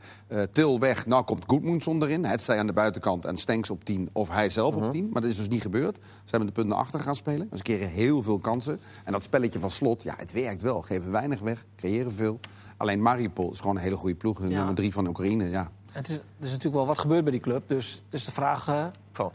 Til 0.52 0.78
weg, 0.78 1.06
nou 1.06 1.24
komt 1.24 1.42
Goedmoensson 1.46 2.02
erin. 2.02 2.24
Het 2.24 2.42
zij 2.42 2.58
aan 2.58 2.66
de 2.66 2.72
buitenkant 2.72 3.24
en 3.24 3.36
Stenks 3.36 3.70
op 3.74 3.84
10 3.84 4.08
of 4.12 4.28
hij 4.28 4.50
zelf 4.50 4.74
Mhm. 4.74 4.84
op 4.84 4.92
10. 4.92 5.08
Maar 5.12 5.22
dat 5.22 5.30
is 5.30 5.36
dus 5.36 5.48
niet 5.48 5.62
gebeurd. 5.62 5.96
Ze 5.96 6.30
hebben 6.30 6.46
de 6.48 6.54
punten 6.54 6.72
naar 6.74 6.82
achter 6.84 7.00
gaan 7.00 7.16
spelen. 7.16 7.48
Ze 7.52 7.62
kregen 7.62 7.88
heel 7.88 8.22
veel 8.22 8.38
kansen. 8.38 8.78
En 9.04 9.12
dat 9.12 9.22
spelletje 9.22 9.58
van 9.58 9.70
slot, 9.70 10.02
ja, 10.02 10.14
het 10.16 10.32
werkt 10.32 10.60
wel. 10.62 10.82
Geven 10.82 11.10
weinig 11.10 11.40
weg, 11.40 11.64
creëren 11.76 12.12
veel. 12.12 12.40
Alleen 12.76 13.02
Mariupol 13.02 13.50
is 13.50 13.60
gewoon 13.60 13.76
een 13.76 13.82
hele 13.82 13.96
goede 13.96 14.14
ploeg. 14.14 14.40
Ja. 14.42 14.48
Nummer 14.48 14.74
drie 14.74 14.92
van 14.92 15.06
Oekraïne, 15.06 15.48
ja. 15.48 15.70
Het 15.92 16.08
is, 16.08 16.14
er 16.14 16.22
is 16.40 16.46
natuurlijk 16.48 16.74
wel 16.74 16.86
wat 16.86 16.98
gebeurd 16.98 17.22
bij 17.22 17.32
die 17.32 17.40
club. 17.40 17.62
Dus 17.68 18.02
het 18.04 18.14
is 18.14 18.24
de 18.24 18.32
vraag 18.32 18.68
eh, 18.68 18.86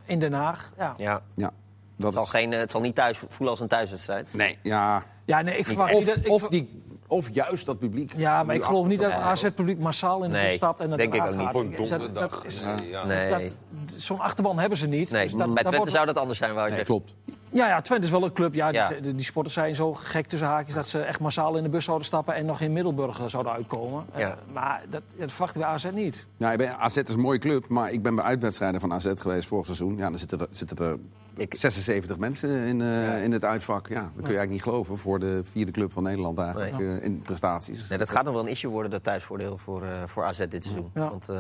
in 0.06 0.20
Den 0.20 0.34
Haag. 0.34 0.72
Ja, 0.78 0.94
Ja. 0.98 1.22
ja. 1.34 1.52
Dat 1.96 2.06
Het, 2.06 2.14
zal 2.14 2.24
is- 2.24 2.30
geen, 2.30 2.54
eh, 2.54 2.60
het 2.60 2.72
zal 2.72 2.82
niet 2.82 2.96
thuis 2.96 3.18
voelen 3.28 3.50
als 3.50 3.60
een 3.60 3.68
thuiswedstrijd. 3.68 4.34
Nee, 4.34 4.58
ja. 4.64 5.04
ja 5.26 5.42
nee, 5.42 5.58
ik 5.58 5.66
verwacht 5.66 5.92
niet 5.94 6.00
Of, 6.00 6.06
dat... 6.06 6.18
ik 6.26 6.30
of, 6.32 6.42
ver- 6.42 6.50
die, 6.50 6.82
of 7.10 7.30
juist 7.34 7.66
dat 7.66 7.80
publiek. 7.80 8.14
Ja, 8.18 8.44
maar 8.44 8.56
ik 8.56 8.64
geloof 8.64 8.88
niet 8.88 9.00
dat 9.00 9.12
het 9.12 9.22
AZ-publiek 9.22 9.80
massaal 9.80 10.24
in 10.24 10.32
de 10.32 10.38
Nee, 10.38 10.56
stapt 10.56 10.82
en 10.82 10.90
naar 10.90 10.98
denk 10.98 11.12
Den 11.12 11.24
ik 11.24 11.30
ook 11.32 11.36
niet. 11.38 11.50
Voor 11.52 11.62
een 11.62 11.70
Dat- 11.70 11.78
donderdag. 11.78 12.30
dat 12.44 13.06
nee, 13.06 13.30
dat- 13.30 13.58
Zo'n 13.96 14.20
achterban 14.20 14.60
hebben 14.60 14.78
ze 14.78 14.88
niet. 14.88 15.12
Nee, 15.12 15.24
Dus 15.24 15.32
dat- 15.32 15.46
bij 15.46 15.54
Twente 15.56 15.78
wordt- 15.78 15.92
zou 15.92 16.06
dat 16.06 16.18
anders 16.18 16.40
zijn, 16.40 16.54
wou 16.54 16.70
je 16.70 16.76
Nee, 16.76 16.84
klopt. 16.84 17.14
Ja, 17.52 17.68
ja, 17.68 17.82
Twente 17.82 18.06
is 18.06 18.12
wel 18.12 18.24
een 18.24 18.34
club. 18.34 18.54
Ja, 18.54 18.68
Ja. 18.70 18.88
Die, 18.88 19.00
die, 19.02 19.16
die 19.16 19.26
sporters 19.26 19.54
zijn 19.56 19.76
zo 19.76 19.94
gek 19.94 20.28
tussen 20.28 20.48
haakjes 20.48 20.76
dat 20.76 20.88
ze 20.88 21.00
echt 21.02 21.20
massaal 21.20 21.58
in 21.58 21.64
de 21.64 21.70
bus 21.70 21.84
zouden 21.86 22.06
stappen 22.08 22.34
en 22.36 22.46
nog 22.46 22.62
in 22.62 22.74
Middelburg 22.74 23.20
eh, 23.20 23.26
zouden 23.28 23.52
uitkomen. 23.54 24.06
Eh, 24.14 24.30
maar 24.54 24.82
dat, 24.90 25.02
dat 25.18 25.32
verwachten 25.32 25.60
we 25.60 25.66
AZ 25.66 25.86
niet. 25.94 26.26
Ja, 26.38 26.52
ik 26.52 26.58
ben, 26.58 26.78
AZ 26.78 26.98
is 26.98 27.10
een 27.14 27.20
mooie 27.20 27.40
club, 27.40 27.68
maar 27.68 27.92
ik 27.92 28.02
ben 28.02 28.16
bij 28.16 28.26
uitwedstrijden 28.26 28.82
van 28.82 28.94
AZ 28.94 29.12
geweest 29.18 29.48
vorig 29.48 29.66
seizoen. 29.66 29.98
Ja, 29.98 30.10
dan 30.10 30.18
zitten 30.20 30.40
er, 30.40 30.48
zitten 30.52 30.78
er 30.86 30.98
Ik- 31.36 31.56
76 31.58 32.18
mensen 32.18 32.50
in, 32.50 32.82
eh, 32.82 33.24
in 33.24 33.32
het 33.32 33.46
uitvak. 33.46 33.88
Ja, 33.88 33.94
dat 34.02 34.02
kun 34.04 34.14
je 34.16 34.38
eigenlijk 34.38 34.50
niet 34.52 34.62
geloven 34.64 34.98
voor 34.98 35.20
de 35.20 35.42
vierde 35.52 35.72
club 35.72 35.92
van 35.92 36.04
Nederland 36.04 36.38
eigenlijk 36.40 37.04
in 37.04 37.20
prestaties. 37.22 37.90
Nee, 37.90 37.98
dat 37.98 38.10
gaat 38.10 38.24
nog 38.24 38.34
wel 38.34 38.44
een 38.44 38.50
issue 38.50 38.72
worden, 38.72 38.92
dat 38.92 39.04
thuisvoordeel 39.04 39.58
voor, 39.58 39.84
eh, 39.84 39.90
voor 40.06 40.24
AZ 40.24 40.38
dit 40.50 40.64
seizoen. 40.64 40.92
Ja. 40.94 41.10
Want, 41.10 41.30
eh, 41.30 41.36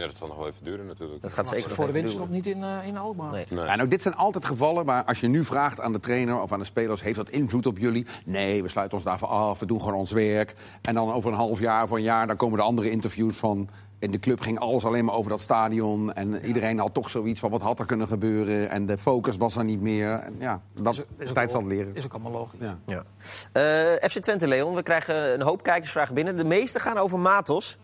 Ja, 0.00 0.06
dat 0.06 0.16
zal 0.16 0.26
nog 0.26 0.36
wel 0.36 0.46
even 0.46 0.64
duren 0.64 0.86
natuurlijk. 0.86 1.22
Dat 1.22 1.32
gaat 1.32 1.48
zeker 1.48 1.70
Voor 1.70 1.86
de 1.86 1.92
winst 1.92 2.18
nog 2.18 2.28
niet 2.28 2.46
in, 2.46 2.62
eh, 2.64 2.86
in 2.86 2.96
Alkmaar. 2.96 3.30
Nee. 3.30 3.46
Nee. 3.50 3.64
Ja, 3.64 3.76
nou, 3.76 3.88
dit 3.88 4.02
zijn 4.02 4.14
altijd 4.14 4.44
gevallen 4.44 4.84
waar 4.84 5.04
als 5.04 5.20
je 5.20 5.28
nu 5.28 5.44
vraagt 5.44 5.80
aan 5.80 5.92
de 5.92 6.00
trainer 6.00 6.40
of 6.40 6.52
aan 6.52 6.58
de 6.58 6.64
spelers... 6.64 7.02
heeft 7.02 7.16
dat 7.16 7.28
invloed 7.28 7.66
op 7.66 7.78
jullie? 7.78 8.06
Nee, 8.24 8.62
we 8.62 8.68
sluiten 8.68 8.96
ons 8.96 9.06
daarvoor 9.06 9.28
af, 9.28 9.58
we 9.58 9.66
doen 9.66 9.80
gewoon 9.80 9.94
ons 9.98 10.12
werk. 10.12 10.54
En 10.82 10.94
dan 10.94 11.12
over 11.12 11.30
een 11.30 11.36
half 11.36 11.60
jaar 11.60 11.82
of 11.82 11.90
een 11.90 12.02
jaar, 12.02 12.26
dan 12.26 12.36
komen 12.36 12.58
de 12.58 12.64
andere 12.64 12.90
interviews 12.90 13.36
van... 13.36 13.68
in 13.98 14.10
de 14.10 14.18
club 14.18 14.40
ging 14.40 14.58
alles 14.58 14.84
alleen 14.84 15.04
maar 15.04 15.14
over 15.14 15.30
dat 15.30 15.40
stadion. 15.40 16.12
En 16.12 16.44
iedereen 16.44 16.78
had 16.78 16.94
toch 16.94 17.10
zoiets 17.10 17.40
van 17.40 17.50
wat 17.50 17.60
had 17.60 17.78
er 17.78 17.86
kunnen 17.86 18.08
gebeuren. 18.08 18.70
En 18.70 18.86
de 18.86 18.98
focus 18.98 19.36
was 19.36 19.56
er 19.56 19.64
niet 19.64 19.80
meer. 19.80 20.12
En 20.12 20.36
ja, 20.38 20.60
dat 20.74 21.04
Is- 21.18 21.32
tijd 21.32 21.50
zal 21.50 21.66
leren. 21.66 21.94
Is 21.94 22.04
ook 22.04 22.12
allemaal 22.12 22.32
logisch. 22.32 22.60
Ja. 22.60 22.78
Ja. 22.86 23.04
Eh, 23.52 24.08
FC 24.08 24.18
Twente, 24.18 24.48
Leon. 24.48 24.74
We 24.74 24.82
krijgen 24.82 25.34
een 25.34 25.42
hoop 25.42 25.62
kijkersvragen 25.62 26.14
binnen. 26.14 26.36
De 26.36 26.44
meeste 26.44 26.80
gaan 26.80 26.96
over 26.96 27.18
Matos. 27.18 27.78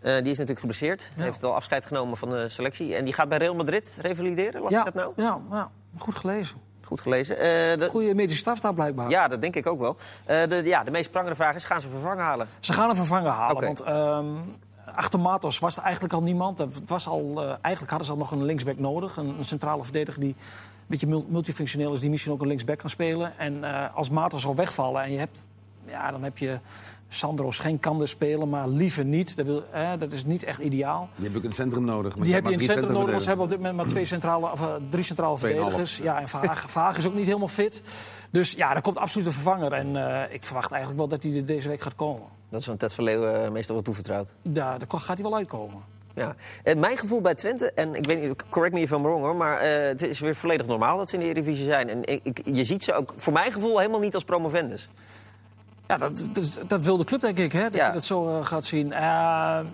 Eh, 0.00 0.12
die 0.12 0.22
is 0.22 0.28
natuurlijk 0.28 0.58
geblesseerd. 0.60 1.10
Ja. 1.16 1.22
Heeft 1.22 1.44
al 1.44 1.54
afscheid 1.54 1.84
genomen 1.84 2.16
van 2.16 2.28
de 2.30 2.48
selectie. 2.48 2.94
En 2.94 3.04
die 3.04 3.14
gaat 3.14 3.28
bij 3.28 3.38
Real 3.38 3.54
Madrid 3.54 3.98
revalideren. 4.02 4.60
Las 4.62 4.70
Ja, 4.70 4.78
ik 4.78 4.84
dat 4.84 4.94
nou? 4.94 5.12
ja, 5.16 5.38
ja, 5.50 5.70
goed 5.96 6.14
gelezen. 6.14 6.56
Goed 6.82 7.00
gelezen. 7.00 7.36
Eh, 7.36 7.42
de- 7.78 7.88
Goede 7.90 8.14
medische 8.14 8.38
staf 8.40 8.60
daar 8.60 8.74
blijkbaar. 8.74 9.10
Ja, 9.10 9.28
dat 9.28 9.40
denk 9.40 9.56
ik 9.56 9.66
ook 9.66 9.78
wel. 9.80 9.96
Eh, 10.24 10.42
de, 10.48 10.62
ja, 10.64 10.84
de 10.84 10.90
meest 10.90 11.10
prangende 11.10 11.34
vraag 11.36 11.54
is, 11.54 11.64
gaan 11.64 11.80
ze 11.80 11.88
vervangen 11.88 12.24
halen? 12.24 12.46
Ze 12.60 12.72
gaan 12.72 12.88
een 12.88 12.96
vervanger 12.96 13.30
halen. 13.30 13.62
Want 13.64 13.80
ehm, 13.80 14.26
achter 14.94 15.20
Matos 15.20 15.58
was 15.58 15.76
er 15.76 15.82
eigenlijk 15.82 16.14
al 16.14 16.22
niemand. 16.22 16.58
Het 16.58 16.80
was 16.86 17.06
al, 17.06 17.42
eigenlijk 17.60 17.88
hadden 17.88 18.04
ze 18.06 18.12
al 18.12 18.18
nog 18.18 18.30
een 18.30 18.44
linksback 18.44 18.78
nodig. 18.78 19.16
Een, 19.16 19.34
een 19.38 19.44
centrale 19.44 19.84
verdediger 19.84 20.20
die 20.20 20.30
een 20.38 20.84
beetje 20.86 21.06
mul- 21.06 21.26
multifunctioneel 21.28 21.92
is. 21.92 22.00
Die 22.00 22.10
misschien 22.10 22.32
ook 22.32 22.40
een 22.40 22.46
linksback 22.48 22.78
kan 22.78 22.90
spelen. 22.90 23.38
En 23.38 23.64
als 23.94 24.10
Matos 24.10 24.42
zal 24.42 24.54
wegvallen 24.54 25.02
en 25.02 25.12
je 25.12 25.18
hebt... 25.18 25.46
Ja, 25.84 26.10
dan 26.10 26.22
heb 26.22 26.38
je 26.38 26.58
Sandro 27.08 27.50
Schenk 27.50 27.80
kan 27.82 28.00
er 28.00 28.08
spelen, 28.08 28.48
maar 28.48 28.68
liever 28.68 29.04
niet. 29.04 29.36
Dat, 29.36 29.46
wil, 29.46 29.64
eh, 29.72 29.90
dat 29.98 30.12
is 30.12 30.24
niet 30.24 30.42
echt 30.42 30.58
ideaal. 30.58 31.08
Die 31.16 31.26
heb 31.28 31.36
ik 31.36 31.42
het 31.42 31.54
centrum 31.54 31.84
nodig. 31.84 32.16
maar 32.16 32.24
Die 32.24 32.34
heb 32.34 32.44
je 32.44 32.50
hebt 32.50 32.62
in 32.62 32.68
het 32.68 32.76
maar 32.76 32.76
centrum 32.76 32.92
nodig, 32.94 33.10
want 33.10 33.22
ze 33.22 33.28
hebben 33.28 33.44
op 33.46 33.50
dit 33.50 33.60
moment 33.60 33.76
maar 33.76 33.86
twee 33.86 34.04
centrale, 34.04 34.50
of, 34.52 34.60
eh, 34.60 34.74
drie 34.90 35.04
centrale 35.04 35.38
verdedigers. 35.38 35.96
Ja, 35.96 36.20
en 36.20 36.28
Vaag, 36.28 36.70
Vaag 36.70 36.96
is 36.98 37.06
ook 37.06 37.14
niet 37.14 37.26
helemaal 37.26 37.48
fit. 37.48 37.82
Dus 38.30 38.52
ja, 38.52 38.74
er 38.74 38.80
komt 38.82 38.98
absoluut 38.98 39.26
een 39.26 39.32
vervanger. 39.32 39.72
En 39.72 39.96
eh, 40.26 40.34
ik 40.34 40.44
verwacht 40.44 40.70
eigenlijk 40.70 41.00
wel 41.00 41.08
dat 41.08 41.22
hij 41.22 41.36
er 41.36 41.46
deze 41.46 41.68
week 41.68 41.80
gaat 41.80 41.94
komen. 41.94 42.22
Dat 42.50 42.60
is 42.60 42.66
van 42.66 42.76
Ted 42.76 42.94
van 42.94 43.04
Leeuwen 43.04 43.44
eh, 43.44 43.50
meestal 43.50 43.74
wel 43.74 43.84
toevertrouwd. 43.84 44.32
Daar, 44.42 44.78
daar 44.78 45.00
gaat 45.00 45.18
hij 45.18 45.22
wel 45.28 45.34
uitkomen. 45.36 45.82
Ja. 46.14 46.34
Eh, 46.64 46.76
mijn 46.76 46.96
gevoel 46.96 47.20
bij 47.20 47.34
Twente, 47.34 47.72
en 47.72 47.94
ik 47.94 48.06
weet 48.06 48.22
niet, 48.22 48.42
correct 48.48 48.74
me 48.74 48.80
if 48.80 48.90
I'm 48.90 49.02
wrong 49.02 49.20
hoor, 49.24 49.36
maar 49.36 49.58
eh, 49.58 49.86
het 49.86 50.02
is 50.02 50.20
weer 50.20 50.34
volledig 50.34 50.66
normaal 50.66 50.96
dat 50.96 51.08
ze 51.10 51.14
in 51.14 51.20
de 51.20 51.26
Eredivisie 51.28 51.64
zijn. 51.64 51.88
En 51.88 52.04
ik, 52.04 52.20
ik- 52.22 52.40
je 52.44 52.64
ziet 52.64 52.84
ze 52.84 52.92
ook, 52.94 53.12
voor 53.16 53.32
mijn 53.32 53.52
gevoel, 53.52 53.78
helemaal 53.78 54.00
niet 54.00 54.14
als 54.14 54.24
promovendus. 54.24 54.88
Ja, 55.88 55.96
dat, 55.96 56.28
dat, 56.32 56.60
dat 56.66 56.82
wil 56.82 56.96
de 56.96 57.04
club, 57.04 57.20
denk 57.20 57.38
ik, 57.38 57.52
hè, 57.52 57.62
dat 57.62 57.74
Ja. 57.74 57.86
je 57.86 57.92
dat 57.92 58.04
zo 58.04 58.38
eh, 58.38 58.44
gaat 58.46 58.64
zien. 58.64 58.92
Eh, 58.92 59.00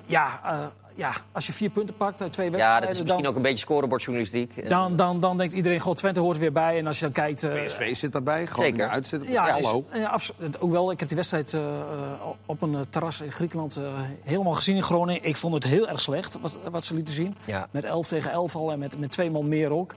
ja, 0.06 0.40
eh, 0.44 0.58
ja, 0.94 1.12
als 1.32 1.46
je 1.46 1.52
vier 1.52 1.70
punten 1.70 1.96
pakt 1.96 2.22
uit 2.22 2.32
twee 2.32 2.46
Ja, 2.46 2.52
wedstrijden... 2.52 2.86
dat 2.88 2.94
is 2.94 3.00
misschien 3.02 3.22
dan, 3.22 3.30
ook 3.30 3.36
een 3.36 3.42
beetje 3.42 3.58
scorebordjournalistiek. 3.58 4.68
Dan, 4.68 4.96
dan, 4.96 5.20
dan 5.20 5.38
denkt 5.38 5.52
iedereen, 5.54 5.80
goh, 5.80 5.94
Twente 5.94 6.20
hoort 6.20 6.34
er 6.34 6.40
weer 6.40 6.52
bij. 6.52 6.78
En 6.78 6.86
als 6.86 6.98
je 6.98 7.04
dan 7.04 7.12
kijkt... 7.12 7.42
eh, 7.44 7.64
PSV 7.64 7.96
zit 7.96 8.12
daarbij, 8.12 8.46
gewoon 8.46 8.64
Zeker. 8.64 8.88
uit 8.88 9.06
zit. 9.06 9.22
Ja, 9.28 9.46
Ja, 9.46 9.56
is- 9.56 9.64
hallo. 9.64 9.84
ja, 9.92 10.08
abso- 10.08 10.34
hoewel, 10.58 10.90
ik 10.90 10.98
heb 10.98 11.08
die 11.08 11.16
wedstrijd 11.16 11.56
op 12.46 12.62
een 12.62 12.86
terras 12.90 13.20
in 13.20 13.32
Griekenland 13.32 13.76
eh, 13.76 13.82
helemaal 14.22 14.52
gezien 14.52 14.76
in 14.76 14.82
Groningen. 14.82 15.24
Ik 15.24 15.36
vond 15.36 15.54
het 15.54 15.64
heel 15.64 15.88
erg 15.88 16.00
slecht 16.00 16.38
wat, 16.40 16.56
wat 16.70 16.84
ze 16.84 16.94
lieten 16.94 17.14
zien. 17.14 17.36
Ja. 17.44 17.68
Met 17.70 17.84
11 17.84 18.08
tegen 18.08 18.30
11 18.30 18.56
al 18.56 18.72
en 18.72 18.78
met, 18.78 18.98
met 18.98 19.10
twee 19.10 19.30
man 19.30 19.48
meer 19.48 19.70
ook. 19.72 19.94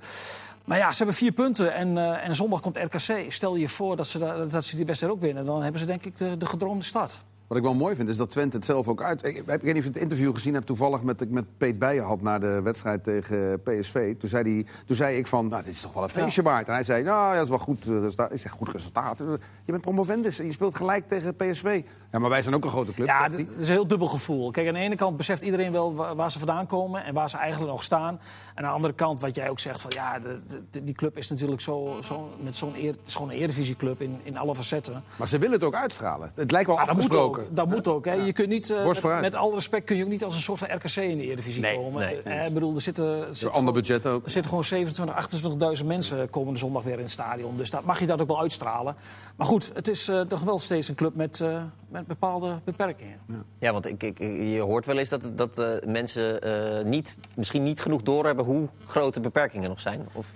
Maar 0.68 0.78
ja, 0.78 0.92
ze 0.92 0.98
hebben 0.98 1.16
vier 1.16 1.32
punten 1.32 1.74
en, 1.74 1.98
eh, 1.98 2.28
en 2.28 2.36
zondag 2.36 2.60
komt 2.62 2.78
RKC. 2.78 3.32
Stel 3.32 3.56
je 3.56 3.70
voor 3.70 3.96
dat 3.96 4.08
ze, 4.08 4.20
da- 4.20 4.46
dat 4.46 4.66
ze 4.66 4.76
die 4.76 4.86
wedstrijd 4.86 5.14
ook 5.14 5.22
winnen. 5.22 5.46
Dan 5.46 5.62
hebben 5.62 5.80
ze 5.80 5.86
denk 5.88 6.06
ik 6.06 6.18
de, 6.18 6.38
de 6.38 6.46
gedroomde 6.46 6.84
start. 6.84 7.24
Wat 7.48 7.58
ik 7.58 7.64
wel 7.64 7.74
mooi 7.74 7.96
vind, 7.96 8.10
is 8.10 8.18
dat 8.18 8.30
Twente 8.32 8.56
het 8.56 8.66
zelf 8.66 8.88
ook 8.88 9.02
uit... 9.02 9.26
Ik, 9.26 9.36
ik 9.38 9.46
weet 9.46 9.64
niet 9.64 9.76
of 9.78 9.82
je 9.84 9.88
het 9.90 9.98
interview 9.98 10.34
gezien 10.34 10.54
hebt 10.54 10.66
toevallig 10.66 11.04
met, 11.04 11.22
ik 11.22 11.30
met 11.30 11.46
Peet 11.58 11.80
Bijen 11.80 12.04
had... 12.04 12.22
na 12.22 12.40
de 12.40 12.62
wedstrijd 12.62 13.04
tegen 13.04 13.62
PSV. 13.62 14.16
Toen 14.18 14.30
zei, 14.30 14.54
hij, 14.54 14.66
toen 14.86 14.96
zei 14.96 15.18
ik 15.18 15.28
van, 15.28 15.48
nou, 15.48 15.64
dit 15.64 15.74
is 15.74 15.82
toch 15.82 15.94
wel 15.94 16.04
een 16.04 16.10
feestje 16.10 16.42
waard. 16.42 16.68
En 16.68 16.74
hij 16.74 16.84
zei, 16.84 17.04
nou, 17.04 17.28
ja, 17.30 17.34
dat 17.34 17.44
is 17.44 17.50
wel 17.50 17.58
goed 17.60 17.82
eh, 17.88 17.92
resultaat. 18.00 18.34
Ik 18.34 18.42
zeg, 18.42 18.52
goed 18.52 18.70
resultaat. 18.72 19.18
Je 19.18 19.72
bent 19.72 19.82
promovendus 19.82 20.40
en 20.40 20.46
je 20.46 20.52
speelt 20.52 20.76
gelijk 20.76 21.08
tegen 21.08 21.36
PSV. 21.36 21.82
Ja, 22.12 22.20
maar 22.20 22.30
wij 22.30 22.42
zijn 22.42 22.56
ook 22.56 22.64
een 22.64 22.70
grote 22.70 22.94
club. 22.94 23.08
Ja, 23.08 23.24
het 23.24 23.40
is 23.58 23.68
een 23.68 23.74
heel 23.74 23.88
dubbel 23.88 24.08
gevoel. 24.08 24.52
Kijk, 24.52 24.68
aan 24.68 24.74
de 24.74 24.80
ene 24.80 24.96
kant 24.96 25.18
beseft 25.18 25.42
iedereen 25.42 25.72
wel 25.72 25.96
wa- 25.96 26.16
waar 26.16 26.32
ze 26.32 26.38
vandaan 26.38 26.68
komen 26.68 27.04
en 27.04 27.14
waar 27.14 27.30
ze 27.30 27.38
eigenlijk 27.38 27.72
nog 27.72 27.84
staan. 27.84 28.20
En 28.56 28.64
aan 28.64 28.70
de 28.70 28.76
andere 28.76 28.94
kant, 28.94 29.20
wat 29.20 29.36
jij 29.36 29.50
ook 29.50 29.60
zegt, 29.60 29.82
van 29.82 29.92
ja, 29.96 30.20
de, 30.20 30.40
de- 30.72 30.84
die 30.84 30.96
club 30.96 31.18
is 31.18 31.30
natuurlijk 31.30 31.62
zo, 31.62 31.98
zo 32.04 32.30
met 32.40 32.56
zo'n 32.56 32.74
eer, 32.76 32.92
het 32.92 33.00
is 33.06 33.14
gewoon 33.16 33.30
een 33.30 33.36
eredivisieclub 33.36 34.02
in, 34.02 34.20
in 34.24 34.38
alle 34.38 34.56
facetten. 34.56 35.04
Maar 35.16 35.28
ze 35.28 35.38
willen 35.38 35.56
het 35.56 35.64
ook 35.64 35.76
uitstralen. 35.76 36.32
Het 36.36 36.52
lijkt 36.52 36.68
wel 36.68 36.76
Ja, 36.76 36.86
dat 36.86 36.90
afgesproken. 36.96 37.37
Ook. 37.38 37.56
Dat 37.56 37.68
moet 37.68 37.88
ook 37.88 38.06
hè. 38.06 38.14
Je 38.14 38.34
kunt 38.34 38.50
niet, 38.50 38.70
eh, 38.72 39.22
met, 39.22 39.36
alle 39.36 39.54
respect, 39.54 39.86
kun 39.86 39.96
je 39.98 40.04
ook 40.04 40.10
niet 40.10 40.24
als 40.24 40.36
een 40.36 40.42
soort 40.42 40.60
van 40.60 40.68
RKC 40.72 40.96
in 40.96 41.18
de 41.18 41.24
Eredivisie 41.24 41.62
Nee, 41.62 41.76
komen. 41.76 42.02
nee, 42.06 42.22
Eh, 42.22 42.48
ik 42.48 42.54
bedoel, 42.54 42.76
er 42.76 42.82
zitten, 42.82 43.06
er 43.06 43.22
ander 43.26 43.50
gewoon- 43.52 43.74
budget 43.74 44.06
ook. 44.06 44.24
er 44.26 44.30
zitten 44.32 44.50
gewoon 44.50 44.64
27, 44.66 45.16
28.000 45.16 45.88
mensen 45.88 46.30
komende 46.30 46.60
zondag 46.60 46.84
weer 46.84 46.94
in 46.94 47.00
het 47.00 47.12
stadion. 47.12 47.58
Dus 47.58 47.70
dat 47.70 47.84
mag 47.84 48.00
je 48.00 48.06
dat 48.06 48.22
ook 48.22 48.28
wel 48.28 48.40
uitstralen. 48.40 48.96
Maar 49.36 49.48
goed, 49.48 49.72
het 49.74 49.88
is 49.88 50.08
eh, 50.08 50.22
toch 50.22 50.42
wel 50.42 50.60
steeds 50.60 50.88
een 50.88 50.96
club 50.96 51.16
met, 51.16 51.42
eh, 51.42 51.62
met 51.90 52.08
bepaalde 52.08 52.60
beperkingen. 52.64 53.20
Ja, 53.60 53.72
want 53.72 53.86
ik, 53.86 54.04
ik, 54.04 54.18
je 54.54 54.60
hoort 54.60 54.86
wel 54.86 54.98
eens 54.98 55.10
dat, 55.10 55.32
dat 55.36 55.60
eh, 55.60 55.70
mensen 55.88 56.42
eh, 56.42 56.86
niet, 56.86 57.18
misschien 57.36 57.64
niet 57.64 57.82
genoeg 57.82 58.02
doorhebben 58.02 58.46
hoe 58.46 58.68
groot 58.86 59.14
de 59.14 59.20
beperkingen 59.20 59.70
nog 59.70 59.80
zijn. 59.80 60.06
Of 60.14 60.28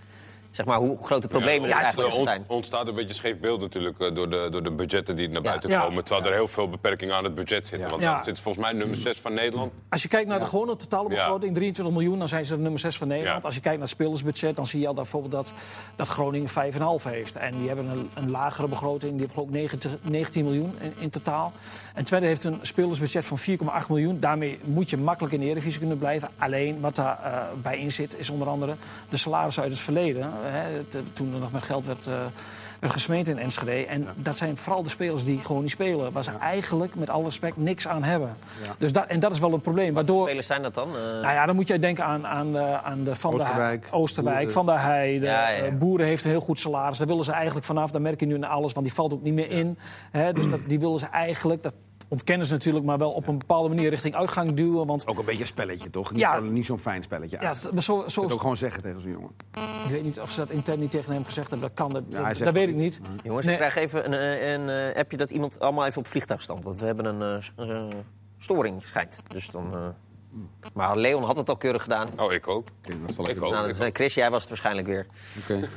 zeg 0.52 0.66
maar 0.66 0.78
hoe 0.78 0.98
grote 1.04 1.28
problemen 1.28 1.70
Ja, 1.70 1.76
er 1.76 1.82
eigenlijk 1.84 2.14
zijn. 2.14 2.44
ontstaat 2.48 2.88
een 2.88 2.94
beetje 2.94 3.10
een 3.10 3.16
scheef 3.16 3.40
beeld 3.40 3.62
natuurlijk 3.62 4.00
eh, 4.00 4.16
door 4.16 4.30
de, 4.30 4.48
door 4.52 4.64
de 4.64 4.72
budgetten 4.72 5.16
die 5.16 5.30
naar 5.30 5.42
buiten 5.42 5.70
Ja. 5.70 5.82
komen. 5.82 6.04
Terwijl 6.04 6.28
er 6.28 6.34
heel 6.34 6.48
veel 6.48 6.70
beperkingen 6.70 7.16
aan 7.16 7.24
het 7.24 7.36
budget 7.36 7.68
zitten. 7.68 7.90
Want 7.90 8.02
Ja. 8.02 8.16
dat 8.16 8.26
zit 8.26 8.40
volgens 8.40 8.64
mij 8.66 8.74
nummer 8.74 8.98
6 8.98 9.20
van 9.20 9.34
Nederland. 9.34 9.72
Als 9.90 10.02
je 10.02 10.08
kijkt 10.08 10.28
naar 10.28 10.40
de 10.40 10.46
gewone 10.46 10.76
totale 10.76 11.10
begroting, 11.10 11.54
23 11.56 11.94
miljoen, 11.96 12.20
dan 12.20 12.28
zijn 12.28 12.46
ze 12.46 12.58
nummer 12.58 12.80
6 12.80 12.98
van 12.98 13.08
Nederland. 13.08 13.40
Ja. 13.42 13.46
Als 13.46 13.56
je 13.56 13.62
kijkt 13.62 13.78
naar 13.80 13.88
het 13.88 13.98
spelersbudget, 13.98 14.56
dan 14.56 14.68
zie 14.68 14.80
je 14.80 14.88
al 14.88 14.94
dat 14.94 15.04
bijvoorbeeld 15.04 15.32
dat, 15.34 15.54
dat 15.96 16.08
Groningen 16.08 16.50
5,5 16.50 17.04
heeft. 17.04 17.36
En 17.36 17.58
die 17.58 17.68
hebben 17.68 17.90
een, 17.90 18.10
een 18.14 18.32
lagere 18.32 18.68
begroting, 18.68 19.12
die 19.12 19.20
hebben 19.28 19.30
geloof 19.36 19.48
ik 19.48 19.54
19, 19.54 19.92
19 20.02 20.44
miljoen 20.44 20.76
in, 20.80 20.94
in 21.00 21.10
totaal. 21.10 21.52
En 21.94 22.04
Twente 22.04 22.28
heeft 22.28 22.44
een 22.44 22.60
spelersbudget 22.62 23.26
van 23.26 23.38
4,8 23.40 23.88
miljoen. 23.90 24.20
Daarmee 24.20 24.60
moet 24.64 24.90
je 24.90 24.98
makkelijk 24.98 25.34
in 25.34 25.40
de 25.40 25.46
Eredivisie 25.46 25.80
kunnen 25.80 25.98
blijven. 25.98 26.30
Alleen 26.38 26.80
wat 26.80 26.96
daarbij 26.96 27.50
bij 27.62 27.80
in 27.80 27.92
zit, 27.92 28.20
is 28.20 28.30
onder 28.30 28.48
andere 28.48 28.76
de 29.10 29.18
salarissen 29.18 29.64
uit 29.64 29.72
het 29.72 29.82
verleden. 29.82 30.32
Hè, 30.44 30.84
toen 31.14 31.34
er 31.34 31.40
nog 31.40 31.52
met 31.52 31.64
geld 31.64 31.86
werd, 31.86 32.08
eh, 32.08 32.14
werd 32.80 32.94
gesmeed 32.94 33.28
in 33.28 33.38
Enschede. 33.40 33.86
En 33.86 34.08
dat 34.16 34.38
zijn 34.38 34.58
vooral 34.58 34.84
de 34.84 34.90
spelers 34.90 35.24
die 35.24 35.38
gewoon 35.46 35.62
niet 35.62 35.72
spelen. 35.72 36.12
Waar 36.12 36.24
ze 36.24 36.32
eigenlijk, 36.32 36.96
met 36.96 37.10
alle 37.10 37.24
respect, 37.24 37.58
niks 37.58 37.88
aan 37.88 38.04
hebben. 38.04 38.36
Dus 38.78 38.92
dat, 38.92 39.06
en 39.08 39.20
dat 39.20 39.32
is 39.32 39.40
wel 39.40 39.54
een 39.54 39.62
probleem. 39.62 39.94
Waardoor, 39.94 40.24
spelers 40.28 40.48
zijn 40.48 40.62
dat 40.62 40.74
dan? 40.74 40.88
Eh, 40.88 41.02
nou 41.04 41.34
ja, 41.34 41.46
dan 41.46 41.56
moet 41.56 41.68
jij 41.68 41.80
denken 41.80 42.04
aan, 42.06 42.28
aan, 42.28 42.52
de, 42.52 42.82
aan 42.84 43.04
de 43.04 43.16
Van 43.16 43.34
Oosterwijk, 43.34 43.82
der 43.82 43.90
Heij- 43.90 44.00
Oosterwijk, 44.00 44.36
Boeren. 44.36 44.54
Van 44.54 44.66
der 44.66 44.80
Heijden. 44.82 45.30
Ja, 45.30 45.50
ja, 45.50 45.56
ja. 45.58 45.64
eh, 45.64 45.74
Boeren 45.74 46.06
heeft 46.08 46.24
een 46.24 46.32
heel 46.32 46.40
goed 46.42 46.60
salaris. 46.60 46.98
Daar 46.98 47.08
willen 47.08 47.26
ze 47.26 47.32
eigenlijk 47.32 47.66
vanaf. 47.66 47.92
Daar 47.92 48.02
merk 48.02 48.20
je 48.20 48.26
nu 48.26 48.36
aan 48.36 48.44
alles, 48.44 48.74
want 48.74 48.86
die 48.86 48.96
valt 48.96 49.14
ook 49.14 49.22
niet 49.24 49.34
meer 49.34 49.50
in. 49.52 49.78
Hè, 50.12 50.34
dus 50.34 50.50
dat, 50.50 50.60
die 50.68 50.80
willen 50.80 51.00
ze 51.00 51.06
eigenlijk, 51.06 51.64
dat 51.64 51.74
ontkennen 52.12 52.48
ze 52.48 52.54
natuurlijk... 52.54 52.86
maar 52.86 52.98
wel 52.98 53.12
op 53.12 53.28
een 53.28 53.38
bepaalde 53.38 53.70
manier 53.70 53.90
richting 53.90 54.16
uitgang 54.16 54.54
duwen. 54.54 54.88
Want 54.88 55.08
Ook 55.08 55.20
een 55.20 55.26
beetje 55.26 55.40
een 55.42 55.48
spelletje, 55.48 55.90
toch? 55.90 56.12
Niet 56.12 56.20
Ja. 56.20 56.36
zo- 56.36 56.42
niet 56.42 56.66
zo'n 56.66 56.80
fijn 56.80 57.04
spelletje. 57.04 57.38
ja, 57.42 57.54
maar 57.74 57.84
zo, 57.84 58.06
ook 58.16 58.40
gewoon 58.40 58.58
zeggen 58.58 58.82
tegen 58.82 59.02
zo'n 59.02 59.12
jongen. 59.12 59.32
ik 59.86 59.92
weet 59.92 60.04
niet 60.04 60.20
of 60.20 60.32
ze 60.32 60.40
dat 60.40 60.50
intern 60.50 60.80
niet 60.80 60.92
tegen 60.92 61.14
hem 61.14 61.26
gezegd 61.26 61.50
hebben. 61.50 61.68
Dat 61.68 61.78
kan, 61.78 61.90
dat, 61.94 62.04
Ja, 62.10 62.34
dat, 62.34 62.54
weet 62.54 62.68
ik 62.70 62.76
niet. 62.76 63.02
Jongens, 63.24 63.46
Nee. 63.46 63.56
ik 63.56 63.62
krijg 63.62 63.76
even 63.76 64.06
een, 64.06 64.40
eh, 64.40 64.52
een 64.52 64.70
eh, 64.94 65.00
appje 65.00 65.18
dat 65.18 65.32
iemand 65.32 65.60
allemaal 65.60 65.86
even 65.86 66.00
op 66.00 66.08
vliegtuigstand. 66.08 66.64
Want 66.64 66.80
we 66.80 66.86
hebben 66.86 67.06
een 67.06 67.42
eh, 67.58 67.70
eh, 67.78 67.84
storing, 68.38 68.84
schijnt. 68.86 69.24
Dus 69.28 69.48
dan, 69.48 69.74
eh, 69.74 69.80
Maar 70.74 70.98
Leon 70.98 71.24
had 71.24 71.38
het 71.38 71.50
al 71.50 71.58
keurig 71.58 71.84
gedaan. 71.84 72.10
Oh, 72.18 72.32
ik 72.34 72.48
ook. 72.48 72.68
Oké, 72.86 72.96
dat 73.06 73.16
zal 73.16 73.30
Ik 73.30 73.42
ook. 73.44 73.52
Nou, 73.52 73.74
dat 73.78 73.90
Chris, 73.94 74.14
jij 74.14 74.30
was 74.30 74.40
het 74.40 74.50
waarschijnlijk 74.50 74.88
weer. 74.88 75.08
Oké. 75.42 75.60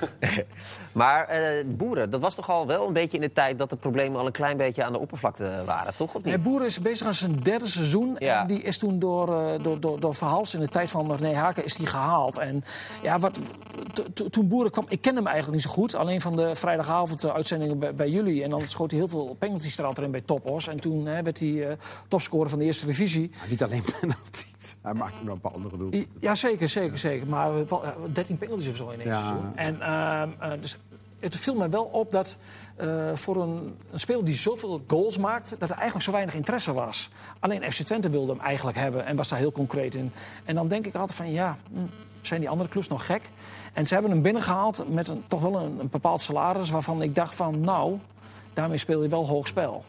Maar 0.92 1.24
eh, 1.28 1.64
boeren, 1.66 2.10
dat 2.10 2.20
was 2.20 2.34
toch 2.34 2.50
al 2.50 2.66
wel 2.66 2.86
een 2.86 2.92
beetje 2.92 3.16
in 3.16 3.22
de 3.22 3.32
tijd 3.32 3.58
dat 3.58 3.70
de 3.70 3.76
problemen 3.76 4.20
al 4.20 4.26
een 4.26 4.32
klein 4.32 4.56
beetje 4.56 4.84
aan 4.84 4.92
de 4.92 4.98
oppervlakte 4.98 5.62
waren, 5.66 5.94
toch? 5.96 6.14
Of 6.14 6.22
Nee, 6.24 6.34
niet? 6.34 6.42
Boeren 6.42 6.66
is 6.66 6.80
bezig 6.80 7.06
aan 7.06 7.14
zijn 7.14 7.32
derde 7.42 7.66
seizoen. 7.66 8.16
Ja. 8.18 8.40
En 8.40 8.46
die 8.46 8.62
is 8.62 8.78
toen 8.78 8.98
door, 8.98 9.40
eh, 9.40 9.62
door, 9.62 9.80
door, 9.80 10.00
door 10.00 10.14
Verhals 10.14 10.54
in 10.54 10.60
de 10.60 10.68
tijd 10.68 10.90
van 10.90 11.14
René 11.16 11.34
Haken 11.34 11.64
is 11.64 11.74
die 11.76 11.86
gehaald. 11.86 12.38
En 12.38 12.64
ja, 13.02 13.18
wat, 13.18 13.38
to- 13.92 14.04
to- 14.14 14.28
toen 14.28 14.48
Boeren 14.48 14.70
kwam, 14.70 14.84
ik 14.88 15.00
ken 15.00 15.16
hem 15.16 15.26
eigenlijk 15.26 15.54
niet 15.56 15.66
zo 15.66 15.70
goed. 15.74 15.94
Alleen 15.94 16.20
van 16.20 16.36
de 16.36 16.54
vrijdagavond 16.54 17.24
eh, 17.24 17.34
uitzendingen 17.34 17.78
bij, 17.78 17.94
bij 17.94 18.08
jullie. 18.10 18.42
En 18.42 18.50
dan 18.50 18.62
schoot 18.68 18.90
hij 18.90 19.00
heel 19.00 19.08
veel 19.08 19.36
penalties 19.38 19.78
er 19.78 19.84
altijd 19.84 20.06
in 20.06 20.12
bij 20.12 20.20
Topos. 20.20 20.66
En 20.68 20.80
toen 20.80 21.06
hè, 21.06 21.22
werd 21.22 21.38
hij 21.38 21.68
eh, 21.68 21.76
topscorer 22.08 22.50
van 22.50 22.58
de 22.58 22.64
eerste 22.64 22.86
divisie. 22.86 23.30
Maar 23.38 23.48
Niet 23.48 23.62
alleen 23.62 23.84
Hij 24.82 24.94
maakt 24.94 25.24
nog 25.24 25.34
een 25.34 25.40
paar 25.40 25.52
andere 25.52 25.76
doelen. 25.76 26.06
Ja, 26.20 26.34
zeker, 26.34 26.68
zeker, 26.68 26.98
zeker. 26.98 27.26
Maar 27.26 27.56
eh, 27.56 27.66
wel, 27.68 27.84
eh, 27.84 27.90
13 28.12 28.38
penalties 28.38 28.68
of 28.68 28.76
zo 28.76 28.88
in 28.88 29.00
één 29.00 29.08
Ja. 29.08 29.18
seizoen. 29.26 29.56
En 29.56 29.80
ehm, 29.82 30.28
eh, 30.38 30.50
dus 30.60 30.76
het 31.20 31.36
viel 31.36 31.54
me 31.54 31.68
wel 31.68 31.84
op 31.84 32.12
dat 32.12 32.36
eh, 32.76 33.10
voor 33.14 33.42
een, 33.42 33.76
een 33.90 33.98
speler 33.98 34.24
die 34.24 34.34
zoveel 34.34 34.84
goals 34.86 35.18
maakt... 35.18 35.50
dat 35.58 35.68
er 35.70 35.74
eigenlijk 35.74 36.04
zo 36.04 36.12
weinig 36.12 36.34
interesse 36.34 36.72
was. 36.72 37.10
Alleen 37.40 37.72
FC 37.72 37.82
Twente 37.82 38.10
wilde 38.10 38.32
hem 38.32 38.40
eigenlijk 38.40 38.76
hebben 38.76 39.06
en 39.06 39.16
was 39.16 39.28
daar 39.28 39.38
heel 39.38 39.52
concreet 39.52 39.94
in. 39.94 40.12
En 40.44 40.54
dan 40.54 40.68
denk 40.68 40.86
ik 40.86 40.94
altijd 40.94 41.16
van, 41.18 41.30
ja, 41.32 41.58
hm, 41.72 41.78
zijn 42.20 42.40
die 42.40 42.48
andere 42.48 42.68
clubs 42.68 42.88
nog 42.88 43.06
gek? 43.06 43.22
En 43.72 43.86
ze 43.86 43.94
hebben 43.94 44.12
hem 44.12 44.22
binnengehaald 44.22 44.92
met 44.92 45.08
een, 45.08 45.24
toch 45.28 45.40
wel 45.40 45.60
een, 45.60 45.80
een 45.80 45.88
bepaald 45.90 46.20
salaris... 46.20 46.70
waarvan 46.70 47.02
ik 47.02 47.14
dacht 47.14 47.34
van, 47.34 47.60
nou, 47.60 47.98
daarmee 48.54 48.78
speel 48.78 49.02
je 49.02 49.08
wel 49.08 49.26
hoog 49.26 49.46
spel. 49.46 49.84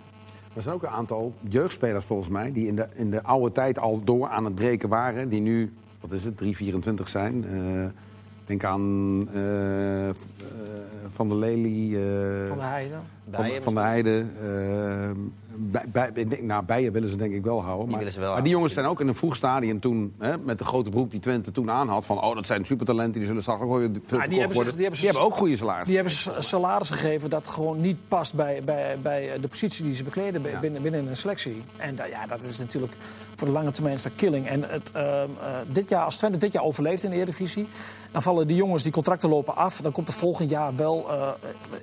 Er 0.55 0.61
zijn 0.61 0.75
ook 0.75 0.83
een 0.83 0.89
aantal 0.89 1.33
jeugdspelers 1.49 2.05
volgens 2.05 2.29
mij... 2.29 2.51
die 2.51 2.67
in 2.67 2.75
de, 2.75 2.87
in 2.93 3.11
de 3.11 3.23
oude 3.23 3.51
tijd 3.51 3.79
al 3.79 4.03
door 4.03 4.27
aan 4.27 4.45
het 4.45 4.55
breken 4.55 4.89
waren... 4.89 5.29
die 5.29 5.41
nu 5.41 5.73
wat 6.07 6.11
is 6.11 6.23
het, 6.23 6.37
324 6.37 7.07
zijn. 7.07 7.45
Eh, 7.45 7.85
denk 8.45 8.63
aan 8.63 9.27
eh, 9.33 10.09
eh, 10.09 10.15
Van 11.09 11.29
der 11.29 11.37
Lely. 11.37 11.91
Van 12.47 12.57
de 12.57 12.63
Heide. 12.63 12.95
Van, 13.31 13.41
Bijen 13.43 13.63
van 13.63 13.73
de 13.73 13.79
Heide. 13.79 14.25
eh, 14.41 15.09
bij, 15.91 16.11
nou, 16.41 16.63
Bijen 16.65 16.91
willen 16.91 17.09
ze 17.09 17.15
denk 17.17 17.33
ik 17.33 17.43
wel 17.43 17.63
houden. 17.63 17.87
maar, 17.89 17.97
willen 17.97 18.13
ze 18.13 18.19
wel 18.19 18.33
maar 18.33 18.43
die 18.43 18.51
jongens 18.51 18.73
zijn 18.73 18.85
ook 18.85 18.99
in 18.99 19.07
een 19.07 19.15
vroeg 19.15 19.35
stadium 19.35 19.79
toen... 19.79 20.13
Hè, 20.19 20.37
met 20.37 20.57
de 20.57 20.65
grote 20.65 20.89
broek 20.89 21.11
die 21.11 21.19
Twente 21.19 21.51
toen 21.51 21.71
aan 21.71 21.87
had... 21.87 22.05
van 22.05 22.21
oh, 22.23 22.35
dat 22.35 22.45
zijn 22.45 22.65
supertalenten, 22.65 23.19
die 23.19 23.27
zullen 23.27 23.41
straks 23.41 23.61
ook 23.61 23.77
weer 23.77 23.89
veel 24.05 24.19
die 24.29 24.39
hebben 24.39 24.55
worden. 24.57 24.77
die 24.77 24.89
hebben 24.89 25.21
ook 25.21 25.35
goede 25.35 25.57
salarissen. 25.57 25.87
Die 25.87 25.95
hebben 25.95 26.13
ze 26.13 26.31
salaris 26.39 26.89
gegeven 26.89 27.29
dat 27.29 27.47
gewoon 27.47 27.81
niet 27.81 27.97
past 28.07 28.33
bij, 28.33 28.61
bij, 28.65 28.97
bij 29.01 29.29
de 29.41 29.47
positie 29.47 29.83
die 29.83 29.95
ze 29.95 30.03
bekleden 30.03 30.41
Ja. 30.43 30.59
binnen, 30.59 30.81
binnen 30.81 31.07
een 31.07 31.15
selectie. 31.17 31.61
En 31.77 31.95
da- 31.95 32.05
ja, 32.05 32.27
dat 32.27 32.39
is 32.47 32.57
natuurlijk 32.57 32.93
voor 33.35 33.47
de 33.47 33.53
lange 33.53 33.71
termijn 33.71 33.95
is 33.95 34.03
dat 34.03 34.11
killing. 34.15 34.47
En 34.47 34.63
het, 34.69 34.91
ehm, 34.91 35.05
eh, 35.05 35.47
dit 35.67 35.89
jaar, 35.89 36.03
als 36.03 36.17
Twente 36.17 36.37
dit 36.37 36.51
jaar 36.51 36.63
overleeft 36.63 37.03
in 37.03 37.09
de 37.09 37.15
Eredivisie... 37.15 37.67
dan 38.11 38.21
vallen 38.21 38.47
die 38.47 38.55
jongens 38.57 38.83
die 38.83 38.91
contracten 38.91 39.29
lopen 39.29 39.55
af. 39.55 39.81
Dan 39.81 39.91
komt 39.91 40.07
er 40.07 40.13
volgend 40.13 40.49
jaar 40.49 40.75
wel 40.75 41.05
eh, 41.11 41.27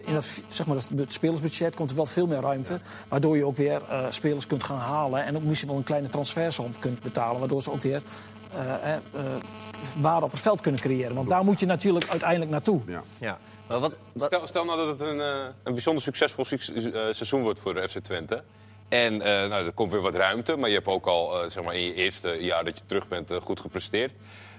in 0.04 0.14
dat, 0.14 0.40
zeg 0.48 0.66
maar, 0.66 0.76
het, 0.76 0.88
het 0.96 1.12
spelersbudget 1.36 1.74
komt 1.74 1.90
er 1.90 1.96
wel 1.96 2.06
veel 2.06 2.26
meer 2.26 2.40
ruimte. 2.40 2.80
Waardoor 3.08 3.36
je 3.36 3.44
ook 3.46 3.56
weer 3.56 3.82
eh, 3.88 4.06
spelers 4.08 4.46
kunt 4.46 4.64
gaan 4.64 4.78
halen. 4.78 5.24
En 5.24 5.36
ook 5.36 5.42
misschien 5.42 5.68
wel 5.68 5.78
een 5.78 5.84
kleine 5.84 6.08
transfersom 6.08 6.74
kunt 6.78 7.02
betalen. 7.02 7.38
Waardoor 7.38 7.62
ze 7.62 7.72
ook 7.72 7.82
weer 7.82 8.02
eh, 8.54 8.74
eh, 8.74 8.94
eh, 8.94 9.22
waarde 9.96 10.24
op 10.24 10.30
het 10.30 10.40
veld 10.40 10.60
kunnen 10.60 10.80
creëren. 10.80 11.14
Want 11.14 11.28
daar 11.28 11.44
moet 11.44 11.60
je 11.60 11.66
natuurlijk 11.66 12.08
uiteindelijk 12.08 12.50
naartoe. 12.50 12.80
Ja. 12.86 13.02
Ja. 13.18 13.38
Maar 13.66 13.78
wat, 13.78 13.92
wat, 14.12 14.26
Stel, 14.26 14.46
stel 14.46 14.64
nou 14.64 14.78
dat 14.86 14.98
het 14.98 15.08
een, 15.08 15.20
eh, 15.20 15.26
een 15.62 15.72
bijzonder 15.72 16.02
succesvol 16.02 16.44
suc- 16.44 16.72
seizoen 17.10 17.42
wordt 17.42 17.60
voor 17.60 17.74
de 17.74 17.88
FC 17.88 17.98
Twente. 17.98 18.42
En 18.88 19.22
eh, 19.22 19.48
nou, 19.48 19.66
er 19.66 19.72
komt 19.72 19.92
weer 19.92 20.00
wat 20.00 20.14
ruimte, 20.14 20.56
maar 20.56 20.68
je 20.68 20.74
hebt 20.74 20.86
ook 20.86 21.06
al 21.06 21.48
zeg 21.48 21.64
maar 21.64 21.74
in 21.74 21.82
je 21.82 21.94
eerste 21.94 22.28
jaar 22.40 22.64
dat 22.64 22.78
je 22.78 22.84
terug 22.86 23.08
bent 23.08 23.30
goed 23.42 23.60
gepresteerd. 23.60 24.12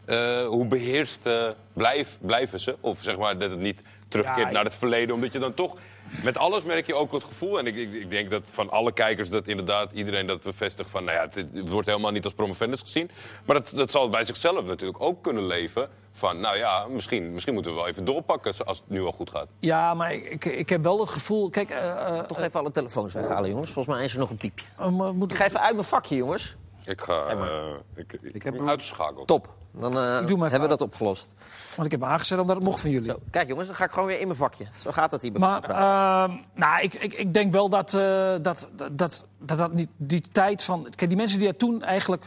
Eh, 0.06 0.46
hoe 0.46 0.66
beheerst 0.66 1.26
eh, 1.26 1.48
blijf, 1.74 2.18
blijven 2.22 2.60
ze? 2.60 2.76
Of 2.80 3.00
zeg 3.02 3.18
maar 3.18 3.38
dat 3.38 3.50
het 3.52 3.60
niet 3.60 3.82
terugkeert 4.08 4.48
Ja, 4.48 4.54
naar 4.54 4.64
het 4.64 4.76
verleden, 4.76 5.16
omdat 5.16 5.32
je 5.34 5.40
dan 5.40 5.54
toch... 5.54 5.76
Met 6.24 6.38
alles 6.38 6.64
merk 6.64 6.88
je 6.88 6.96
ook 6.96 7.12
het 7.12 7.24
gevoel, 7.24 7.60
en 7.60 7.66
ik, 7.68 7.76
ik, 7.76 7.94
ik 7.94 8.10
denk 8.10 8.30
dat 8.32 8.42
van 8.46 8.70
alle 8.70 8.92
kijkers 8.92 9.30
dat 9.30 9.48
inderdaad 9.48 9.92
iedereen 9.92 10.28
dat 10.28 10.42
bevestigt 10.44 10.90
van, 10.90 11.04
nou 11.04 11.18
ja, 11.18 11.24
het, 11.24 11.36
het 11.54 11.70
wordt 11.70 11.88
helemaal 11.88 12.12
niet 12.12 12.24
als 12.24 12.34
promovendus 12.34 12.80
gezien. 12.82 13.10
Maar 13.46 13.56
dat, 13.56 13.72
dat 13.76 13.92
zal 13.92 14.10
bij 14.10 14.26
zichzelf 14.26 14.66
natuurlijk 14.66 15.02
ook 15.02 15.24
kunnen 15.24 15.46
leven 15.48 15.90
van, 16.12 16.40
nou 16.40 16.58
ja, 16.58 16.86
misschien, 16.90 17.34
misschien 17.34 17.54
moeten 17.54 17.72
we 17.72 17.78
wel 17.78 17.88
even 17.88 18.06
doorpakken 18.06 18.54
als 18.66 18.78
het 18.78 18.90
nu 18.90 19.02
al 19.02 19.12
goed 19.12 19.30
gaat. 19.30 19.48
Ja, 19.60 19.94
maar 19.94 20.14
ik, 20.14 20.24
ik, 20.30 20.46
ik 20.46 20.70
heb 20.70 20.84
wel 20.84 21.00
het 21.00 21.10
gevoel. 21.10 21.50
Kijk, 21.50 21.70
eh, 21.70 21.90
eh, 21.90 22.20
toch 22.20 22.40
even 22.42 22.60
alle 22.60 22.72
telefoons 22.72 23.14
weghalen, 23.14 23.50
jongens. 23.50 23.72
Volgens 23.72 23.96
mij 23.96 24.06
is 24.06 24.14
er 24.14 24.20
nog 24.20 24.30
een 24.30 24.38
piepje. 24.38 24.66
we 24.78 24.90
moeten- 24.90 25.30
Ik 25.30 25.36
ga 25.36 25.46
even 25.46 25.62
uit 25.62 25.74
mijn 25.76 25.88
vakje, 25.88 26.16
jongens. 26.16 26.56
Ik 26.86 27.02
ga. 27.02 27.26
eh, 27.28 27.64
ik, 27.96 28.14
ik, 28.14 28.22
Ik 28.22 28.44
heb 28.44 28.52
ben 28.52 28.62
hem- 28.62 28.70
uitgeschakeld. 28.70 29.28
Top. 29.28 29.50
Dan 29.80 29.98
eh, 29.98 30.02
hebben 30.40 30.62
we 30.62 30.68
dat 30.68 30.82
opgelost. 30.82 31.30
Want 31.76 31.86
ik 31.86 31.92
heb 31.92 32.00
me 32.00 32.06
aangezet 32.06 32.40
omdat 32.40 32.56
het 32.56 32.66
mocht 32.66 32.82
van 32.82 32.90
jullie. 32.90 33.10
Zo, 33.10 33.20
kijk 33.30 33.48
jongens, 33.48 33.68
dan 33.68 33.76
ga 33.76 33.84
ik 33.86 33.92
gewoon 33.92 34.08
weer 34.08 34.20
in 34.20 34.28
mijn 34.28 34.40
vakje. 34.40 34.66
Zo 34.78 34.92
gaat 34.92 35.12
dat 35.12 35.22
hier. 35.22 35.32
bij 35.32 35.42
Maar 35.42 35.62
elkaar. 35.64 36.30
ehm, 36.30 36.38
nou, 36.56 36.82
ik, 36.82 36.94
ik, 36.94 37.14
ik 37.14 37.34
denk 37.34 37.52
wel 37.52 37.70
dat, 37.70 37.94
eh, 37.94 38.34
dat, 38.42 38.68
dat, 38.76 38.90
dat, 38.92 39.26
dat, 39.40 39.58
dat 39.58 39.74
niet, 39.74 39.90
die 39.98 40.24
tijd 40.32 40.64
van. 40.64 40.88
Kijk, 40.96 41.10
die 41.10 41.18
mensen 41.20 41.40
die 41.40 41.48
dat 41.48 41.60
toen 41.60 41.84
eigenlijk 41.84 42.24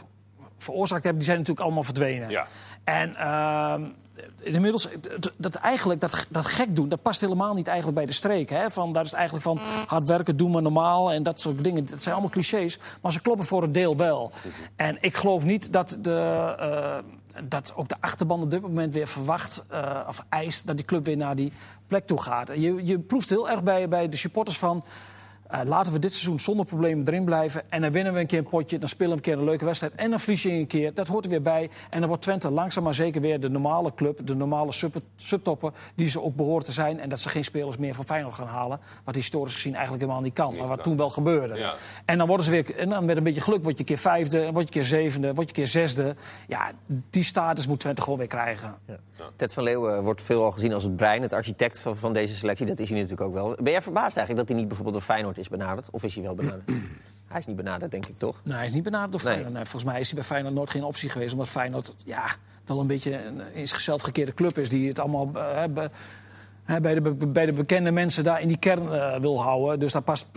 veroorzaakt 0.57 1.03
hebben, 1.03 1.17
die 1.21 1.27
zijn 1.27 1.37
natuurlijk 1.37 1.65
allemaal 1.65 1.83
verdwenen. 1.83 2.29
Ja. 2.29 2.47
En 2.83 3.15
ehm, 3.15 3.83
inmiddels, 4.41 4.87
dat- 5.19 5.31
dat 5.37 5.55
eigenlijk, 5.55 5.99
dat, 6.01 6.25
dat 6.29 6.45
gek 6.45 6.75
doen, 6.75 6.89
dat 6.89 7.01
past 7.01 7.21
helemaal 7.21 7.53
niet 7.53 7.67
eigenlijk 7.67 7.97
bij 7.97 8.05
de 8.07 8.13
streek. 8.13 8.49
Hè? 8.49 8.69
Van, 8.69 8.91
dat 8.93 9.05
is 9.05 9.13
eigenlijk 9.13 9.43
van 9.43 9.59
hard 9.87 10.07
werken, 10.07 10.37
doen 10.37 10.51
maar 10.51 10.61
normaal 10.61 11.11
en 11.11 11.23
dat 11.23 11.39
soort 11.39 11.63
dingen. 11.63 11.85
Dat 11.85 12.01
zijn 12.01 12.13
allemaal 12.13 12.31
clichés, 12.33 12.79
maar 13.01 13.11
ze 13.11 13.21
kloppen 13.21 13.45
voor 13.45 13.63
een 13.63 13.71
deel 13.71 13.97
wel. 13.97 14.31
En 14.75 14.97
ik 15.01 15.15
geloof 15.15 15.43
niet 15.43 15.73
dat, 15.73 15.97
de, 16.01 16.55
eh, 16.59 16.97
dat 17.43 17.73
ook 17.75 17.87
de 17.87 17.95
achterban 17.99 18.41
op 18.41 18.51
dit 18.51 18.61
moment 18.61 18.93
weer 18.93 19.07
verwacht 19.07 19.65
eh, 19.67 19.99
of 20.07 20.25
eist 20.29 20.65
dat 20.65 20.77
die 20.77 20.85
club 20.85 21.05
weer 21.05 21.17
naar 21.17 21.35
die 21.35 21.51
plek 21.87 22.07
toe 22.07 22.21
gaat. 22.21 22.47
Je, 22.47 22.85
je 22.85 22.99
proeft 22.99 23.29
heel 23.29 23.49
erg 23.49 23.63
bij, 23.63 23.87
bij 23.87 24.09
de 24.09 24.17
supporters 24.17 24.57
van. 24.57 24.83
Eh, 25.47 25.59
laten 25.65 25.93
we 25.93 25.99
dit 25.99 26.11
seizoen 26.11 26.39
zonder 26.39 26.65
problemen 26.65 27.07
erin 27.07 27.25
blijven. 27.25 27.61
En 27.69 27.81
dan 27.81 27.91
winnen 27.91 28.13
we 28.13 28.19
een 28.19 28.27
keer 28.27 28.37
een 28.37 28.49
potje. 28.49 28.77
Dan 28.77 28.89
spelen 28.89 29.11
we 29.11 29.17
een 29.17 29.23
keer 29.23 29.37
een 29.37 29.43
leuke 29.43 29.65
wedstrijd. 29.65 29.95
En 29.95 30.09
dan 30.09 30.19
verlies 30.19 30.43
je 30.43 30.51
een 30.51 30.67
keer. 30.67 30.93
Dat 30.93 31.07
hoort 31.07 31.25
er 31.25 31.31
weer 31.31 31.41
bij. 31.41 31.69
En 31.89 31.99
dan 31.99 32.07
wordt 32.07 32.23
Twente 32.23 32.51
langzaam 32.51 32.83
maar 32.83 32.93
zeker 32.93 33.21
weer 33.21 33.39
de 33.39 33.49
normale 33.49 33.93
club. 33.93 34.27
De 34.27 34.35
normale 34.35 34.71
sub 34.71 34.95
subtopper 35.15 35.71
die 35.95 36.09
ze 36.09 36.21
ook 36.21 36.35
behoort 36.35 36.65
te 36.65 36.71
zijn. 36.71 36.99
En 36.99 37.09
dat 37.09 37.19
ze 37.19 37.29
geen 37.29 37.43
spelers 37.43 37.77
meer 37.77 37.93
van 37.93 38.05
Feyenoord 38.05 38.35
gaan 38.35 38.47
halen. 38.47 38.79
Wat 39.03 39.15
historisch 39.15 39.53
gezien 39.53 39.73
eigenlijk 39.73 40.03
helemaal 40.03 40.23
niet 40.23 40.33
kan. 40.33 40.55
Maar 40.57 40.67
wat 40.67 40.83
toen 40.83 40.97
wel 40.97 41.09
gebeurde. 41.09 41.57
Ja. 41.57 41.73
En 42.05 42.17
dan 42.17 42.27
worden 42.27 42.45
ze 42.45 42.51
weer. 42.51 42.75
En 42.75 42.89
dan 42.89 43.05
met 43.05 43.17
een 43.17 43.23
beetje 43.23 43.41
geluk 43.41 43.63
word 43.63 43.73
je 43.73 43.79
een 43.79 43.85
keer 43.85 43.97
vijfde. 43.97 44.41
Dan 44.41 44.53
word 44.53 44.73
je 44.73 44.79
een 44.79 44.85
keer 44.85 44.99
zevende. 44.99 45.27
Word 45.33 45.49
je 45.49 45.55
een 45.55 45.63
keer 45.63 45.67
zesde. 45.67 46.15
Ja, 46.47 46.71
die 47.09 47.23
status 47.23 47.67
moet 47.67 47.79
Twente 47.79 48.01
gewoon 48.01 48.17
weer 48.17 48.27
krijgen. 48.27 48.75
Ted 49.35 49.53
van 49.53 49.63
Leeuwen 49.63 50.03
wordt 50.03 50.21
veelal 50.21 50.51
gezien 50.51 50.73
als 50.73 50.83
het 50.83 50.95
brein, 50.95 51.21
het 51.21 51.33
architect 51.33 51.79
van, 51.79 51.95
van 51.95 52.13
deze 52.13 52.35
selectie. 52.35 52.65
Dat 52.65 52.79
is 52.79 52.89
hij 52.89 52.97
natuurlijk 53.01 53.27
ook 53.27 53.33
wel. 53.33 53.55
Ben 53.61 53.71
jij 53.71 53.81
verbaasd 53.81 54.17
eigenlijk 54.17 54.37
dat 54.37 54.47
hij 54.47 54.57
niet 54.57 54.67
bijvoorbeeld 54.67 54.95
door 54.95 55.15
Feyenoord 55.15 55.36
is 55.37 55.49
benaderd? 55.49 55.87
Of 55.91 56.03
is 56.03 56.13
hij 56.15 56.23
wel 56.23 56.35
benaderd? 56.35 56.71
hij 57.27 57.39
is 57.39 57.45
niet 57.45 57.55
benaderd, 57.55 57.91
denk 57.91 58.05
ik 58.05 58.17
toch? 58.17 58.35
Nou, 58.43 58.57
hij 58.57 58.65
is 58.67 58.73
niet 58.73 58.83
benaderd 58.83 59.11
door 59.11 59.21
Nee. 59.21 59.31
Feyenoord. 59.31 59.53
Nee, 59.53 59.63
volgens 59.63 59.91
mij 59.91 59.99
is 59.99 60.07
hij 60.07 60.15
bij 60.19 60.27
Feyenoord 60.27 60.53
nooit 60.55 60.69
geen 60.69 60.83
optie 60.83 61.09
geweest. 61.09 61.33
Omdat 61.33 61.49
Feyenoord 61.49 61.93
ja, 62.05 62.25
wel 62.65 62.79
een 62.79 62.87
beetje 62.87 63.25
een 63.25 63.53
in 63.53 63.67
zichzelf 63.67 64.01
gekeerde 64.01 64.33
club 64.33 64.57
is. 64.57 64.69
Die 64.69 64.87
het 64.87 64.99
allemaal 64.99 65.29
eh, 65.33 65.53
hebben, 65.53 65.91
hè, 66.63 66.79
bij, 66.79 66.93
de, 66.99 67.01
bij 67.27 67.45
de 67.45 67.53
bekende 67.53 67.91
mensen 67.91 68.23
daar 68.23 68.41
in 68.41 68.47
die 68.47 68.57
kern 68.59 68.93
eh, 68.93 69.19
wil 69.19 69.41
houden. 69.41 69.79
Dus 69.79 69.91
daar 69.91 70.01
past, 70.01 70.27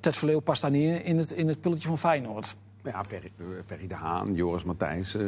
Ted 0.00 0.16
Verleeuw 0.16 0.40
past 0.40 0.62
daar 0.62 0.70
niet 0.70 0.84
in, 0.84 1.04
in 1.04 1.18
het, 1.18 1.30
in 1.30 1.48
het 1.48 1.60
pulletje 1.60 1.88
van 1.88 1.98
Feyenoord. 1.98 2.56
Ja, 2.82 3.04
Ferry, 3.04 3.30
eh, 3.38 3.44
Ferry 3.66 3.86
de 3.86 3.94
Haan, 3.94 4.34
Joris 4.34 4.64
Matthijs, 4.64 5.14
eh 5.14 5.22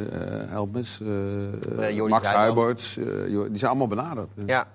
Helmes, 0.49 1.01
eh, 1.01 2.07
Max. 2.07 2.27
Huiberts. 2.27 2.97
eh, 2.97 3.27
Jo- 3.29 3.47
die 3.49 3.57
zijn 3.57 3.69
allemaal 3.71 3.87
benaderd. 3.87 4.29
Ja, 4.45 4.67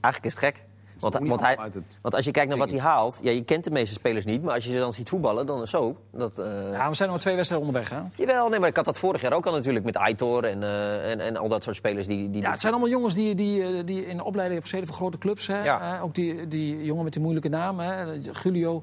eigenlijk 0.00 0.24
is 0.24 0.34
het 0.34 0.38
gek. 0.44 0.64
Want, 1.00 1.18
want, 1.28 1.40
hij, 1.40 1.56
want 2.02 2.14
als 2.14 2.24
je 2.24 2.30
kijkt 2.30 2.48
naar 2.48 2.58
wat 2.58 2.70
hij 2.70 2.80
haalt, 2.80 3.18
ja, 3.22 3.30
je 3.30 3.42
kent 3.44 3.64
de 3.64 3.70
meeste 3.70 3.94
spelers 3.94 4.24
niet, 4.24 4.42
maar 4.42 4.54
als 4.54 4.64
je 4.64 4.70
ze 4.72 4.78
dan 4.78 4.92
ziet 4.92 5.08
voetballen, 5.08 5.46
dan 5.46 5.62
is 5.62 5.70
zo. 5.70 5.96
Dat, 6.12 6.38
eh, 6.38 6.44
Ja, 6.72 6.88
we 6.88 6.94
zijn 6.94 6.98
nog 6.98 7.08
maar 7.08 7.18
twee 7.18 7.34
wedstrijden 7.34 7.68
onderweg. 7.68 7.90
Hè? 7.90 8.00
Jawel, 8.14 8.48
nee, 8.48 8.58
maar 8.60 8.68
ik 8.68 8.76
had 8.76 8.84
dat 8.84 8.98
vorig 8.98 9.20
jaar 9.20 9.32
ook 9.32 9.46
al 9.46 9.52
natuurlijk 9.52 9.84
met 9.84 9.96
Aitor 9.96 10.44
en, 10.44 10.62
eh, 10.62 11.10
en, 11.10 11.20
en 11.20 11.36
al 11.36 11.48
dat 11.48 11.62
soort 11.62 11.76
spelers. 11.76 12.06
Die, 12.06 12.30
die, 12.30 12.42
Ja, 12.42 12.50
het 12.50 12.60
zijn 12.60 12.72
allemaal 12.72 12.90
jongens 12.90 13.14
die, 13.14 13.34
die, 13.34 13.62
eh, 13.62 13.86
die 13.86 14.06
in 14.06 14.16
de 14.16 14.24
opleiding 14.24 14.42
hebben 14.60 14.62
gezeten 14.62 14.86
voor 14.86 14.96
grote 14.96 15.18
clubs. 15.18 15.46
Hè? 15.46 15.62
Ja. 15.64 15.96
Eh, 15.96 16.02
ook 16.04 16.14
die, 16.14 16.48
die 16.48 16.84
jongen 16.84 17.04
met 17.04 17.12
die 17.12 17.22
moeilijke 17.22 17.48
naam, 17.48 17.78
hè? 17.78 18.02
Julio 18.42 18.82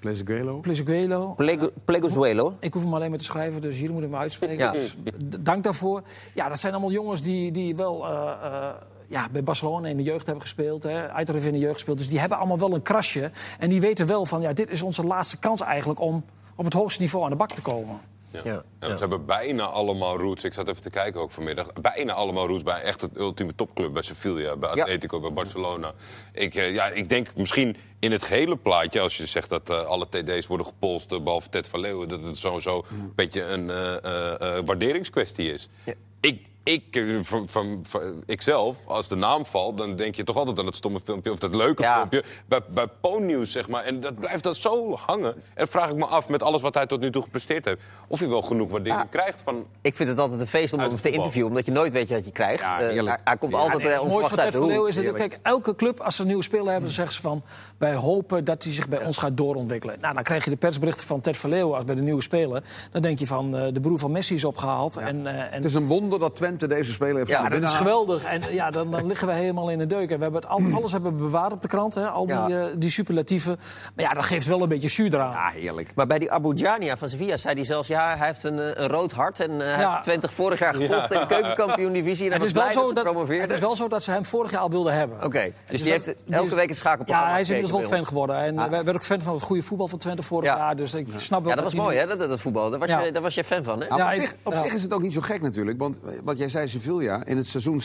Plezeguelo. 0.00 0.58
Plezuguelo. 0.60 1.32
Plego- 1.36 1.70
Plegozuelo. 1.84 2.54
Ik 2.60 2.72
hoef 2.72 2.82
hem 2.82 2.94
alleen 2.94 3.10
maar 3.10 3.18
te 3.18 3.24
schrijven, 3.24 3.60
dus 3.60 3.78
hier 3.78 3.92
moet 3.92 4.02
ik 4.02 4.08
me 4.10 4.16
uitspreken. 4.16 4.56
Ja. 4.58 4.72
Dus 4.72 4.96
dank 5.40 5.64
daarvoor. 5.64 6.02
Ja, 6.34 6.48
dat 6.48 6.58
zijn 6.60 6.72
allemaal 6.72 6.90
jongens 6.92 7.22
die, 7.22 7.52
die 7.52 7.76
wel 7.76 8.04
eh, 8.06 8.30
eh, 8.42 8.68
ja, 9.08 9.28
bij 9.32 9.42
Barcelona 9.42 9.88
in 9.88 9.96
de 9.96 10.02
jeugd 10.02 10.26
hebben 10.26 10.42
gespeeld. 10.42 10.82
Hè. 10.82 11.18
In 11.18 11.52
de 11.52 11.58
jeugd 11.58 11.74
gespeeld. 11.74 11.98
Dus 11.98 12.08
die 12.08 12.18
hebben 12.18 12.38
allemaal 12.38 12.58
wel 12.58 12.74
een 12.74 12.82
krasje. 12.82 13.30
En 13.58 13.68
die 13.68 13.80
weten 13.80 14.06
wel 14.06 14.26
van, 14.26 14.40
ja, 14.40 14.52
dit 14.52 14.70
is 14.70 14.82
onze 14.82 15.02
laatste 15.02 15.38
kans 15.38 15.60
eigenlijk 15.60 16.00
om 16.00 16.24
op 16.54 16.64
het 16.64 16.74
hoogste 16.74 17.00
niveau 17.00 17.24
aan 17.24 17.30
de 17.30 17.36
bak 17.36 17.52
te 17.52 17.62
komen. 17.62 18.00
Ja. 18.30 18.62
Ze 18.80 18.96
hebben 18.98 19.24
bijna 19.26 19.64
allemaal 19.64 20.18
roots. 20.18 20.44
Ik 20.44 20.52
zat 20.52 20.68
even 20.68 20.82
te 20.82 20.90
kijken 20.90 21.20
ook 21.20 21.30
vanmiddag. 21.30 21.72
Bijna 21.72 22.12
allemaal 22.12 22.46
roots 22.46 22.62
bij 22.62 22.80
echt 22.82 23.00
het 23.00 23.16
ultieme 23.16 23.54
topclub. 23.54 23.92
Bij 23.92 24.02
Sevilla, 24.02 24.56
bij 24.56 24.74
Ja. 24.74 24.82
Atletico, 24.82 25.20
bij 25.20 25.32
Barcelona. 25.32 25.92
Ik, 26.32 26.54
eh, 26.54 26.74
ja, 26.74 26.86
ik 26.86 27.08
denk 27.08 27.32
misschien 27.36 27.76
in 27.98 28.12
het 28.12 28.22
gehele 28.22 28.56
plaatje... 28.56 29.00
als 29.00 29.16
je 29.16 29.26
zegt 29.26 29.48
dat 29.48 29.70
eh, 29.70 29.84
alle 29.84 30.06
TD's 30.08 30.46
worden 30.46 30.66
gepolst, 30.66 31.12
eh, 31.12 31.20
behalve 31.20 31.48
Ted 31.48 31.68
van 31.68 31.80
Leeuwen... 31.80 32.08
dat 32.08 32.22
het 32.22 32.36
sowieso 32.36 32.84
een 32.90 33.12
beetje 33.14 33.42
een 33.42 33.70
eh, 33.70 34.04
eh, 34.04 34.56
eh, 34.58 34.64
waarderingskwestie 34.64 35.52
is. 35.52 35.68
Ja. 35.84 35.94
Ik, 36.20 36.46
ik, 36.62 36.96
eh, 36.96 37.18
van, 37.22 37.48
van, 37.48 37.84
van- 37.88 38.22
ikzelf, 38.26 38.76
als 38.86 39.08
de 39.08 39.14
naam 39.16 39.46
valt... 39.46 39.76
dan 39.78 39.96
denk 39.96 40.14
je 40.14 40.24
toch 40.24 40.36
altijd 40.36 40.58
aan 40.58 40.66
het 40.66 40.76
stomme 40.76 41.00
filmpje 41.04 41.32
of 41.32 41.38
dat 41.38 41.54
leuke 41.54 41.82
Ja. 41.82 41.94
filmpje. 41.96 42.24
Bij, 42.46 42.60
bij 42.68 42.86
Po-nieuws, 43.00 43.52
zeg 43.52 43.68
maar. 43.68 43.84
En 43.84 44.00
dat 44.00 44.14
blijft 44.18 44.42
dat 44.42 44.56
zo 44.56 44.96
hangen. 45.06 45.34
En 45.54 45.68
vraag 45.68 45.90
ik 45.90 45.96
me 45.96 46.04
af, 46.06 46.28
met 46.28 46.42
alles 46.42 46.60
wat 46.60 46.74
hij 46.74 46.86
tot 46.86 47.00
nu 47.00 47.10
toe 47.10 47.22
gepresteerd 47.22 47.64
heeft... 47.64 47.80
of 48.08 48.18
hij 48.18 48.28
wel 48.28 48.42
genoeg 48.42 48.70
waardering 48.70 49.00
Ja. 49.02 49.06
krijgt 49.10 49.42
van... 49.42 49.66
Ik 49.80 49.94
vind 49.94 50.08
het 50.08 50.18
altijd 50.18 50.40
een 50.40 50.46
feest 50.46 50.72
om 50.72 50.80
hem 50.80 50.96
te 50.96 51.10
interviewen, 51.10 51.48
omdat 51.48 51.64
je 51.66 51.72
nooit 51.72 51.92
weet 51.92 52.10
wat 52.10 52.24
je 52.24 52.32
krijgt. 52.32 52.62
Ja, 52.62 52.76
heerlijk. 52.76 53.06
hij, 53.08 53.18
hij 53.24 53.36
komt 53.36 53.54
altijd 53.54 53.82
Nee, 53.82 53.92
eh, 53.92 54.00
het 54.00 54.08
mooiste 54.08 54.30
onverwachts 54.30 54.34
van 54.34 54.44
uit 54.44 54.52
de 54.72 54.78
hoek. 54.78 54.88
is 54.88 54.94
dat, 54.94 55.14
kijk, 55.14 55.38
elke 55.42 55.74
club, 55.74 56.00
als 56.00 56.14
ze 56.16 56.20
een 56.20 56.26
nieuwe 56.26 56.42
speler 56.42 56.64
hebben, 56.66 56.82
dan 56.82 56.90
zeggen 56.90 57.14
ze 57.14 57.20
van... 57.20 57.42
wij 57.78 57.94
hopen 57.94 58.44
dat 58.44 58.62
hij 58.62 58.72
zich 58.72 58.88
bij 58.88 59.04
ons 59.04 59.16
gaat 59.16 59.36
doorontwikkelen. 59.36 60.00
Nou, 60.00 60.14
dan 60.14 60.22
krijg 60.22 60.44
je 60.44 60.50
de 60.50 60.56
persberichten 60.56 61.06
van 61.06 61.20
Ted 61.20 61.36
Verleeuw 61.36 61.74
als 61.74 61.84
bij 61.84 61.94
de 61.94 62.02
nieuwe 62.02 62.22
speler. 62.22 62.62
Dan 62.92 63.02
denk 63.02 63.18
je 63.18 63.26
van, 63.26 63.56
eh, 63.56 63.66
de 63.72 63.80
broer 63.80 63.98
van 63.98 64.10
Messi 64.10 64.34
is 64.34 64.44
opgehaald. 64.44 64.96
En, 64.96 65.26
eh, 65.26 65.34
en 65.40 65.48
Het 65.52 65.64
is 65.64 65.74
een 65.74 65.86
wonder 65.86 66.18
dat 66.18 66.36
Twente 66.36 66.57
Twente 66.58 66.76
deze 66.76 66.92
speler 66.92 67.16
heeft 67.16 67.28
Ja, 67.28 67.48
dat 67.48 67.62
is 67.62 67.72
geweldig. 67.74 68.24
En 68.24 68.40
ja, 68.50 68.70
dan, 68.70 68.90
dan 68.90 69.06
liggen 69.06 69.26
we 69.26 69.32
helemaal 69.34 69.70
in 69.70 69.78
de 69.78 69.86
deuk. 69.86 70.10
En 70.10 70.16
we 70.16 70.22
hebben 70.22 70.40
het 70.40 70.50
al, 70.50 70.60
alles 70.72 70.92
hebben 70.92 71.16
we 71.16 71.22
bewaard 71.22 71.52
op 71.52 71.62
de 71.62 71.68
krant, 71.68 71.94
hè? 71.94 72.08
al 72.08 72.26
die, 72.26 72.34
Ja. 72.34 72.48
eh, 72.48 72.66
die 72.76 72.90
superlatieven. 72.90 73.58
Maar 73.94 74.04
ja, 74.04 74.14
dat 74.14 74.24
geeft 74.24 74.46
wel 74.46 74.62
een 74.62 74.68
beetje 74.68 74.88
jus 74.88 75.12
eraan. 75.12 75.30
Ja, 75.30 75.48
heerlijk. 75.60 75.90
Maar 75.94 76.06
bij 76.06 76.18
die 76.18 76.32
Abu 76.32 76.54
Jania 76.54 76.96
van 76.96 77.08
Sevilla 77.08 77.36
zei 77.36 77.54
hij 77.54 77.64
zelfs... 77.64 77.88
ja, 77.88 78.16
hij 78.16 78.26
heeft 78.26 78.44
een, 78.44 78.58
eh, 78.58 78.66
een 78.74 78.88
rood 78.88 79.12
hart 79.12 79.40
en 79.40 79.50
eh, 79.60 79.66
hij 79.72 79.80
Ja. 79.80 79.90
heeft 79.90 80.02
Twente 80.02 80.28
vorig 80.30 80.58
jaar 80.58 80.74
gevolgd 80.74 81.12
in 81.12 81.20
de 81.20 81.26
keukenkampioen-divisie. 81.26 82.24
En 82.24 82.30
hij 82.32 82.40
het, 82.40 82.52
was 82.52 82.52
blij 82.52 82.74
wel 82.74 82.88
zo 82.88 82.94
dat 82.94 83.06
ze 83.06 83.26
dat, 83.32 83.40
het 83.40 83.50
is 83.50 83.58
wel 83.60 83.76
zo 83.76 83.88
dat 83.88 84.02
ze 84.02 84.10
hem 84.10 84.24
vorig 84.24 84.50
jaar 84.50 84.60
al 84.60 84.70
wilden 84.70 84.92
hebben. 84.92 85.16
Oké, 85.24 85.40
dus 85.42 85.52
Dus 85.68 85.82
die 85.82 85.92
dat- 85.92 86.04
heeft 86.06 86.18
die 86.24 86.34
elke 86.34 86.46
is- 86.48 86.54
week 86.54 86.68
het 86.68 86.76
schakelprogramma 86.76 87.26
Ja, 87.26 87.32
hij 87.32 87.40
is 87.42 87.50
inmiddels 87.50 87.80
wel 87.80 87.90
fan 87.98 88.06
geworden. 88.06 88.36
En 88.36 88.58
Ah. 88.58 88.70
werd 88.70 88.88
ook 88.94 89.04
fan 89.04 89.20
van 89.20 89.34
het 89.34 89.42
goede 89.42 89.62
voetbal 89.62 89.88
van 89.88 89.98
Twente 89.98 90.22
vorig 90.22 90.48
Ja. 90.50 90.56
jaar. 90.56 90.76
Dus 90.76 90.94
ik 90.94 91.06
snap 91.14 91.40
wel 91.40 91.48
Ja, 91.48 91.54
dat 91.54 91.64
was 91.64 91.74
mooi, 91.74 91.96
hè, 91.96 92.06
dat, 92.06 92.18
dat, 92.18 92.28
dat 92.28 92.40
voetbal. 92.40 92.70
Daar 92.70 92.78
was, 92.78 92.88
je, 92.88 93.12
daar 93.12 93.22
was 93.22 93.34
je 93.34 93.44
fan 93.44 93.64
van, 93.64 93.80
hè? 93.82 93.94
Op 93.94 94.12
zich, 94.14 94.34
op 94.42 94.52
ja. 94.52 94.62
zich 94.62 94.72
is 94.74 94.82
het 94.82 94.92
ook 94.94 95.02
niet 95.02 95.12
zo 95.12 95.20
gek 95.20 95.42
natuurlijk. 95.42 95.78
Want 95.78 95.96
wat 96.38 96.50
jij 96.50 96.66
zei, 96.66 96.80
Sevilla. 96.80 97.24
In 97.24 97.36
het 97.36 97.46
seizoen 97.46 97.80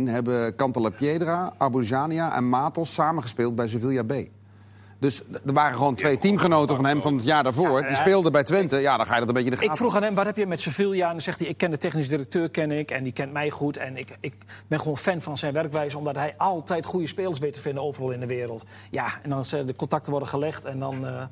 17-18 0.00 0.10
hebben 0.10 0.56
Cantala 0.56 0.90
Piedra, 0.90 1.52
Abujania 1.58 2.36
en 2.36 2.48
Matos 2.48 2.94
samengespeeld 2.94 3.54
bij 3.54 3.68
Sevilla 3.68 4.02
B. 4.02 4.12
Dus 4.98 5.22
er 5.46 5.52
waren 5.52 5.76
gewoon 5.76 5.94
twee 5.94 6.18
teamgenoten 6.18 6.76
van 6.76 6.84
hem 6.84 7.02
van 7.02 7.14
het 7.14 7.24
jaar 7.24 7.42
daarvoor. 7.42 7.82
Die 7.82 7.96
speelden 7.96 8.32
bij 8.32 8.44
Twente. 8.44 8.76
Ja, 8.76 8.96
dan 8.96 9.06
ga 9.06 9.14
je 9.14 9.20
dat 9.20 9.28
een 9.28 9.34
beetje 9.34 9.50
in 9.50 9.56
de 9.56 9.60
gaten. 9.60 9.72
Ik 9.72 9.78
vroeg 9.78 9.96
aan 9.96 10.02
hem, 10.02 10.14
wat 10.14 10.26
heb 10.26 10.36
je 10.36 10.46
met 10.46 10.60
Sevilla? 10.60 11.06
En 11.06 11.12
dan 11.12 11.20
zegt 11.20 11.38
hij, 11.38 11.48
ik 11.48 11.56
ken 11.56 11.70
de 11.70 11.78
technisch 11.78 12.08
directeur, 12.08 12.50
ken 12.50 12.70
ik. 12.70 12.90
En 12.90 13.02
die 13.02 13.12
kent 13.12 13.32
mij 13.32 13.50
goed. 13.50 13.76
En 13.76 13.96
ik, 13.96 14.16
ik 14.20 14.34
ben 14.66 14.78
gewoon 14.78 14.98
fan 14.98 15.20
van 15.20 15.38
zijn 15.38 15.52
werkwijze. 15.52 15.98
Omdat 15.98 16.16
hij 16.16 16.34
altijd 16.36 16.86
goede 16.86 17.06
spelers 17.06 17.38
weet 17.38 17.54
te 17.54 17.60
vinden 17.60 17.82
overal 17.82 18.10
in 18.10 18.20
de 18.20 18.26
wereld. 18.26 18.64
Ja, 18.90 19.06
en 19.22 19.30
dan 19.30 19.44
zijn 19.44 19.66
de 19.66 19.76
contacten 19.76 20.10
worden 20.10 20.28
gelegd. 20.28 20.64
En 20.64 20.78
dan, 20.78 21.06
eh, 21.06 21.22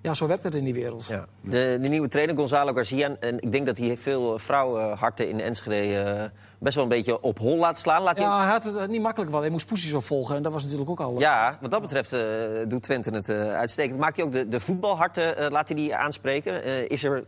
ja, 0.00 0.14
zo 0.14 0.26
werkt 0.26 0.42
het 0.42 0.54
in 0.54 0.64
die 0.64 0.74
wereld. 0.74 1.06
Ja. 1.06 1.26
De, 1.40 1.78
de 1.80 1.88
nieuwe 1.88 2.08
trainer 2.08 2.36
Gonzalo 2.36 2.72
Garcia. 2.72 3.16
En 3.20 3.40
ik 3.40 3.52
denk 3.52 3.66
dat 3.66 3.78
hij 3.78 3.96
veel 3.96 4.38
vrouwenharten 4.38 5.28
in 5.28 5.40
Enschede 5.40 5.98
eh, 5.98 6.24
best 6.58 6.74
wel 6.74 6.84
een 6.84 6.90
beetje 6.90 7.20
op 7.22 7.38
hol 7.38 7.56
laat 7.56 7.78
slaan. 7.78 8.02
Laat 8.02 8.18
Ja, 8.18 8.40
hij 8.40 8.50
had 8.50 8.64
het 8.64 8.76
eh, 8.76 8.86
niet 8.88 9.02
makkelijk, 9.02 9.30
want 9.30 9.42
hij 9.42 9.52
moest 9.52 9.66
poesies 9.66 9.92
opvolgen. 9.92 10.36
En 10.36 10.42
dat 10.42 10.52
was 10.52 10.62
natuurlijk 10.62 10.90
ook 10.90 11.00
al... 11.00 11.18
Ja, 11.18 11.58
wat 11.60 11.70
dat 11.70 11.80
betreft 11.80 12.12
eh, 12.12 12.20
doet 12.68 12.82
Twente 12.82 13.10
het 13.10 13.28
eh, 13.28 13.52
uitstekend. 13.54 13.98
Maakt 13.98 14.16
hij 14.16 14.24
ook 14.24 14.32
de, 14.32 14.48
de 14.48 14.60
voetbalharten, 14.60 15.50
laat 15.52 15.68
hij 15.68 15.76
die 15.76 15.94
aanspreken? 15.94 16.88
Is 16.90 17.04
er 17.04 17.24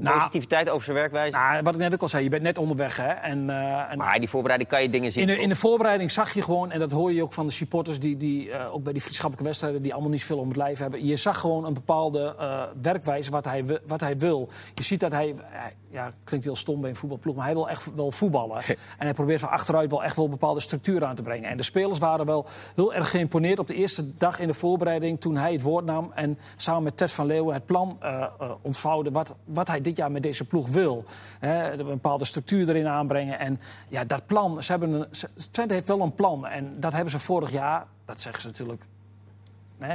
Nou, 0.00 0.16
positiviteit 0.16 0.68
over 0.68 0.84
zijn 0.84 0.96
werkwijze? 0.96 1.36
Nou, 1.36 1.62
wat 1.62 1.74
ik 1.74 1.80
net 1.80 1.92
ook 1.94 2.02
al 2.02 2.08
zei, 2.08 2.22
je 2.24 2.30
bent 2.30 2.42
net 2.42 2.58
onderweg. 2.58 2.96
Hè? 2.96 3.08
En, 3.08 3.50
en 3.90 3.98
maar 3.98 4.18
die 4.18 4.28
voorbereiding 4.28 4.70
kan 4.70 4.82
je 4.82 4.90
dingen 4.90 5.12
zien. 5.12 5.22
in, 5.28 5.34
de, 5.34 5.42
in 5.42 5.48
de 5.48 5.56
voorbereiding 5.56 6.12
zag 6.12 6.34
je 6.34 6.42
gewoon, 6.42 6.70
en 6.70 6.78
dat 6.78 6.90
hoor 6.92 7.12
je 7.12 7.22
ook 7.22 7.32
van 7.32 7.46
de 7.46 7.52
supporters... 7.52 8.00
die, 8.00 8.16
die 8.16 8.58
ook 8.72 8.82
bij 8.82 8.92
die 8.92 9.02
vriendschappelijke 9.02 9.44
wedstrijden... 9.48 9.82
die 9.82 9.92
allemaal 9.92 10.10
niet 10.10 10.20
zoveel 10.20 10.38
om 10.38 10.48
het 10.48 10.56
lijf 10.56 10.78
hebben. 10.78 11.06
Je 11.06 11.16
zag 11.16 11.38
gewoon 11.38 11.64
een 11.64 11.74
bepaalde 11.74 12.36
werkwijze 12.82 13.30
wat 13.30 13.44
hij, 13.44 13.64
wat 13.86 14.00
hij 14.00 14.18
wil. 14.18 14.48
Je 14.74 14.82
ziet 14.82 15.00
dat 15.00 15.12
hij, 15.12 15.34
hij- 15.42 15.74
ja, 15.88 16.10
klinkt 16.24 16.46
heel 16.46 16.56
stom 16.56 16.80
bij 16.80 16.90
een 16.90 16.96
voetbalploeg... 16.96 17.34
maar 17.36 17.44
hij 17.44 17.54
wil 17.54 17.68
echt 17.68 17.94
wel 17.94 18.10
voetballen. 18.10 18.62
En 18.68 18.76
hij 18.96 19.14
probeert 19.14 19.40
van 19.40 19.48
achteruit 19.48 19.90
wel 19.90 20.04
echt 20.04 20.16
wel 20.16 20.28
bepaalde 20.28 20.60
structuur 20.60 21.04
aan 21.04 21.14
te 21.14 21.22
brengen. 21.22 21.50
En 21.50 21.56
de 21.56 21.62
spelers 21.62 21.98
waren 21.98 22.26
wel 22.26 22.46
heel 22.74 22.94
erg 22.94 23.10
geïmponeerd 23.10 23.58
op 23.58 23.68
de 23.68 23.74
eerste 23.74 24.16
dag 24.16 24.38
in 24.38 24.46
de 24.46 24.54
voorbereiding... 24.54 25.20
toen 25.20 25.36
hij 25.36 25.52
het 25.52 25.62
woord 25.62 25.84
nam 25.84 26.12
en 26.14 26.38
samen 26.56 26.82
met 26.82 26.96
Ted 26.96 27.12
van 27.12 27.26
Leeuwen 27.26 27.54
het 27.54 27.66
plan 27.66 27.98
eh, 28.00 28.24
ontvouwde... 28.62 29.10
Wat, 29.10 29.34
wat 29.44 29.68
hij 29.68 29.80
dit 29.80 29.96
jaar 29.96 30.10
met 30.10 30.22
deze 30.22 30.44
ploeg 30.44 30.68
wil. 30.68 31.04
Een 31.40 31.76
bepaalde 31.76 32.24
structuur 32.24 32.68
erin 32.68 32.86
aanbrengen. 32.86 33.38
En 33.38 33.60
ja, 33.88 34.04
dat 34.04 34.26
plan, 34.26 34.62
ze 34.62 34.70
hebben 34.70 34.92
een, 34.92 35.06
Twente 35.50 35.74
heeft 35.74 35.88
wel 35.88 36.00
een 36.00 36.14
plan. 36.14 36.46
En 36.46 36.80
dat 36.80 36.92
hebben 36.92 37.10
ze 37.10 37.18
vorig 37.18 37.50
jaar, 37.50 37.86
dat 38.04 38.20
zeggen 38.20 38.42
ze 38.42 38.48
natuurlijk 38.48 38.82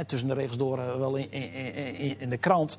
tussen 0.06 0.28
de 0.28 0.34
regels 0.34 0.56
door 0.56 0.78
eh, 0.78 0.96
wel 0.96 1.16
in, 1.16 1.32
in, 1.32 2.20
in, 2.20 2.30
de 2.30 2.36
krant. 2.36 2.78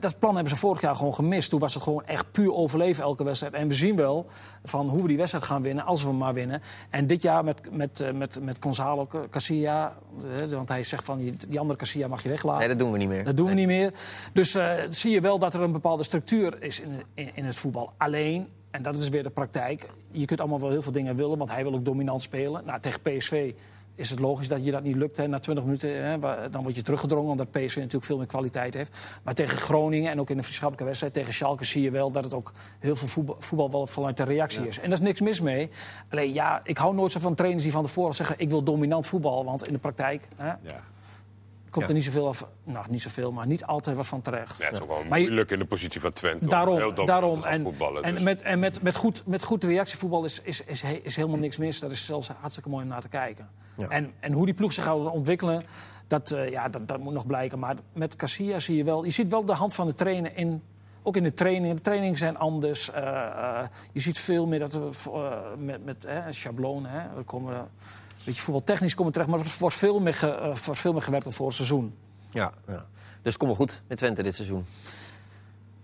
Dat 0.00 0.18
plan 0.18 0.34
hebben 0.34 0.52
ze 0.52 0.58
vorig 0.58 0.80
jaar 0.80 0.96
gewoon 0.96 1.14
gemist. 1.14 1.50
Toen 1.50 1.60
was 1.60 1.74
het 1.74 1.82
gewoon 1.82 2.06
echt 2.06 2.32
puur 2.32 2.54
overleven 2.54 3.02
elke 3.02 3.24
wedstrijd. 3.24 3.54
En 3.54 3.68
we 3.68 3.74
zien 3.74 3.96
wel 3.96 4.26
van 4.64 4.88
hoe 4.88 5.02
we 5.02 5.08
die 5.08 5.16
wedstrijd 5.16 5.44
gaan 5.44 5.62
winnen, 5.62 5.84
als 5.84 6.02
we 6.02 6.08
hem 6.08 6.18
maar 6.18 6.34
winnen. 6.34 6.62
En 6.90 7.06
dit 7.06 7.22
jaar 7.22 7.44
met, 7.44 7.60
met, 7.70 8.00
eh, 8.00 8.12
met, 8.12 8.38
met 8.42 8.56
Gonzalo 8.60 9.08
Casilla, 9.30 9.96
eh, 10.36 10.48
want 10.48 10.68
hij 10.68 10.82
zegt 10.82 11.04
van 11.04 11.18
die, 11.48 11.60
andere 11.60 11.78
Casilla 11.78 12.08
mag 12.08 12.22
je 12.22 12.28
weglaten. 12.28 12.58
Nee, 12.58 12.68
dat 12.68 12.78
doen 12.78 12.92
we 12.92 12.98
niet 12.98 13.08
meer. 13.08 13.24
Dat 13.24 13.36
doen 13.36 13.48
we 13.48 13.54
niet 13.54 13.66
meer. 13.66 13.92
Dus 14.32 14.56
zie 14.88 15.10
je 15.10 15.20
wel 15.20 15.38
dat 15.38 15.54
er 15.54 15.60
een 15.60 15.72
bepaalde 15.72 16.02
structuur 16.02 16.62
is 16.62 16.80
in, 16.80 17.02
in, 17.14 17.30
in 17.34 17.44
het 17.44 17.56
voetbal. 17.56 17.92
Alleen, 17.96 18.48
en 18.70 18.82
dat 18.82 18.98
is 18.98 19.08
weer 19.08 19.22
de 19.22 19.30
praktijk, 19.30 19.88
je 20.10 20.24
kunt 20.24 20.40
allemaal 20.40 20.60
wel 20.60 20.70
heel 20.70 20.82
veel 20.82 20.92
dingen 20.92 21.16
willen, 21.16 21.38
want 21.38 21.50
hij 21.50 21.62
wil 21.62 21.74
ook 21.74 21.84
dominant 21.84 22.22
spelen. 22.22 22.62
Nou, 22.64 22.80
tegen 22.80 23.00
PSV 23.00 23.52
is 23.98 24.10
het 24.10 24.18
logisch 24.18 24.48
dat 24.48 24.64
je 24.64 24.70
dat 24.70 24.82
niet 24.82 24.96
lukt. 24.96 25.16
Hè. 25.16 25.26
Na 25.26 25.38
20 25.38 25.64
minuten 25.64 26.04
hè, 26.04 26.18
dan 26.50 26.62
word 26.62 26.74
je 26.74 26.82
teruggedrongen, 26.82 27.30
omdat 27.30 27.50
PSV 27.50 27.76
natuurlijk 27.76 28.04
veel 28.04 28.16
meer 28.16 28.26
kwaliteit 28.26 28.74
heeft. 28.74 28.98
Maar 29.22 29.34
tegen 29.34 29.58
Groningen 29.58 30.10
en 30.10 30.20
ook 30.20 30.30
in 30.30 30.36
een 30.36 30.42
vriendschappelijke 30.42 30.84
wedstrijd 30.84 31.12
tegen 31.12 31.34
Schalke 31.34 31.64
zie 31.64 31.82
je 31.82 31.90
wel 31.90 32.10
dat 32.10 32.24
het 32.24 32.34
ook 32.34 32.52
heel 32.78 32.96
veel 32.96 33.08
voetbal, 33.08 33.36
voetbal 33.38 33.70
wel 33.70 33.86
vanuit 33.86 34.16
de 34.16 34.24
reactie 34.24 34.68
is. 34.68 34.78
En 34.78 34.90
daar 34.90 34.98
is 34.98 35.04
niks 35.04 35.20
mis 35.20 35.40
mee. 35.40 35.70
Alleen 36.10 36.32
ja, 36.32 36.60
ik 36.64 36.76
hou 36.76 36.94
nooit 36.94 37.12
zo 37.12 37.20
van 37.20 37.34
trainers 37.34 37.62
die 37.62 37.72
van 37.72 37.84
tevoren 37.84 38.14
zeggen 38.14 38.36
ik 38.38 38.48
wil 38.48 38.62
dominant 38.62 39.06
voetbal, 39.06 39.44
want 39.44 39.66
in 39.66 39.72
de 39.72 39.78
praktijk 39.78 40.28
hè, 40.36 40.46
Ja. 40.46 40.82
Komt 41.70 41.84
Ja. 41.84 41.88
er 41.90 41.94
niet 41.94 42.04
zoveel 42.04 42.26
af. 42.28 42.46
Nou, 42.64 42.86
niet 42.90 43.02
zoveel, 43.02 43.32
maar 43.32 43.46
niet 43.46 43.64
altijd 43.64 43.96
wat 43.96 44.06
van 44.06 44.20
terecht. 44.20 44.58
Ja, 44.58 44.64
het 44.64 44.74
is 44.74 44.80
ook 44.80 44.88
wel 44.88 45.04
Maar 45.08 45.18
je- 45.18 45.24
moeilijk 45.24 45.50
in 45.50 45.58
de 45.58 45.64
positie 45.64 46.00
van 46.00 46.12
Twente. 46.12 46.44
om 46.44 46.48
heel 46.50 46.50
Daarom, 46.94 47.06
daarom. 47.06 47.42
En, 47.44 47.62
voetballen, 47.62 48.02
en, 48.02 48.14
dus. 48.14 48.22
met, 48.22 48.42
en 48.42 48.58
met, 48.58 48.82
met, 48.82 48.96
goed, 48.96 49.22
met 49.26 49.44
goed 49.44 49.64
reactievoetbal 49.64 50.24
is, 50.24 50.40
is, 50.42 50.60
is, 50.64 50.82
is 51.02 51.16
helemaal 51.16 51.38
niks 51.38 51.56
mis. 51.56 51.78
Dat 51.80 51.90
is 51.90 52.04
zelfs 52.06 52.28
hartstikke 52.40 52.68
mooi 52.68 52.82
om 52.82 52.88
naar 52.88 53.00
te 53.00 53.08
kijken. 53.08 53.48
Ja. 53.76 53.88
En, 53.88 54.12
en 54.20 54.32
hoe 54.32 54.44
die 54.44 54.54
ploeg 54.54 54.72
zich 54.72 54.84
gaat 54.84 55.10
ontwikkelen, 55.10 55.64
dat, 56.06 56.30
eh, 56.30 56.50
ja, 56.50 56.68
dat, 56.68 56.88
dat 56.88 56.98
moet 56.98 57.12
nog 57.12 57.26
blijken. 57.26 57.58
Maar 57.58 57.76
met 57.92 58.16
Casilla 58.16 58.58
zie 58.58 58.76
je 58.76 58.84
wel... 58.84 59.04
Je 59.04 59.10
ziet 59.10 59.30
wel 59.30 59.44
de 59.44 59.52
hand 59.52 59.74
van 59.74 59.86
de 59.86 59.94
trainer 59.94 60.36
in... 60.36 60.62
Ook 61.02 61.16
in 61.16 61.22
de 61.22 61.34
training. 61.34 61.74
De 61.74 61.80
trainingen 61.80 62.16
zijn 62.18 62.36
anders. 62.38 62.90
eh, 62.90 63.02
eh, 63.26 63.66
je 63.92 64.00
ziet 64.00 64.18
veel 64.18 64.46
meer 64.46 64.58
dat 64.58 64.72
we 64.72 64.90
met, 65.58 65.84
met 65.84 66.04
hè, 66.08 66.32
schablonen... 66.32 66.90
Hè, 66.90 67.00
we 67.16 67.22
komen, 67.22 67.68
beetje 68.28 68.42
voetbaltechnisch 68.42 68.94
komen 68.94 69.12
terecht... 69.12 69.30
maar 69.30 69.40
er 69.40 69.54
wordt 69.58 69.76
veel 69.76 70.00
meer, 70.00 70.14
ge- 70.14 70.30
eh, 70.30 70.54
wordt 70.64 70.80
veel 70.80 70.92
meer 70.92 71.02
gewerkt 71.02 71.24
dan 71.24 71.32
voor 71.34 71.46
het 71.46 71.54
seizoen. 71.56 71.94
Ja, 72.30 72.52
ja. 72.66 72.86
Dus 73.22 73.36
kom 73.36 73.48
maar 73.48 73.56
goed 73.56 73.82
met 73.88 73.98
Twente 73.98 74.22
dit 74.22 74.34
seizoen. 74.34 74.64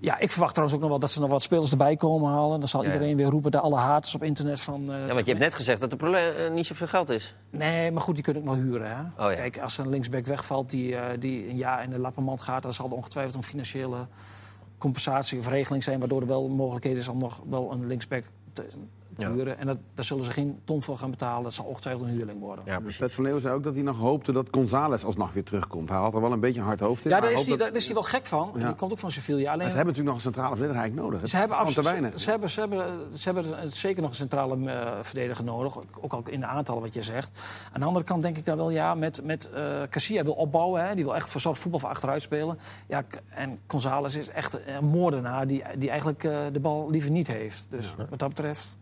Ja, 0.00 0.18
ik 0.18 0.30
verwacht 0.30 0.50
trouwens 0.52 0.76
ook 0.76 0.82
nog 0.82 0.90
wel 0.92 1.00
dat 1.00 1.10
ze 1.10 1.20
nog 1.20 1.30
wat 1.30 1.42
spelers 1.42 1.70
erbij 1.70 1.96
komen 1.96 2.30
halen. 2.30 2.58
Dan 2.58 2.68
zal 2.68 2.80
Ja, 2.82 2.86
ja. 2.88 2.92
iedereen 2.94 3.16
weer 3.16 3.26
roepen, 3.26 3.50
de 3.50 3.60
alle 3.60 3.76
haters 3.76 4.14
op 4.14 4.22
internet 4.22 4.60
van... 4.60 4.92
eh, 4.92 5.06
Ja, 5.06 5.12
want 5.14 5.18
je 5.26 5.30
hebt 5.30 5.38
net 5.44 5.54
gezegd 5.54 5.80
dat 5.80 5.90
er 5.90 5.96
probleem, 5.96 6.34
eh, 6.36 6.50
niet 6.50 6.66
zoveel 6.66 6.86
geld 6.86 7.08
is. 7.08 7.34
Nee, 7.50 7.90
maar 7.90 8.02
goed, 8.02 8.14
die 8.14 8.24
kunnen 8.24 8.42
ook 8.42 8.48
nog 8.48 8.56
huren. 8.56 8.90
Hè? 8.96 9.00
Oh 9.24 9.30
ja. 9.30 9.36
Kijk, 9.36 9.58
als 9.58 9.78
er 9.78 9.84
een 9.84 9.90
linksback 9.90 10.26
wegvalt 10.26 10.70
die, 10.70 10.96
die 11.18 11.48
een 11.48 11.56
jaar 11.56 11.82
in 11.82 11.90
de 11.90 11.98
lappenmand 11.98 12.40
gaat... 12.40 12.62
dan 12.62 12.72
zal 12.72 12.86
er 12.86 12.92
ongetwijfeld 12.92 13.34
een 13.36 13.42
financiële 13.42 14.06
compensatie 14.78 15.38
of 15.38 15.48
regeling 15.48 15.82
zijn... 15.84 15.98
waardoor 15.98 16.20
er 16.20 16.26
wel 16.26 16.48
mogelijkheden 16.48 16.98
is 16.98 17.08
om 17.08 17.18
nog 17.18 17.40
wel 17.48 17.72
een 17.72 17.86
linksback 17.86 18.24
te, 18.52 18.66
te 19.16 19.26
Ja. 19.26 19.32
huren. 19.32 19.58
En 19.58 19.66
dat, 19.66 19.78
daar 19.94 20.04
zullen 20.04 20.24
ze 20.24 20.30
geen 20.30 20.60
ton 20.64 20.82
voor 20.82 20.96
gaan 20.98 21.10
betalen. 21.10 21.42
Dat 21.42 21.52
zal 21.52 21.64
ongetwijfeld 21.64 22.04
een 22.08 22.14
huurling 22.14 22.40
worden. 22.40 22.64
Ja, 22.66 22.78
precies. 22.78 22.98
Ted 22.98 23.12
van 23.14 23.24
Leeuwen 23.24 23.42
zei 23.42 23.54
ook 23.54 23.62
dat 23.62 23.74
hij 23.74 23.82
nog 23.82 23.98
hoopte 23.98 24.32
dat 24.32 24.48
González 24.50 25.04
alsnog 25.04 25.32
weer 25.32 25.44
terugkomt. 25.44 25.88
Hij 25.88 25.98
had 25.98 26.14
er 26.14 26.20
wel 26.20 26.32
een 26.32 26.40
beetje 26.40 26.60
een 26.60 26.66
hard 26.66 26.80
hoofd 26.80 27.04
in. 27.04 27.10
Ja, 27.10 27.18
maar 27.18 27.28
daar 27.30 27.38
is, 27.40 27.46
hij 27.46 27.70
is 27.72 27.84
hij 27.84 27.94
wel 27.94 28.02
gek 28.02 28.26
van. 28.26 28.50
Ja. 28.56 28.66
Die 28.66 28.74
komt 28.74 28.92
ook 28.92 28.98
van 28.98 29.10
Sevilla. 29.10 29.38
Alleen, 29.52 29.58
dat- 29.58 29.70
Ze 29.70 29.76
hebben 29.76 29.94
natuurlijk 29.94 30.04
nog 30.06 30.14
een 30.16 30.20
centrale 30.32 30.48
verdediger 30.56 30.80
eigenlijk 30.80 31.10
nodig. 31.12 31.28
Ze 31.28 31.36
hebben, 31.36 31.56
af- 31.56 31.72
te 31.74 31.82
weinig. 31.82 32.20
ze, 32.20 32.30
hebben, 32.30 32.50
ze, 32.50 32.60
hebben, 32.60 33.18
ze 33.18 33.30
hebben 33.32 33.72
zeker 33.72 34.00
nog 34.02 34.10
een 34.10 34.16
centrale 34.16 34.70
eh, 34.70 34.92
verdediger 35.00 35.44
nodig. 35.44 35.76
Ook 36.00 36.12
al 36.12 36.22
in 36.26 36.40
de 36.40 36.46
aantallen 36.46 36.82
wat 36.82 36.94
je 36.94 37.02
zegt. 37.02 37.30
Aan 37.72 37.80
de 37.80 37.86
andere 37.86 38.04
kant 38.04 38.22
denk 38.22 38.36
ik 38.36 38.44
dan 38.44 38.56
wel, 38.56 38.70
ja, 38.70 38.94
met, 38.94 39.24
met 39.24 39.50
eh 39.50 39.82
Casilla 39.90 40.22
wil 40.22 40.32
opbouwen. 40.32 40.86
Hè, 40.86 40.94
die 40.94 41.04
wil 41.04 41.14
echt 41.14 41.30
voor 41.30 41.40
soort 41.40 41.58
voetbal 41.58 41.80
van 41.80 41.90
achteruit 41.90 42.22
spelen. 42.22 42.58
Ja, 42.88 43.02
en 43.28 43.58
González 43.66 44.16
is 44.16 44.28
echt 44.28 44.58
een 44.66 44.84
moordenaar 44.84 45.46
die, 45.46 45.62
die 45.78 45.88
eigenlijk 45.90 46.24
eh, 46.24 46.38
de 46.52 46.60
bal 46.60 46.90
liever 46.90 47.10
niet 47.10 47.26
heeft. 47.26 47.66
Dus 47.70 47.94
wat 48.10 48.18
dat 48.18 48.28
betreft... 48.28 48.76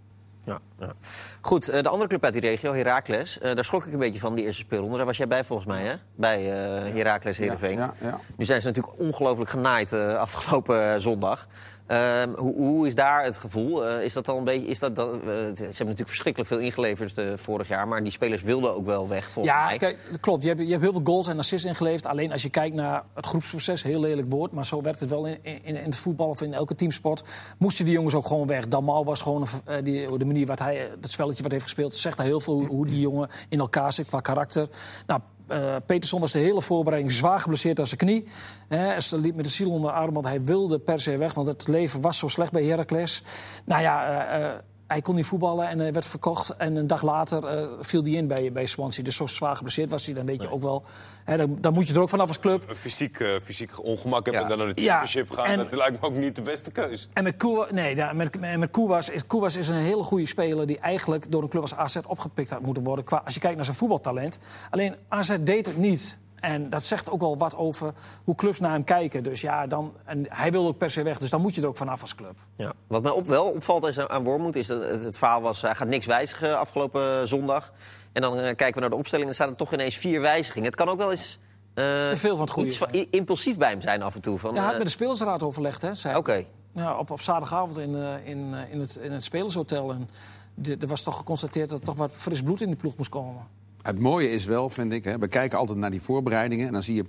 Ja, 0.44 0.60
ja. 0.78 0.92
Goed, 1.40 1.68
eh, 1.68 1.82
de 1.82 1.88
andere 1.88 2.08
club 2.08 2.24
uit 2.24 2.32
die 2.32 2.42
regio, 2.42 2.72
Heracles. 2.74 3.38
eh, 3.38 3.54
daar 3.54 3.64
schrok 3.64 3.86
ik 3.86 3.92
een 3.92 3.98
beetje 3.98 4.20
van, 4.20 4.34
die 4.34 4.44
eerste 4.44 4.62
speelronde. 4.62 4.96
Daar 4.96 5.06
was 5.06 5.16
jij 5.16 5.28
bij 5.28 5.44
volgens 5.44 5.68
mij, 5.68 5.82
hè? 5.82 5.94
Bij 6.14 6.38
eh 6.52 6.94
Heracles 6.94 7.36
Heerenveen. 7.38 7.78
Ja, 7.78 7.94
ja. 8.00 8.20
Nu 8.36 8.44
zijn 8.44 8.60
ze 8.60 8.66
natuurlijk 8.66 8.98
ongelooflijk 8.98 9.50
genaaid 9.50 9.92
eh, 9.92 10.16
afgelopen 10.26 11.00
zondag. 11.00 11.46
Ehm, 11.86 12.34
hoe, 12.34 12.54
hoe 12.54 12.86
is 12.86 12.94
daar 12.94 13.24
het 13.24 13.36
gevoel? 13.38 13.86
Eh, 13.86 14.04
is 14.04 14.12
dat 14.12 14.28
al 14.28 14.38
een 14.38 14.44
beetje. 14.44 14.66
Is 14.66 14.78
dat, 14.78 14.96
dat, 14.96 15.12
eh, 15.14 15.20
ze 15.20 15.28
hebben 15.28 15.66
natuurlijk 15.66 16.08
verschrikkelijk 16.08 16.50
veel 16.50 16.60
ingeleverd 16.60 17.18
eh, 17.18 17.26
vorig 17.34 17.68
jaar. 17.68 17.88
Maar 17.88 18.02
die 18.02 18.12
spelers 18.12 18.42
wilden 18.42 18.74
ook 18.74 18.86
wel 18.86 19.08
weg, 19.08 19.30
volgens 19.30 19.54
Ja, 19.54 19.64
mij. 19.66 19.78
kijk, 19.78 19.98
klopt. 20.20 20.42
Je 20.42 20.48
hebt, 20.48 20.60
je 20.60 20.68
hebt 20.70 20.82
heel 20.82 20.92
veel 20.92 21.00
goals 21.04 21.28
en 21.28 21.38
assists 21.38 21.66
ingeleverd. 21.66 22.06
Alleen 22.06 22.32
als 22.32 22.42
je 22.42 22.50
kijkt 22.50 22.74
naar 22.76 23.02
het 23.14 23.26
groepsproces, 23.26 23.82
heel 23.82 24.00
lelijk 24.00 24.30
woord. 24.30 24.52
Maar 24.52 24.66
zo 24.66 24.82
werkt 24.82 25.00
het 25.00 25.08
wel 25.08 25.26
in, 25.26 25.38
in, 25.42 25.60
in 25.64 25.74
het 25.84 25.96
voetbal 25.96 26.28
of 26.28 26.42
in 26.42 26.54
elke 26.54 26.74
teamsport. 26.74 27.22
Moesten 27.58 27.84
die 27.84 27.94
jongens 27.94 28.14
ook 28.14 28.26
gewoon 28.26 28.46
weg. 28.46 28.68
Dalmau 28.68 29.04
was 29.04 29.22
gewoon 29.22 29.46
die, 29.82 30.18
de 30.18 30.24
manier 30.24 30.46
wat 30.46 30.58
hij, 30.58 30.76
het 31.00 31.10
spelletje 31.10 31.42
wat 31.42 31.52
heeft 31.52 31.64
gespeeld, 31.64 31.94
zegt 31.96 32.16
daar 32.16 32.26
heel 32.26 32.40
veel 32.40 32.54
hoe, 32.54 32.66
hoe 32.66 32.86
die 32.86 33.00
jongen 33.00 33.28
in 33.48 33.58
elkaar 33.58 33.92
zit 33.92 34.06
qua 34.06 34.20
karakter. 34.20 34.68
Nou, 35.06 35.20
eh, 35.52 35.76
Peterson 35.86 36.20
was 36.20 36.32
de 36.32 36.38
hele 36.38 36.62
voorbereiding 36.62 37.12
zwaar 37.12 37.40
geblesseerd 37.40 37.78
aan 37.78 37.86
zijn 37.86 38.00
knie. 38.00 38.26
Hè, 38.68 38.76
hij 38.76 39.00
liep 39.10 39.34
met 39.34 39.44
de 39.44 39.50
ziel 39.50 39.70
onder 39.70 39.90
de 39.90 39.96
arm, 39.96 40.12
want 40.14 40.26
hij 40.26 40.40
wilde 40.40 40.78
per 40.78 41.00
se 41.00 41.16
weg. 41.16 41.34
Want 41.34 41.46
het 41.46 41.68
leven 41.68 42.00
was 42.00 42.18
zo 42.18 42.28
slecht 42.28 42.52
bij 42.52 42.64
Heracles. 42.64 43.22
Nou 43.64 43.82
ja, 43.82 44.06
eh, 44.06 44.44
eh, 44.44 44.58
hij 44.92 45.02
kon 45.02 45.14
niet 45.14 45.26
voetballen 45.26 45.68
en 45.68 45.78
hij 45.78 45.92
werd 45.92 46.06
verkocht. 46.06 46.56
En 46.56 46.76
een 46.76 46.86
dag 46.86 47.02
later 47.02 47.44
eh, 47.46 47.66
viel 47.80 48.02
hij 48.02 48.10
in 48.10 48.26
bij, 48.26 48.52
bij 48.52 48.66
Swansea. 48.66 49.04
Dus 49.04 49.16
zo 49.16 49.26
zwaar 49.26 49.56
geblesseerd 49.56 49.90
was 49.90 50.04
hij, 50.06 50.14
dan 50.14 50.26
weet 50.26 50.42
je 50.42 50.50
ook 50.50 50.62
wel... 50.62 50.84
Hè, 51.24 51.36
dan, 51.36 51.58
dan 51.60 51.72
moet 51.74 51.88
je 51.88 51.94
er 51.94 52.00
ook 52.00 52.08
vanaf 52.08 52.28
als 52.28 52.38
club. 52.40 52.68
Een 52.68 52.74
fysiek, 52.76 53.20
eh, 53.20 53.28
fysiek 53.42 53.84
ongemak 53.84 54.24
hebben 54.24 54.42
Ja. 54.42 54.50
en 54.50 54.56
dan 54.56 54.66
naar 54.66 54.74
de 54.74 54.82
Ja, 54.82 54.88
championship 54.90 55.30
gaan, 55.30 55.44
en- 55.44 55.56
dat 55.58 55.72
lijkt 55.72 56.00
me 56.00 56.06
ook 56.06 56.14
niet 56.14 56.36
de 56.36 56.42
beste 56.42 56.70
keus. 56.70 57.08
En 57.12 57.24
met 57.24 57.36
Koewas, 57.36 57.70
nee, 57.70 57.96
ja, 57.96 58.12
met, 58.12 58.40
met 58.58 58.70
Koewas, 58.70 59.10
is, 59.10 59.26
Koewas 59.26 59.56
is 59.56 59.68
een 59.68 59.74
hele 59.74 60.02
goede 60.02 60.26
speler... 60.26 60.66
die 60.66 60.78
eigenlijk 60.78 61.30
door 61.32 61.42
een 61.42 61.48
club 61.48 61.62
als 61.62 61.74
AZ 61.74 61.96
opgepikt 62.06 62.50
had 62.50 62.60
moeten 62.62 62.82
worden... 62.84 63.04
Qua, 63.04 63.22
als 63.24 63.34
je 63.34 63.40
kijkt 63.40 63.56
naar 63.56 63.64
zijn 63.64 63.76
voetbaltalent. 63.76 64.38
Alleen 64.70 64.94
AZ 65.08 65.36
deed 65.40 65.66
het 65.66 65.76
niet. 65.76 66.18
En 66.42 66.70
dat 66.70 66.82
zegt 66.82 67.10
ook 67.10 67.20
wel 67.20 67.36
wat 67.38 67.56
over 67.56 67.92
hoe 68.24 68.34
clubs 68.34 68.60
naar 68.60 68.70
hem 68.72 68.84
kijken. 68.84 69.22
Dus 69.22 69.40
ja, 69.40 69.66
dan, 69.66 69.92
en 70.04 70.26
hij 70.28 70.52
wil 70.52 70.66
ook 70.66 70.78
per 70.78 70.90
se 70.90 71.02
weg, 71.02 71.18
dus 71.18 71.30
dan 71.30 71.40
moet 71.40 71.54
je 71.54 71.60
er 71.62 71.66
ook 71.68 71.76
vanaf 71.76 72.00
als 72.00 72.14
club. 72.14 72.34
Ja. 72.56 72.72
Wat 72.86 73.02
mij 73.02 73.12
op, 73.12 73.26
wel 73.26 73.44
opvalt 73.44 73.84
is 73.86 73.98
aan- 73.98 74.22
Wormoed 74.22 74.56
is 74.56 74.66
dat 74.66 74.82
het, 74.82 75.04
het 75.04 75.18
verhaal 75.18 75.40
was... 75.42 75.62
hij 75.62 75.74
gaat 75.74 75.88
niks 75.88 76.06
wijzigen 76.06 76.58
afgelopen 76.58 77.28
zondag. 77.28 77.72
En 78.12 78.22
dan 78.22 78.36
eh, 78.38 78.42
kijken 78.42 78.74
we 78.74 78.80
naar 78.80 78.90
de 78.90 78.96
opstelling 78.96 79.28
en 79.28 79.34
dan 79.36 79.46
staan 79.46 79.48
er 79.58 79.64
toch 79.66 79.72
ineens 79.72 79.96
vier 79.96 80.20
wijzigingen. 80.20 80.66
Het 80.66 80.76
kan 80.76 80.88
ook 80.88 80.98
wel 80.98 81.10
eens... 81.10 81.38
eh, 81.74 81.84
Te 81.84 82.12
veel 82.16 82.32
van 82.36 82.40
het 82.44 82.50
goede 82.50 82.68
iets 82.68 82.78
van- 82.78 82.90
impulsief 83.10 83.56
bij 83.56 83.70
hem 83.70 83.80
zijn 83.80 84.02
af 84.02 84.14
en 84.14 84.20
toe. 84.20 84.38
Van, 84.38 84.50
Ja, 84.50 84.54
hij 84.56 84.62
had 84.64 84.72
eh, 84.72 84.78
met 84.78 84.86
de 84.86 84.92
spelersraad 84.92 85.42
overlegd, 85.42 85.82
hè? 85.82 86.16
Oké. 86.16 86.44
Ja, 86.74 86.96
op, 86.98 87.10
op 87.10 87.20
zaterdagavond 87.20 87.78
in, 87.78 87.94
eh, 87.94 88.26
in, 88.26 88.54
eh, 88.54 88.72
in, 88.72 88.80
het, 88.80 88.96
in 88.96 89.12
het 89.12 89.24
spelershotel. 89.24 89.90
En 89.92 90.10
de- 90.54 90.76
er 90.80 90.86
was 90.86 91.02
toch 91.02 91.16
geconstateerd 91.16 91.68
dat 91.68 91.78
er 91.78 91.84
toch 91.84 91.96
wat 91.96 92.12
fris 92.12 92.42
bloed 92.42 92.60
in 92.60 92.66
die 92.66 92.76
ploeg 92.76 92.96
moest 92.96 93.10
komen. 93.10 93.42
Het 93.82 93.98
mooie 93.98 94.30
is 94.30 94.44
wel, 94.44 94.70
vind 94.70 94.92
ik, 94.92 95.04
hè, 95.04 95.18
we 95.18 95.28
kijken 95.28 95.58
altijd 95.58 95.78
naar 95.78 95.90
die 95.90 96.02
voorbereidingen. 96.02 96.66
En 96.66 96.72
dan 96.72 96.82
zie 96.82 96.94
je 96.94 97.04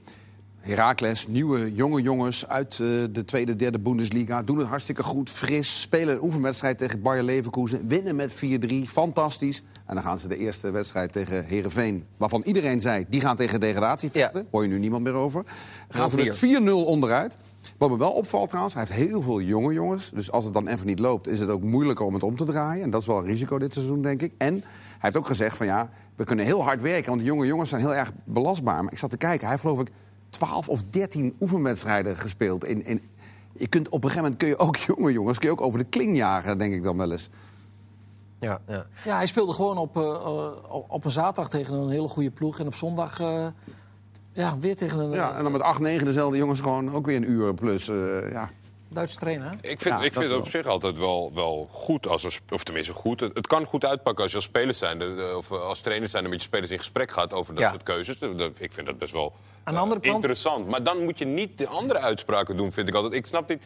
Heracles, 0.60 1.28
nieuwe 1.28 1.74
jonge 1.74 2.02
jongens 2.02 2.48
uit 2.48 2.72
eh, 2.72 2.88
de 3.12 3.26
tweede, 3.26 3.56
derde 3.56 3.80
Bundesliga. 3.80 4.44
Doen 4.44 4.58
het 4.58 4.68
hartstikke 4.68 5.04
goed, 5.04 5.30
fris. 5.30 5.82
Spelen 5.82 6.16
een 6.16 6.24
oefenwedstrijd 6.24 6.78
tegen 6.78 7.02
Bayer 7.02 7.24
Leverkusen. 7.24 7.88
Winnen 7.88 8.16
met 8.16 8.34
4-3, 8.34 8.68
fantastisch. 8.88 9.64
En 9.86 9.96
dan 9.96 10.04
gaan 10.04 10.18
ze 10.18 10.28
de 10.28 10.38
eerste 10.38 10.72
wedstrijd 10.72 11.12
tegen 11.12 11.46
Herenveen. 11.46 12.06
Waarvan 12.18 12.42
iedereen 12.46 12.82
zei, 12.82 13.06
die 13.10 13.22
gaan 13.22 13.36
tegen 13.36 13.60
degradatie 13.60 14.12
vechten. 14.12 14.42
Ja. 14.42 14.48
Hoor 14.52 14.64
je 14.64 14.70
nu 14.70 14.80
niemand 14.80 15.04
meer 15.04 15.14
over. 15.14 15.44
Gaan 15.90 16.10
ze 16.10 16.18
0-4. 16.18 16.24
met 16.24 16.62
4-0 16.64 16.72
onderuit. 16.72 17.38
Wat 17.84 17.92
me 17.92 17.98
wel 17.98 18.12
opvalt 18.12 18.48
trouwens, 18.48 18.74
hij 18.74 18.84
heeft 18.84 19.10
heel 19.10 19.22
veel 19.22 19.42
jonge 19.42 19.74
jongens. 19.74 20.10
Dus 20.10 20.32
als 20.32 20.44
het 20.44 20.54
dan 20.54 20.68
even 20.68 20.88
niet 20.88 21.00
loopt, 21.00 21.28
is 21.28 21.40
het 21.40 21.50
ook 21.50 21.62
moeilijker 21.62 22.06
om 22.06 22.14
het 22.14 22.24
om 22.24 22.38
te 22.38 22.44
draaien. 22.46 22.84
En 22.84 22.90
dat 22.90 23.02
is 23.02 23.08
wel 23.08 23.18
een 23.18 23.26
risico 23.26 23.60
dit 23.60 23.74
seizoen, 23.74 24.02
denk 24.02 24.22
ik. 24.22 24.34
En 24.38 24.54
hij 24.54 24.64
heeft 25.00 25.18
ook 25.18 25.28
gezegd 25.28 25.58
van 25.58 25.66
ja, 25.66 25.90
we 26.16 26.24
kunnen 26.24 26.46
heel 26.46 26.64
hard 26.64 26.82
werken. 26.82 27.10
Want 27.10 27.20
de 27.20 27.28
jonge 27.28 27.46
jongens 27.46 27.70
zijn 27.70 27.82
heel 27.82 27.96
erg 27.96 28.12
belastbaar. 28.24 28.84
Maar 28.84 28.92
ik 28.92 28.98
zat 28.98 29.10
te 29.10 29.18
kijken, 29.18 29.40
hij 29.40 29.50
heeft 29.50 29.62
geloof 29.62 29.80
ik 29.80 29.92
12 30.30 30.70
of 30.70 30.84
13 30.90 31.36
oefenwedstrijden 31.40 32.18
gespeeld. 32.18 32.64
In, 32.64 32.86
in, 32.86 33.02
je 33.54 33.68
kunt, 33.68 33.90
op 33.90 34.04
een 34.04 34.10
gegeven 34.10 34.22
moment 34.24 34.40
kun 34.40 34.48
je 34.48 34.58
ook 34.58 34.76
jonge 34.96 35.12
jongens 35.12 35.40
kun 35.40 35.48
je 35.50 35.56
ook 35.56 35.66
over 35.66 35.80
de 35.80 35.86
kling 35.86 36.16
jagen, 36.16 36.58
denk 36.58 36.74
ik 36.74 36.84
dan 36.84 36.98
wel 36.98 37.12
eens. 37.12 37.30
Ja, 38.40 38.60
ja. 38.68 38.86
Ja, 39.04 39.16
hij 39.16 39.28
speelde 39.28 39.54
gewoon 39.54 39.78
op, 39.78 39.98
eh, 39.98 40.04
eh, 40.04 40.46
op- 40.70 40.86
op 40.88 41.06
een 41.06 41.12
zaterdag 41.12 41.50
tegen 41.50 41.74
een 41.74 41.90
hele 41.90 42.08
goede 42.08 42.32
ploeg. 42.32 42.60
En 42.60 42.68
op 42.68 42.76
zondag 42.76 43.20
eh, 43.20 43.48
ja, 44.34 44.58
weer 44.60 44.76
tegen 44.76 45.00
een 45.00 45.12
Ja, 45.12 45.32
eh, 45.32 45.38
en 45.38 45.44
dan 45.44 45.52
met 45.52 45.62
8, 45.62 45.80
9 45.80 46.06
dezelfde 46.06 46.38
jongens 46.38 46.60
gewoon 46.60 46.96
ook 46.96 47.06
weer 47.06 47.16
een 47.16 47.30
uur 47.32 47.54
plus. 47.54 47.88
eh, 47.88 48.32
ja. 48.32 48.50
Duitse 48.90 49.18
trainer. 49.18 49.46
hè? 49.50 49.54
Ik 49.56 49.82
vind, 49.82 49.84
Ja, 49.96 50.04
ik 50.04 50.14
vind 50.14 50.30
het 50.32 50.40
op 50.40 50.48
zich 50.48 50.66
altijd 50.66 50.98
wel, 50.98 51.32
wel 51.34 51.68
goed, 51.70 52.08
als 52.08 52.34
sp- 52.34 52.52
of 52.52 52.64
tenminste 52.64 52.94
goed. 52.94 53.20
Het, 53.20 53.36
het 53.36 53.48
kan 53.48 53.66
goed 53.66 53.86
uitpakken 53.86 54.24
als 54.24 54.32
je 54.32 54.38
als 54.38 54.46
speler 54.48 54.74
zijn, 54.74 55.02
of 55.36 55.52
eh, 55.52 55.62
als 55.62 55.80
trainer 55.80 56.10
zijn, 56.10 56.24
met 56.24 56.34
je 56.34 56.40
spelers 56.40 56.72
in 56.72 56.78
gesprek 56.78 57.12
gaat 57.12 57.34
over 57.34 57.54
dat 57.54 57.64
Ja. 57.64 57.70
soort 57.70 57.84
keuzes. 57.84 58.20
Dat- 58.20 58.52
ik 58.60 58.72
vind 58.74 58.88
dat 58.88 58.98
best 58.98 59.14
wel 59.14 59.34
Aan 59.64 59.74
de 59.74 59.80
eh, 59.80 59.84
andere 59.86 60.02
kant- 60.02 60.14
interessant. 60.16 60.68
Maar 60.68 60.84
dan 60.84 61.04
moet 61.04 61.20
je 61.20 61.26
niet 61.26 61.58
de 61.58 61.68
andere 61.68 62.00
uitspraken 62.00 62.58
doen, 62.58 62.72
vind 62.72 62.88
ik 62.88 62.96
altijd. 62.96 63.14
Ik 63.14 63.26
snap 63.26 63.50
niet. 63.50 63.62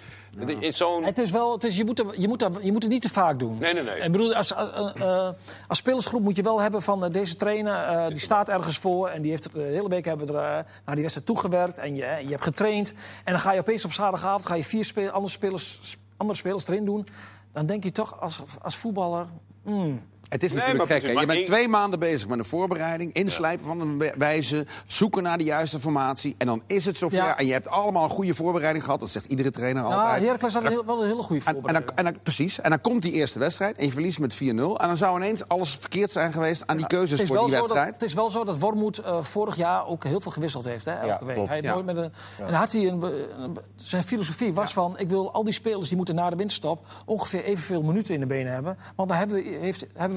In 0.59 0.73
zo'n. 0.73 1.03
Het 1.03 1.17
is 1.17 1.31
wel, 1.31 1.51
het 1.51 1.63
is, 1.63 1.77
je, 1.77 1.85
moet 1.85 1.99
er- 1.99 2.19
je, 2.21 2.27
moet 2.27 2.41
er- 2.41 2.65
je 2.65 2.71
moet 2.71 2.83
het 2.83 2.91
niet 2.91 3.01
te 3.01 3.09
vaak 3.09 3.39
doen. 3.39 3.57
Nee, 3.57 3.73
nee, 3.73 3.83
nee. 3.83 3.99
Ik 3.99 4.11
bedoel, 4.11 4.33
als, 4.35 4.53
eh, 4.53 4.89
eh, 4.95 5.29
als 5.67 5.77
spelersgroep 5.77 6.21
moet 6.21 6.35
je 6.35 6.41
wel 6.43 6.61
hebben 6.61 6.81
van 6.81 7.05
eh, 7.05 7.11
deze 7.11 7.35
trainer, 7.35 7.73
eh, 7.83 8.07
die 8.07 8.19
staat 8.19 8.49
ergens 8.49 8.77
voor. 8.77 9.07
En 9.07 9.21
die 9.21 9.31
heeft 9.31 9.53
de 9.53 9.59
hele 9.61 9.89
week 9.89 10.05
hebben 10.05 10.27
we 10.27 10.33
er, 10.33 10.39
eh, 10.39 10.63
naar 10.85 10.93
die 10.95 11.01
wedstrijd 11.01 11.25
toegewerkt. 11.25 11.77
En 11.77 11.95
je, 11.95 12.03
eh, 12.05 12.21
je 12.21 12.29
hebt 12.29 12.43
getraind. 12.43 12.89
En 13.23 13.31
dan 13.33 13.39
ga 13.39 13.51
je 13.53 13.59
opeens 13.59 13.85
op 13.85 13.91
zaterdagavond 13.91 14.45
ga 14.45 14.55
je 14.55 14.63
vier 14.63 15.11
andere, 15.11 15.31
spelers, 15.33 15.97
andere 16.17 16.39
spelers 16.39 16.67
erin 16.67 16.85
doen. 16.85 17.07
Dan 17.53 17.65
denk 17.65 17.83
je 17.83 17.91
toch 17.91 18.21
als, 18.21 18.41
als 18.61 18.75
voetballer... 18.75 19.25
hmm, 19.63 20.01
Het 20.29 20.43
is 20.43 20.49
Nee, 20.51 20.59
natuurlijk 20.59 20.89
maar 20.89 20.99
gek. 20.99 21.11
precies, 21.11 21.19
Je 21.21 21.33
bent 21.35 21.45
twee 21.45 21.67
maanden 21.67 21.99
bezig 21.99 22.27
met 22.27 22.39
een 22.39 22.45
voorbereiding, 22.45 23.13
inslijpen 23.13 23.65
van 23.65 23.79
een 23.81 24.11
wijze, 24.17 24.65
zoeken 24.85 25.23
naar 25.23 25.37
de 25.37 25.43
juiste 25.43 25.79
formatie. 25.79 26.35
En 26.37 26.47
dan 26.47 26.61
is 26.67 26.85
het 26.85 26.97
zover. 26.97 27.17
Ja. 27.17 27.37
En 27.37 27.45
je 27.45 27.51
hebt 27.51 27.67
allemaal 27.69 28.03
een 28.03 28.09
goede 28.09 28.33
voorbereiding 28.35 28.83
gehad. 28.83 28.99
Dat 28.99 29.09
zegt 29.09 29.25
iedere 29.25 29.51
trainer 29.51 29.81
nou, 29.83 29.93
altijd. 29.95 30.21
Heracles 30.23 30.53
had 30.53 30.63
een 30.63 30.69
heel- 30.69 30.85
wel 30.85 31.01
een 31.03 31.07
hele 31.09 31.21
goede 31.21 31.41
En, 31.45 31.47
en, 31.47 31.53
dan, 31.53 31.53
voorbereiding. 31.53 31.97
en 31.97 32.03
dan- 32.03 32.21
precies. 32.23 32.59
En 32.61 32.69
dan 32.69 32.81
komt 32.81 33.01
die 33.01 33.11
eerste 33.11 33.39
wedstrijd 33.39 33.77
en 33.77 33.85
je 33.85 33.91
verliest 33.91 34.19
met 34.19 34.33
4-0. 34.33 34.37
En 34.79 34.87
dan 34.87 34.97
zou 34.97 35.15
ineens 35.17 35.47
alles 35.47 35.75
verkeerd 35.75 36.11
zijn 36.11 36.33
geweest 36.33 36.67
aan 36.67 36.77
die 36.77 36.87
keuzes 36.87 37.17
voor 37.17 37.27
die 37.37 37.37
dat, 37.37 37.49
wedstrijd. 37.49 37.93
het 37.93 38.03
is 38.03 38.13
wel 38.13 38.29
zo 38.29 38.43
dat 38.43 38.59
Wormoed 38.59 38.97
eh, 38.97 39.21
vorig 39.21 39.55
jaar 39.55 39.87
ook 39.87 40.03
heel 40.03 40.21
veel 40.21 40.31
gewisseld 40.31 40.65
heeft. 40.65 40.85
Hè, 40.85 40.91
elke 40.91 41.05
Ja, 41.07 41.25
week. 41.25 41.35
klopt, 41.35 41.49
Hij 41.49 41.61
ja. 41.61 41.73
nooit 41.73 41.85
met 41.85 41.97
een, 41.97 42.11
En 42.47 42.53
had 42.53 42.71
hij 42.71 42.87
een, 42.87 43.01
een 43.43 43.57
zijn 43.75 44.03
filosofie 44.03 44.53
was 44.53 44.73
van... 44.73 44.95
ik 44.99 45.09
wil 45.09 45.31
al 45.33 45.43
die 45.43 45.53
spelers 45.53 45.87
die 45.87 45.97
moeten 45.97 46.15
na 46.15 46.29
de 46.29 46.35
winterstop... 46.35 46.85
ongeveer 47.05 47.43
evenveel 47.43 47.81
minuten 47.81 48.13
in 48.13 48.19
de 48.19 48.25
benen 48.25 48.53
hebben. 48.53 48.77
Want 48.95 49.09
dan 49.09 49.17
hebben 49.17 49.35
we, 49.43 49.57
heeft, 49.61 49.85
hebben 49.93 50.16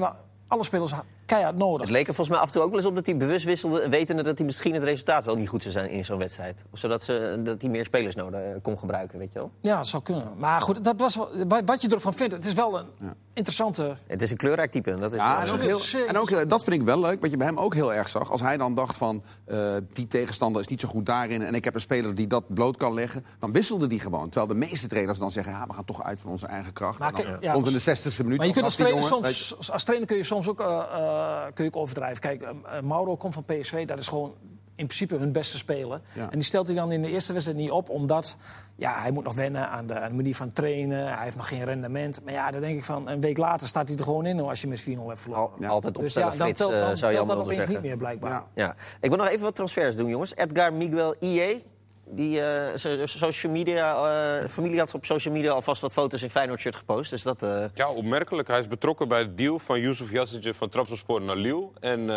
alle 0.51 0.63
spelers 0.63 0.93
keihard 1.31 1.57
nodig. 1.57 1.81
Het 1.81 1.89
leek 1.89 2.07
er 2.07 2.13
volgens 2.13 2.29
mij 2.29 2.39
af 2.39 2.45
en 2.47 2.53
toe 2.53 2.61
ook 2.61 2.69
wel 2.69 2.77
eens 2.77 2.87
op 2.87 2.95
dat 2.95 3.05
hij 3.05 3.17
bewust 3.17 3.45
wisselde... 3.45 3.89
wetende 3.89 4.23
dat 4.23 4.37
hij 4.37 4.45
misschien 4.45 4.73
het 4.73 4.83
resultaat 4.83 5.25
wel 5.25 5.35
niet 5.35 5.49
goed 5.49 5.61
zou 5.61 5.73
zijn 5.73 5.89
in 5.89 6.05
zo'n 6.05 6.17
wedstrijd. 6.17 6.63
Zodat 6.73 7.03
ze, 7.03 7.39
dat 7.43 7.61
hij 7.61 7.69
meer 7.71 7.85
spelers 7.85 8.15
nodig 8.15 8.39
eh, 8.39 8.47
kon 8.61 8.77
gebruiken, 8.77 9.19
weet 9.19 9.31
je 9.33 9.39
wel. 9.39 9.51
Ja, 9.61 9.75
dat 9.77 9.87
zou 9.87 10.03
kunnen. 10.03 10.31
Maar 10.37 10.61
goed, 10.61 10.83
dat 10.83 10.99
was, 10.99 11.15
wat 11.65 11.81
je 11.81 11.89
ervan 11.89 12.13
vindt... 12.13 12.33
het 12.33 12.45
is 12.45 12.53
wel 12.53 12.77
een 12.79 12.85
interessante... 13.33 13.95
Het 14.07 14.21
is 14.21 14.31
een 14.31 14.37
kleurrijk 14.37 14.71
type. 14.71 14.91
en 14.91 14.99
Dat 14.99 15.11
is, 15.11 15.17
Ja, 15.17 15.25
eh, 15.25 15.31
en 15.31 15.35
ook, 15.37 15.41
absoluut. 15.41 15.65
heel, 15.65 15.79
Zeker. 15.79 16.07
en 16.07 16.17
ook 16.17 16.49
dat 16.49 16.63
vind 16.63 16.75
ik 16.75 16.81
wel 16.85 16.99
leuk, 16.99 17.21
wat 17.21 17.31
je 17.31 17.37
bij 17.37 17.47
hem 17.47 17.57
ook 17.57 17.73
heel 17.73 17.93
erg 17.93 18.09
zag. 18.09 18.31
Als 18.31 18.41
hij 18.41 18.57
dan 18.57 18.73
dacht 18.75 18.95
van, 18.95 19.23
eh, 19.45 19.57
die 19.93 20.07
tegenstander 20.07 20.61
is 20.61 20.67
niet 20.67 20.81
zo 20.81 20.87
goed 20.87 21.05
daarin... 21.05 21.41
en 21.41 21.55
ik 21.55 21.63
heb 21.63 21.73
een 21.73 21.79
speler 21.81 22.15
die 22.15 22.27
dat 22.27 22.53
bloot 22.53 22.77
kan 22.77 22.93
leggen, 22.93 23.25
dan 23.39 23.51
wisselde 23.51 23.87
die 23.87 23.99
gewoon. 23.99 24.29
Terwijl 24.29 24.47
de 24.47 24.55
meeste 24.67 24.87
trainers 24.87 25.19
dan 25.19 25.31
zeggen, 25.31 25.53
ja, 25.53 25.65
we 25.67 25.73
gaan 25.73 25.85
toch 25.85 26.03
uit 26.03 26.21
van 26.21 26.31
onze 26.31 26.45
eigen 26.45 26.73
kracht. 26.73 26.99
Maar 26.99 27.07
En 27.07 27.15
dan 27.15 27.23
kijk, 27.25 27.43
ja, 27.43 27.53
komt 27.53 27.65
in 27.67 27.71
de 27.77 27.89
als- 27.91 28.03
60ste 28.07 28.23
minuut... 28.23 28.37
Maar 28.37 28.47
je 28.47 28.53
kunt 28.53 28.65
als 28.65 28.75
trainer, 28.75 29.03
jongen, 29.03 29.21
weet 29.23 29.37
je- 29.37 29.43
soms, 29.43 29.71
als 29.71 29.83
trainer 29.83 30.07
kun 30.07 30.17
je 30.17 30.23
soms 30.23 30.49
ook, 30.49 30.59
eh, 30.59 30.67
eh, 30.67 31.20
kun 31.53 31.63
je 31.65 31.69
ook 31.73 31.81
overdrijven. 31.81 32.21
Kijk, 32.21 32.41
eh, 32.41 32.49
eh, 32.77 32.83
Mauro 32.83 33.15
komt 33.17 33.33
van 33.33 33.43
PSV, 33.45 33.85
dat 33.87 33.99
is 33.99 34.07
gewoon 34.07 34.33
in 34.75 34.87
principe 34.87 35.15
hun 35.15 35.31
beste 35.31 35.57
speler. 35.57 36.01
Ja. 36.13 36.23
En 36.23 36.29
die 36.39 36.43
stelt 36.43 36.67
hij 36.67 36.75
dan 36.75 36.91
in 36.91 37.01
de 37.01 37.09
eerste 37.09 37.33
wedstrijd 37.33 37.59
niet 37.59 37.71
op, 37.71 37.89
omdat 37.89 38.37
ja, 38.75 39.01
hij 39.01 39.11
moet 39.11 39.23
nog 39.23 39.33
wennen 39.35 39.69
aan 39.69 39.87
de, 39.87 39.99
aan 39.99 40.09
de 40.09 40.15
manier 40.15 40.35
van 40.35 40.53
trainen. 40.53 41.07
Hij 41.13 41.23
heeft 41.23 41.35
nog 41.35 41.47
geen 41.47 41.63
rendement. 41.63 42.23
Maar 42.23 42.33
ja, 42.33 42.51
dan 42.51 42.61
denk 42.61 42.77
ik 42.77 42.83
van, 42.83 43.09
een 43.09 43.19
week 43.21 43.37
later 43.37 43.67
staat 43.67 43.87
hij 43.89 43.97
er 43.97 44.03
gewoon 44.03 44.25
in 44.25 44.39
als 44.39 44.61
je 44.61 44.67
met 44.67 44.81
4-0 44.81 44.83
hebt 45.07 45.19
verloren. 45.19 45.65
al- 45.65 45.65
altijd 45.69 45.93
Dus 45.93 46.03
opstellen, 46.03 46.31
ja, 46.31 46.37
dan 46.37 46.45
Frits, 46.45 46.59
telt, 46.59 46.71
eh, 46.73 46.79
dan 46.79 46.97
zou 46.97 47.11
je 47.11 47.53
zeggen. 47.53 47.73
niet 47.73 47.81
meer, 47.81 47.97
blijkbaar. 47.97 48.31
Ja. 48.31 48.45
Ja. 48.53 48.75
Ik 49.01 49.09
wil 49.09 49.17
nog 49.17 49.27
even 49.27 49.41
wat 49.43 49.55
transfers 49.55 49.95
doen, 49.95 50.09
jongens. 50.09 50.35
Edgar 50.35 50.73
Miguel 50.73 51.15
IE. 51.19 51.63
Die 52.13 52.41
eh, 52.41 52.75
so- 52.77 53.05
social 53.05 53.51
media, 53.51 53.95
eh, 54.39 54.47
familie 54.47 54.79
had 54.79 54.93
op 54.93 55.05
social 55.05 55.33
media 55.33 55.51
alvast 55.51 55.81
wat 55.81 55.93
foto's 55.93 56.21
in 56.21 56.29
Feyenoord-shirt 56.29 56.75
gepost. 56.75 57.09
Dus 57.09 57.23
dat... 57.23 57.43
eh, 57.43 57.65
Ja, 57.73 57.89
opmerkelijk. 57.89 58.47
Hij 58.47 58.59
is 58.59 58.67
betrokken 58.67 59.07
bij 59.07 59.19
het 59.19 59.37
deal 59.37 59.59
van 59.59 59.79
Yusuf 59.79 60.11
Yassetje 60.11 60.53
van 60.53 60.69
Trabzonspor 60.69 61.21
naar 61.21 61.35
Lille. 61.35 61.69
En 61.79 62.07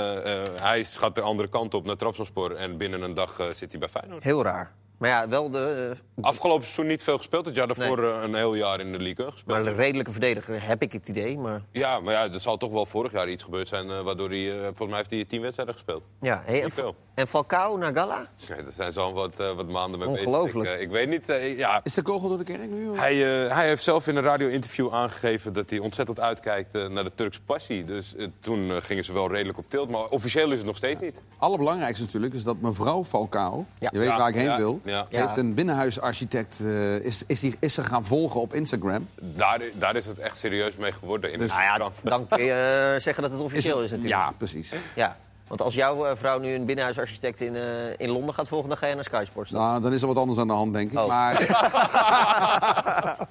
hij 0.61 0.85
gaat 0.85 1.15
de 1.15 1.21
andere 1.21 1.49
kant 1.49 1.75
op 1.75 1.85
naar 1.87 1.97
Trabzonspor. 1.97 2.57
En 2.57 2.77
binnen 2.77 3.03
een 3.03 3.15
dag 3.15 3.37
zit 3.53 3.71
hij 3.71 3.81
bij 3.81 3.89
Feyenoord. 3.89 4.25
heel 4.25 4.43
raar. 4.43 4.73
Maar 4.99 5.09
ja, 5.11 5.29
wel 5.29 5.51
de... 5.51 5.93
Afgelopen 6.21 6.63
seizoen 6.63 6.87
niet 6.87 7.03
veel 7.03 7.17
gespeeld. 7.17 7.47
Het 7.47 7.55
jaar 7.57 7.67
daarvoor 7.67 8.01
Nee. 8.01 8.11
een 8.11 8.35
heel 8.35 8.55
jaar 8.55 8.81
in 8.81 8.93
de 8.93 8.99
Liga 8.99 9.25
gespeeld. 9.31 9.47
maar 9.59 9.67
een 9.73 9.77
redelijke 9.77 10.11
verdediger, 10.11 10.67
heb 10.67 10.83
ik 10.83 10.93
het 10.93 11.09
idee. 11.09 11.39
Maar 11.39 11.63
Ja, 11.71 12.01
maar 12.01 12.13
ja, 12.15 12.33
er 12.33 12.41
zal 12.41 12.57
toch 12.57 12.73
wel 12.73 12.87
vorig 12.87 13.13
jaar 13.13 13.29
iets 13.29 13.43
gebeurd 13.43 13.69
zijn... 13.69 14.03
waardoor 14.05 14.29
hij, 14.31 14.51
volgens 14.61 14.89
mij 14.89 14.97
heeft 14.97 15.11
hij 15.11 15.25
tien 15.25 15.41
wedstrijden 15.41 15.75
gespeeld. 15.75 16.03
ja, 16.21 16.43
Niet 16.49 16.73
veel. 16.73 16.95
En 17.15 17.27
Falcao 17.29 17.77
naar 17.77 17.93
Gala? 17.95 18.27
Daar 18.49 18.59
zijn 18.77 18.93
ze 18.93 19.01
al 19.01 19.13
wat, 19.13 19.33
eh, 19.41 19.53
wat 19.53 19.69
maanden 19.69 19.99
mee 19.99 20.09
bezig. 20.09 20.27
Ongelooflijk. 20.27 20.69
Ik, 20.69 20.75
eh, 20.77 20.81
ik 20.83 20.91
weet 20.91 21.09
niet, 21.09 21.29
eh, 21.29 21.59
ja... 21.59 21.81
Is 21.83 21.95
de 21.95 22.03
kogel 22.03 22.29
door 22.29 22.39
de 22.39 22.45
kerk 22.45 22.71
nu? 22.71 22.97
Hij, 22.97 23.45
eh, 23.47 23.55
hij 23.57 23.67
heeft 23.69 23.83
zelf 23.83 24.07
in 24.07 24.17
een 24.17 24.23
radio-interview 24.23 24.93
aangegeven 24.95 25.53
dat 25.53 25.71
hij 25.71 25.79
ontzettend 25.79 26.21
uitkijkt 26.21 26.73
naar 26.73 27.05
de 27.05 27.13
Turkse 27.15 27.41
passie. 27.41 27.85
Dus 27.85 28.15
toen 28.41 28.83
gingen 28.83 29.05
ze 29.05 29.13
wel 29.13 29.31
redelijk 29.31 29.59
op 29.59 29.65
tilt, 29.71 29.91
maar 29.91 30.05
officieel 30.09 30.51
is 30.51 30.57
het 30.59 30.67
nog 30.67 30.77
steeds 30.77 31.01
niet. 31.01 31.21
Allerbelangrijkste 31.39 32.05
natuurlijk 32.05 32.35
is 32.35 32.43
dat 32.45 32.61
mevrouw 32.61 33.05
Falcao, 33.05 33.65
Ja. 33.79 33.89
je 33.93 33.99
weet 33.99 34.09
Ja, 34.09 34.17
waar 34.17 34.29
ik 34.29 34.35
heen 34.35 34.45
ja, 34.45 34.57
wil, 34.57 34.81
ja. 34.85 35.07
heeft 35.11 35.37
een 35.37 35.55
binnenhuisarchitect, 35.55 36.59
eh, 36.61 36.95
is, 37.05 37.25
is, 37.27 37.41
die, 37.41 37.57
is 37.61 37.75
ze 37.75 37.83
gaan 37.83 38.05
volgen 38.05 38.41
op 38.41 38.55
Instagram. 38.55 39.09
Daar, 39.21 39.61
daar 39.75 39.97
is 39.97 40.07
het 40.07 40.19
echt 40.19 40.39
serieus 40.39 40.77
mee 40.77 40.93
geworden. 40.93 41.33
In 41.33 41.39
Dus- 41.39 41.51
Nou 41.51 41.63
ja, 41.63 41.91
dan 42.03 42.29
kun 42.29 42.45
je 42.45 42.97
zeggen 42.99 43.23
dat 43.23 43.33
het 43.33 43.41
officieel 43.41 43.83
is 43.83 43.91
natuurlijk. 43.91 44.21
Ja, 44.23 44.33
precies. 44.39 44.75
Ja. 44.95 45.17
Want 45.49 45.63
als 45.63 45.75
jouw 45.75 46.07
eh, 46.07 46.17
vrouw 46.17 46.39
nu 46.39 46.55
een 46.55 46.65
binnenhuisarchitect 46.65 47.41
in, 47.41 47.57
eh, 47.57 47.63
in 47.97 48.11
Londen 48.11 48.35
gaat 48.35 48.49
volgen... 48.49 48.69
dan 48.69 48.79
ga 48.79 48.87
je 48.87 48.95
naar 48.95 49.05
Sky 49.05 49.25
Sports. 49.27 49.51
dan. 49.51 49.61
Nou, 49.61 49.81
dan 49.83 49.93
is 49.93 50.01
er 50.03 50.09
wat 50.09 50.17
anders 50.17 50.39
aan 50.39 50.47
de 50.47 50.53
hand, 50.53 50.73
denk 50.73 50.91
ik. 50.93 50.99
Oh. 50.99 51.07
Maar 51.07 51.37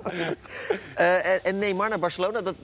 Eh, 0.95 1.27
en, 1.33 1.43
en 1.43 1.57
Neymar 1.57 1.89
naar 1.89 1.99
Barcelona, 1.99 2.41
dat, 2.41 2.55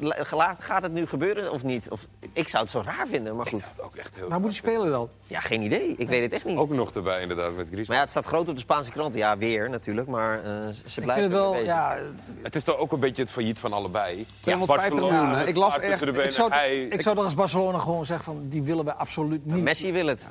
gaat 0.59 0.81
het 0.81 0.91
nu 0.91 1.05
gebeuren 1.05 1.51
of 1.51 1.63
niet? 1.63 1.89
Of, 1.89 2.07
ik 2.33 2.47
zou 2.47 2.63
het 2.63 2.71
zo 2.71 2.81
raar 2.85 3.07
vinden, 3.07 3.35
maar 3.35 3.45
goed. 3.45 3.59
Dat 3.61 3.69
is 3.77 3.83
ook 3.83 3.95
echt 3.95 4.15
heel 4.15 4.27
Maar 4.29 4.39
moet 4.39 4.47
hij 4.49 4.57
spelen 4.57 4.91
dan? 4.91 5.09
Ja, 5.27 5.39
geen 5.39 5.61
idee. 5.61 5.93
Ik 5.97 6.09
weet 6.09 6.21
het 6.21 6.33
echt 6.33 6.45
niet. 6.45 6.57
Ook 6.57 6.69
nog 6.69 6.91
erbij 6.91 7.21
inderdaad 7.21 7.47
met 7.47 7.55
Maar 7.55 7.65
Griezmann. 7.65 7.93
ja, 7.97 7.99
het 8.01 8.09
staat 8.09 8.25
groot 8.25 8.47
op 8.47 8.53
de 8.55 8.61
Spaanse 8.61 8.91
kranten. 8.91 9.19
Ja, 9.19 9.37
weer 9.37 9.69
natuurlijk, 9.69 10.07
maar 10.07 10.37
eh, 10.43 10.43
ze 10.85 10.99
Ik 10.99 11.03
blijven 11.03 11.13
vind 11.13 11.23
het 11.23 11.31
wel, 11.31 11.51
bezig. 11.51 11.67
ja, 11.67 11.97
Het 12.43 12.55
is 12.55 12.63
toch 12.63 12.77
ook 12.77 12.91
een 12.91 12.99
beetje 12.99 13.21
het 13.21 13.31
failliet 13.31 13.59
van 13.59 13.73
allebei. 13.73 14.25
250 14.39 14.89
Barcelona, 14.99 15.21
miljoen, 15.21 15.39
hè? 15.39 15.47
Ik 15.47 15.55
las 15.55 15.79
echt- 15.79 16.01
ik 16.01 16.31
zou, 16.31 16.53
ik 16.89 17.01
zou 17.01 17.15
dan 17.15 17.25
als 17.25 17.35
Barcelona 17.35 17.77
gewoon 17.77 18.05
zeggen 18.05 18.25
van 18.25 18.45
die 18.49 18.63
willen 18.63 18.85
we 18.85 18.93
absoluut 18.93 19.38
Messi 19.43 19.91
wil 19.91 20.07
het. 20.07 20.27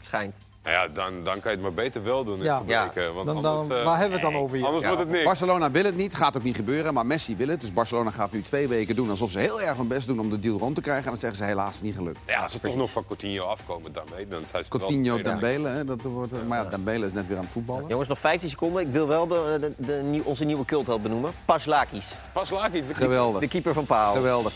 Schijnt. 0.00 0.34
Nou 0.64 0.74
ja, 0.76 0.88
dan, 0.94 1.12
dan 1.24 1.40
kan 1.40 1.50
je 1.50 1.56
het 1.56 1.60
maar 1.60 1.72
beter 1.74 2.02
wel 2.02 2.24
doen. 2.24 2.42
Ja. 2.42 2.62
Ja. 2.66 2.90
Want 3.14 3.26
Dan, 3.26 3.36
anders, 3.36 3.68
dan, 3.68 3.78
eh, 3.78 3.84
waar 3.84 3.98
hebben 3.98 4.18
we 4.18 4.24
het 4.24 4.32
dan 4.32 4.42
over 4.42 4.56
hier? 4.56 4.66
anders 4.66 4.84
wordt 4.86 4.98
het 5.00 5.08
niks. 5.10 5.24
Barcelona 5.24 5.70
wil 5.70 5.84
het 5.84 5.96
niet, 5.96 6.14
gaat 6.14 6.36
ook 6.36 6.42
niet 6.42 6.56
gebeuren. 6.56 6.94
Maar 6.94 7.06
Messi 7.06 7.36
wil 7.36 7.48
het. 7.48 7.60
Dus 7.60 7.72
Barcelona 7.72 8.10
gaat 8.10 8.32
nu 8.32 8.42
twee 8.42 8.68
weken 8.68 8.96
doen 8.96 9.10
alsof 9.10 9.30
ze 9.30 9.38
heel 9.38 9.60
erg 9.60 9.76
hun 9.76 9.88
best 9.88 10.06
doen 10.06 10.20
om 10.20 10.30
de 10.30 10.38
deal 10.38 10.58
rond 10.58 10.74
te 10.74 10.80
krijgen. 10.80 11.04
En 11.04 11.10
dan 11.10 11.20
zeggen 11.20 11.38
ze 11.38 11.44
helaas 11.44 11.80
niet 11.80 11.94
gelukt. 11.94 12.18
Ja, 12.26 12.42
als 12.42 12.52
ze 12.52 12.60
toch 12.60 12.76
nog 12.76 12.90
van 12.90 13.04
Coutinho 13.06 13.44
afkomen 13.44 13.92
daarmee, 13.92 14.28
dan 14.28 14.44
zijn 14.50 14.64
ze 14.64 14.68
wel 14.70 14.78
Coutinho. 14.80 15.22
Dembele, 15.22 15.68
hè, 15.68 15.84
dat 15.84 16.02
wordt, 16.02 16.32
eh, 16.32 16.38
maar 16.46 16.64
ja, 16.64 16.70
Dembele 16.70 17.06
is 17.06 17.12
net 17.12 17.26
weer 17.26 17.36
aan 17.36 17.42
het 17.42 17.52
voetballen. 17.52 17.84
Jongens, 17.88 18.08
nog 18.08 18.18
15 18.18 18.48
seconden. 18.48 18.82
Ik 18.82 18.92
wil 18.92 19.06
wel 19.08 19.26
de, 19.26 19.58
de, 19.60 19.72
de, 20.10 20.20
onze 20.24 20.44
nieuwe 20.44 20.64
cultheld 20.64 21.02
benoemen. 21.02 21.30
Paslakis. 21.44 22.06
Pas 22.32 22.50
laat 22.50 22.72
iets. 22.72 22.88
De 22.88 22.94
Geweldig, 22.94 23.48
keeper 23.48 23.74
van 23.74 23.86
Paal. 23.86 24.14
geweldig. 24.14 24.52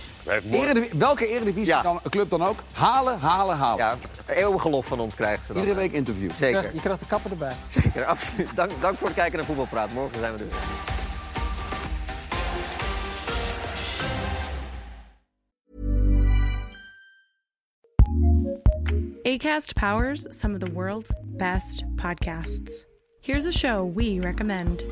Eredivi- 0.51 0.99
welke 0.99 1.27
eredivisie 1.27 1.67
Ja. 1.75 1.83
dan, 1.83 2.01
club 2.11 2.31
dan 2.31 2.45
ook, 2.45 2.59
halen, 2.73 3.19
halen, 3.19 3.57
halen. 3.57 3.79
Ja, 3.85 3.95
eeuwige 4.27 4.71
lof 4.71 4.87
van 4.87 5.01
ons 5.01 5.15
krijgen 5.15 5.47
ze 5.47 5.53
dan. 5.53 5.63
Iedere 5.63 5.81
week 5.81 5.93
interview. 5.97 6.31
Je 6.31 6.37
Zeker. 6.37 6.59
krijgt- 6.59 6.75
Je 6.75 6.81
krijgt 6.83 7.01
de 7.01 7.07
kapper 7.07 7.31
erbij. 7.31 7.53
Zeker, 7.67 8.05
absoluut. 8.05 8.57
Dank, 8.57 8.71
dank 8.81 8.97
voor 8.99 9.07
het 9.07 9.17
kijken 9.17 9.37
naar 9.37 9.47
Voetbalpraat. 9.47 9.93
Morgen 9.93 10.19
zijn 10.19 10.33
we 10.33 10.39
er 10.39 10.45
weer. 10.45 10.57
ACAST 19.25 19.75
powers 19.75 20.27
some 20.31 20.55
of 20.55 20.61
the 20.61 20.71
world's 20.73 21.11
best 21.37 21.85
podcasts. 21.97 22.85
Here's 23.21 23.47
a 23.47 23.53
show 23.53 23.85
we 23.85 24.21
recommend. 24.21 24.85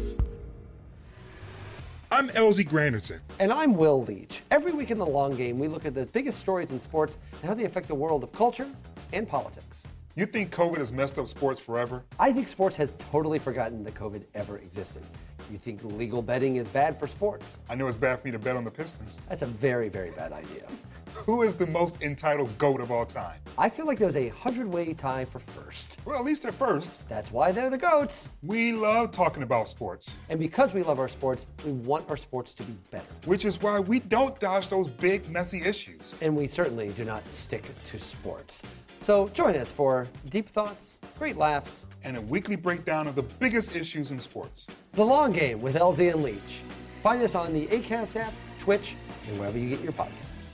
I'm 2.10 2.28
LZ 2.30 2.66
Granderson. 2.68 3.20
And 3.40 3.52
I'm 3.52 3.76
Will 3.76 4.04
Leach. 4.04 4.42
Every 4.50 4.72
week 4.72 4.90
in 4.90 4.98
the 4.98 5.06
long 5.06 5.36
game, 5.36 5.58
we 5.58 5.68
look 5.68 5.84
at 5.84 5.94
the 5.94 6.06
biggest 6.12 6.38
stories 6.38 6.70
in 6.70 6.80
sports 6.80 7.16
and 7.40 7.48
how 7.50 7.54
they 7.54 7.64
affect 7.64 7.88
the 7.88 7.94
world 7.94 8.22
of 8.22 8.32
culture 8.32 8.66
and 9.12 9.26
politics. 9.28 9.82
You 10.16 10.26
think 10.26 10.52
COVID 10.54 10.76
has 10.78 10.92
messed 10.92 11.18
up 11.18 11.26
sports 11.26 11.60
forever? 11.60 12.04
I 12.20 12.32
think 12.32 12.46
sports 12.46 12.76
has 12.76 12.94
totally 13.00 13.40
forgotten 13.40 13.82
that 13.82 13.94
COVID 13.94 14.22
ever 14.34 14.58
existed. 14.58 15.02
You 15.50 15.58
think 15.58 15.82
legal 15.82 16.22
betting 16.22 16.54
is 16.54 16.68
bad 16.68 16.98
for 17.00 17.08
sports? 17.08 17.58
I 17.68 17.74
know 17.74 17.88
it's 17.88 17.96
bad 17.96 18.20
for 18.20 18.28
me 18.28 18.30
to 18.30 18.38
bet 18.38 18.54
on 18.54 18.62
the 18.64 18.70
Pistons. 18.70 19.18
That's 19.28 19.42
a 19.42 19.46
very, 19.46 19.88
very 19.88 20.12
bad 20.12 20.30
idea. 20.32 20.68
Who 21.14 21.42
is 21.42 21.54
the 21.54 21.66
most 21.66 22.00
entitled 22.02 22.56
GOAT 22.58 22.80
of 22.80 22.92
all 22.92 23.04
time? 23.04 23.40
I 23.58 23.68
feel 23.68 23.86
like 23.86 23.98
there's 23.98 24.16
a 24.16 24.28
hundred 24.28 24.68
way 24.68 24.94
tie 24.94 25.24
for 25.24 25.40
first. 25.40 25.98
Well, 26.04 26.16
at 26.18 26.24
least 26.24 26.44
at 26.44 26.54
first. 26.54 27.06
That's 27.08 27.32
why 27.32 27.50
they're 27.50 27.70
the 27.70 27.78
GOATs. 27.78 28.28
We 28.44 28.72
love 28.72 29.10
talking 29.10 29.42
about 29.42 29.68
sports, 29.68 30.14
And 30.28 30.38
because 30.38 30.74
we 30.74 30.84
love 30.84 31.00
our 31.00 31.08
sports, 31.08 31.46
we 31.64 31.72
want 31.72 32.08
our 32.08 32.16
sports 32.16 32.54
to 32.54 32.62
be 32.62 32.76
better. 32.92 33.04
which 33.24 33.44
is 33.44 33.60
why 33.60 33.80
we 33.80 33.98
don't 33.98 34.38
dodge 34.38 34.68
those 34.68 34.86
big, 34.88 35.28
messy 35.28 35.62
issues. 35.64 36.14
And 36.20 36.36
we 36.36 36.46
certainly 36.46 36.90
do 36.90 37.04
not 37.04 37.28
stick 37.28 37.64
to 37.86 37.98
sports. 37.98 38.62
So 39.04 39.28
join 39.28 39.54
us 39.56 39.70
for 39.70 40.08
deep 40.30 40.48
thoughts, 40.48 40.98
great 41.18 41.36
laughs, 41.36 41.84
And 42.04 42.16
a 42.16 42.22
weekly 42.22 42.56
breakdown 42.56 43.06
of 43.06 43.14
the 43.14 43.22
biggest 43.22 43.76
issues 43.76 44.10
in 44.10 44.18
sports. 44.18 44.66
The 44.92 45.04
Long 45.04 45.30
Game 45.30 45.60
with 45.60 45.74
LZ 45.74 46.12
and 46.12 46.22
Leach. 46.22 46.62
Find 47.02 47.22
us 47.22 47.34
on 47.34 47.52
the 47.52 47.66
ACAST 47.66 48.16
app, 48.16 48.32
Twitch, 48.58 48.94
and 49.28 49.38
wherever 49.38 49.58
you 49.58 49.68
get 49.68 49.80
your 49.80 49.92
podcasts. 49.92 50.52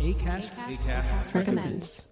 ACast 0.00 1.34
recommends. 1.34 2.08